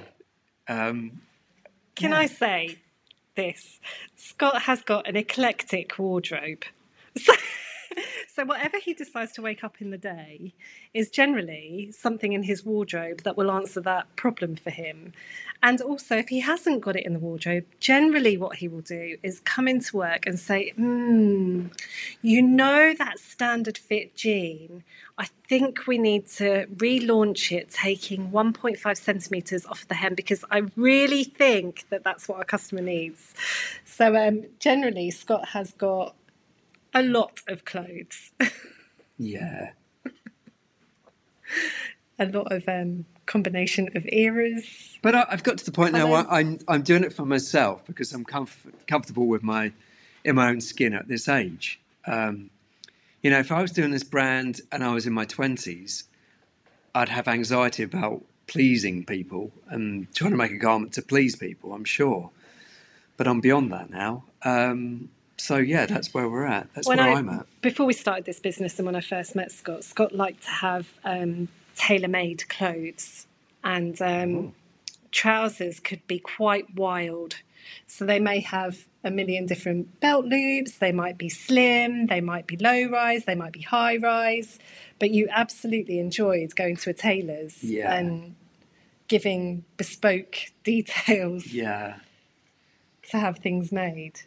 [0.66, 1.20] um,
[1.94, 2.18] Can Yeah.
[2.18, 2.78] I say
[3.36, 3.80] this?
[4.16, 6.64] Scott has got an eclectic wardrobe.
[7.18, 7.32] So,
[8.34, 10.52] so whatever he decides to wake up in the day
[10.94, 15.12] is generally something in his wardrobe that will answer that problem for him.
[15.62, 19.16] And also, if he hasn't got it in the wardrobe, generally what he will do
[19.22, 21.66] is come into work and say, hmm,
[22.22, 24.84] you know that standard fit jean?
[25.18, 30.62] I think we need to relaunch it, taking 1.5 centimeters off the hem because I
[30.76, 33.32] really think that that's what our customer needs.
[33.84, 36.14] So, um, generally, Scott has got
[36.96, 38.30] a lot of clothes,
[39.18, 39.72] yeah,
[42.18, 44.98] a lot of um, combination of eras.
[45.02, 46.46] But I, I've got to the point now where Colours.
[46.46, 49.72] I'm I'm doing it for myself because I'm comf- comfortable with my
[50.24, 51.78] in my own skin at this age.
[52.06, 52.50] Um,
[53.22, 56.04] you know, if I was doing this brand and I was in my twenties,
[56.94, 61.74] I'd have anxiety about pleasing people and trying to make a garment to please people.
[61.74, 62.30] I'm sure,
[63.18, 64.24] but I'm beyond that now.
[64.42, 66.68] Um, so yeah, that's where we're at.
[66.74, 67.46] That's When where I- I'm at.
[67.62, 70.86] Before we started this business and when I first met Scott, Scott liked to have
[71.04, 73.26] um, tailor made clothes
[73.64, 74.54] and um,
[75.12, 77.36] trousers could be quite wild.
[77.88, 82.46] So they may have a million different belt loops, they might be slim, they might
[82.46, 84.58] be low rise, they might be high rise,
[85.00, 87.92] but you absolutely enjoyed going to a tailor's Yeah.
[87.92, 88.36] and
[89.08, 91.96] giving bespoke details Yeah.
[93.10, 94.20] to have things made.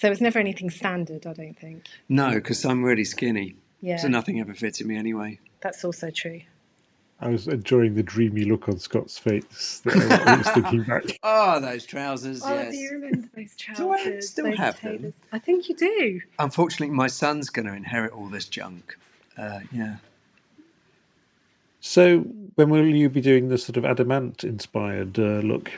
[0.00, 1.84] So it's never anything standard, I don't think.
[2.08, 5.38] No, because I'm really skinny, Yeah, so nothing ever fitted me anyway.
[5.60, 6.40] that's also true.
[7.20, 9.82] I was enjoying the dreamy look on Scott's face.
[9.84, 11.02] That I was thinking back.
[11.22, 12.40] Oh, those trousers!
[12.42, 12.72] Oh, yes.
[12.72, 13.76] do you remember those trousers?
[13.84, 15.12] Do I still those have them?
[15.32, 16.22] I think you do.
[16.38, 18.96] Unfortunately, my son's going to inherit all this junk.
[19.36, 19.96] Uh, yeah.
[21.82, 22.20] So,
[22.54, 25.72] when will you be doing the sort of Adam Ant inspired uh, look?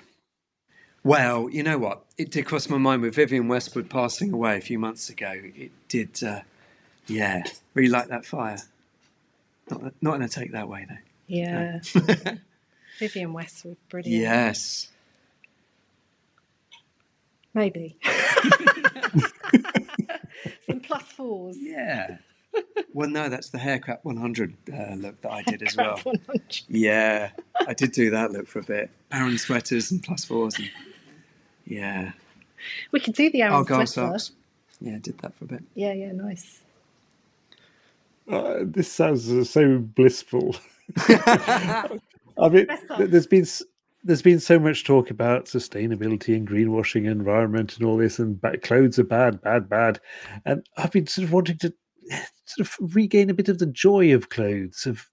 [1.04, 2.04] Well, you know what?
[2.16, 5.32] It did cross my mind with Vivienne Westwood passing away a few months ago.
[5.34, 6.40] It did, uh,
[7.06, 7.42] yeah,
[7.74, 8.58] really like that fire.
[9.70, 10.96] Not, not in a take that way, though.
[11.26, 11.80] Yeah.
[12.98, 14.22] Vivienne Westwood, brilliant.
[14.22, 14.88] yes.
[17.54, 17.96] Maybe.
[20.66, 21.56] Some plus fours.
[21.58, 22.18] Yeah.
[22.92, 25.98] well, no, that's the haircut 100 uh, look that I did as well.
[26.02, 26.60] 100.
[26.68, 27.30] Yeah,
[27.66, 28.90] I did do that look for a bit.
[29.10, 30.56] Aran sweaters and plus fours.
[30.58, 30.70] And,
[31.66, 32.12] yeah.
[32.92, 34.18] We could do the Aran Argyle sweater.
[34.18, 34.32] socks.
[34.80, 35.62] Yeah, I did that for a bit.
[35.74, 36.60] Yeah, yeah, nice.
[38.28, 40.56] Uh, this sounds uh, so blissful.
[40.96, 41.88] I
[42.50, 43.62] mean, Dress th- there's been s-
[44.04, 48.40] there's been so much talk about sustainability and greenwashing, and environment, and all this, and
[48.40, 50.00] ba- clothes are bad, bad, bad.
[50.44, 51.72] And I've been sort of wanting to
[52.46, 55.08] sort of regain a bit of the joy of clothes, of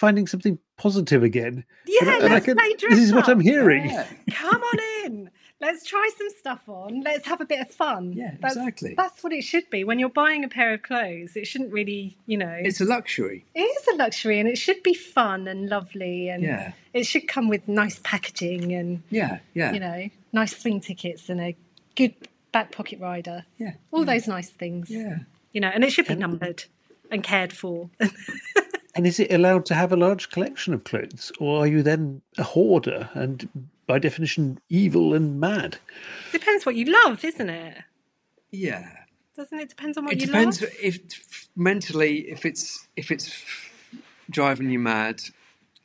[0.00, 1.62] finding something positive again.
[1.86, 3.28] Yeah, And let's can- play dress this is what.
[3.28, 3.84] I'm hearing.
[3.84, 4.06] Yeah.
[4.32, 5.30] Come on in.
[5.60, 7.02] Let's try some stuff on.
[7.02, 8.14] Let's have a bit of fun.
[8.14, 8.94] Yeah, that's, exactly.
[8.96, 9.84] That's what it should be.
[9.84, 12.56] When you're buying a pair of clothes, it shouldn't really, you know.
[12.58, 13.44] It's a luxury.
[13.54, 16.72] It is a luxury and it should be fun and lovely and Yeah.
[16.94, 21.42] it should come with nice packaging and, Yeah, yeah, you know, nice swing tickets and
[21.42, 21.54] a
[21.94, 22.14] good
[22.52, 23.44] back pocket rider.
[23.58, 24.88] yeah, All those nice things.
[24.90, 25.18] yeah.
[25.52, 26.64] You know, and it should be numbered
[27.10, 27.90] and cared for.
[28.94, 32.22] And is it allowed to have a large collection of clothes, or are you then
[32.38, 33.48] a hoarder and,
[33.86, 35.78] by definition, evil and mad?
[36.32, 37.78] Depends what you love, isn't it?
[38.50, 38.90] Yeah.
[39.36, 39.68] Doesn't it?
[39.68, 40.28] Depends on what you love?
[40.28, 40.70] It you depends love.
[40.82, 43.44] if mentally if it's if it's
[44.28, 45.22] driving you mad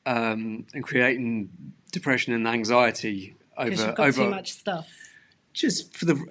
[0.06, 1.50] um, and creating
[1.92, 4.90] depression and anxiety Because over you've got over too much stuff.
[5.54, 6.26] just for the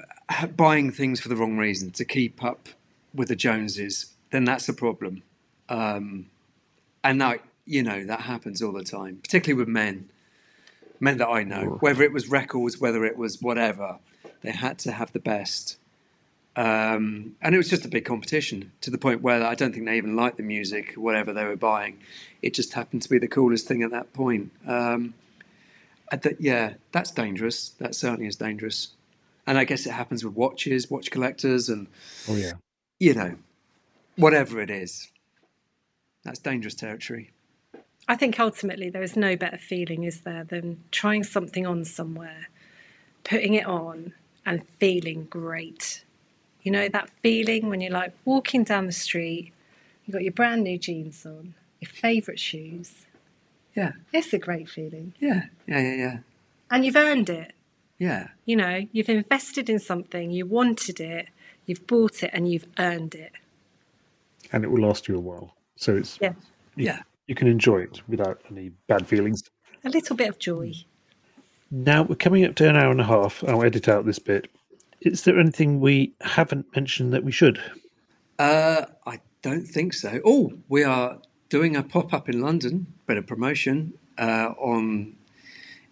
[0.57, 2.69] buying things for the wrong reason to keep up
[3.15, 5.23] with the Joneses, then that's a problem.
[5.69, 6.27] Um,
[7.05, 10.09] and that you know that happens all the time, particularly with men,
[10.99, 11.77] men that I know.
[11.81, 13.99] Whether it was records, whether it was whatever,
[14.43, 15.79] they had to have the best.
[16.57, 19.87] Um, and it was just a big competition to the point where I don't think
[19.87, 21.99] they even liked the music, whatever they were buying.
[22.43, 24.53] It just happened to be the coolest thing at that point.
[24.67, 25.15] Um,
[26.17, 27.71] th- yeah, that's dangerous.
[27.81, 28.89] That certainly is dangerous.
[29.47, 31.89] And I guess it happens with watches, watch collectors, and
[32.29, 32.53] Oh yeah.
[33.01, 33.37] you know,
[34.17, 35.09] whatever it is.
[36.25, 37.31] That's dangerous territory.
[38.09, 42.49] I think ultimately there is no better feeling, is there, than trying something on somewhere,
[43.25, 44.13] putting it on,
[44.45, 46.05] and feeling great.
[46.63, 49.53] You know, that feeling when you're like walking down the street,
[50.05, 53.07] you've got your brand new jeans on, your favourite shoes.
[53.75, 55.15] Yeah, It's a great feeling.
[55.19, 56.19] yeah, yeah, yeah, yeah.
[56.71, 57.53] And you've earned it.
[57.99, 61.29] Yeah, You know, you've invested in something, you wanted it,
[61.65, 63.33] you've bought it, and you've earned it.
[64.53, 66.35] And it will last you a while, so it's Yeah.
[66.77, 67.03] yeah.
[67.27, 69.43] you can enjoy it without any bad feelings.
[69.85, 70.73] A little bit of joy.
[71.71, 73.43] Now we're coming up to an hour and a half.
[73.47, 74.51] I'll edit out this bit.
[75.01, 77.61] Is there anything we haven't mentioned that we should?
[78.39, 80.21] Uh, I don't think so.
[80.25, 81.19] Oh, we are
[81.51, 85.17] doing a pop up in London, bit of promotion uh, on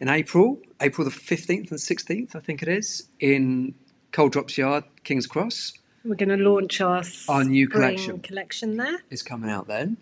[0.00, 3.74] in April, April the fifteenth and sixteenth, I think it is, in
[4.10, 5.74] Coal Drops Yard, King's Cross.
[6.04, 8.20] We're going to launch our, Our new collection.
[8.20, 9.00] collection there.
[9.10, 9.98] is coming out then.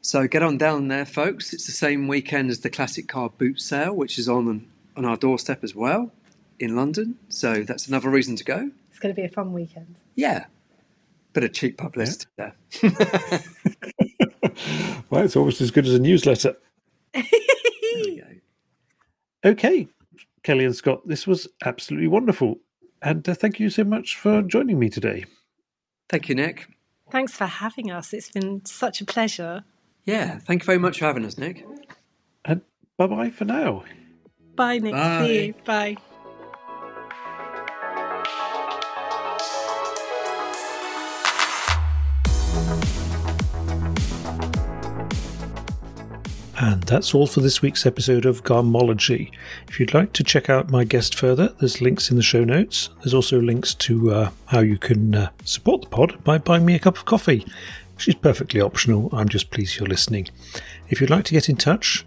[0.00, 1.52] So get on down there, folks.
[1.52, 5.16] It's the same weekend as the Classic Car Boot Sale, which is on on our
[5.16, 6.10] doorstep as well
[6.58, 7.16] in London.
[7.28, 8.70] So that's another reason to go.
[8.90, 9.94] It's going to be a fun weekend.
[10.16, 10.46] Yeah,
[11.32, 12.54] bit of cheap publicity there.
[15.08, 16.56] Well, it's almost as good as a newsletter.
[17.14, 17.22] There
[18.04, 19.50] we go.
[19.50, 19.88] Okay,
[20.42, 22.58] Kelly and Scott, this was absolutely wonderful.
[23.02, 25.24] And uh, thank you so much for joining me today.
[26.08, 26.68] Thank you, Nick.
[27.10, 28.12] Thanks for having us.
[28.12, 29.64] It's been such a pleasure.
[30.04, 31.66] Yeah, thank you very much for having us, Nick.
[32.44, 32.62] And
[32.96, 33.84] bye bye for now.
[34.54, 34.92] Bye, Nick.
[34.92, 35.26] Bye.
[35.26, 35.54] See you.
[35.64, 35.96] Bye.
[46.62, 49.32] And that's all for this week's episode of Garmology.
[49.66, 52.88] If you'd like to check out my guest further, there's links in the show notes.
[53.00, 56.76] There's also links to uh, how you can uh, support the pod by buying me
[56.76, 57.44] a cup of coffee,
[57.96, 59.10] which is perfectly optional.
[59.12, 60.28] I'm just pleased you're listening.
[60.88, 62.06] If you'd like to get in touch,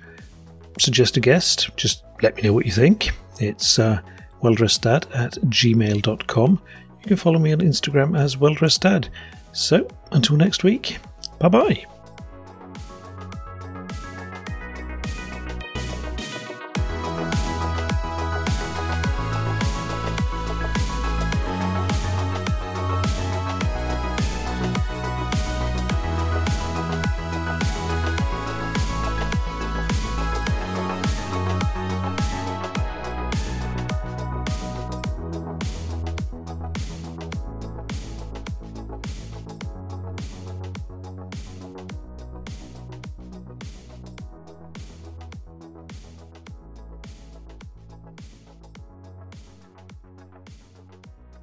[0.79, 3.09] suggest a guest, just let me know what you think.
[3.41, 3.99] It's uh,
[4.41, 6.61] welldresseddad at gmail.com.
[7.01, 9.09] You can follow me on Instagram as welldresseddad.
[9.51, 10.99] So, until next week,
[11.39, 11.85] bye bye.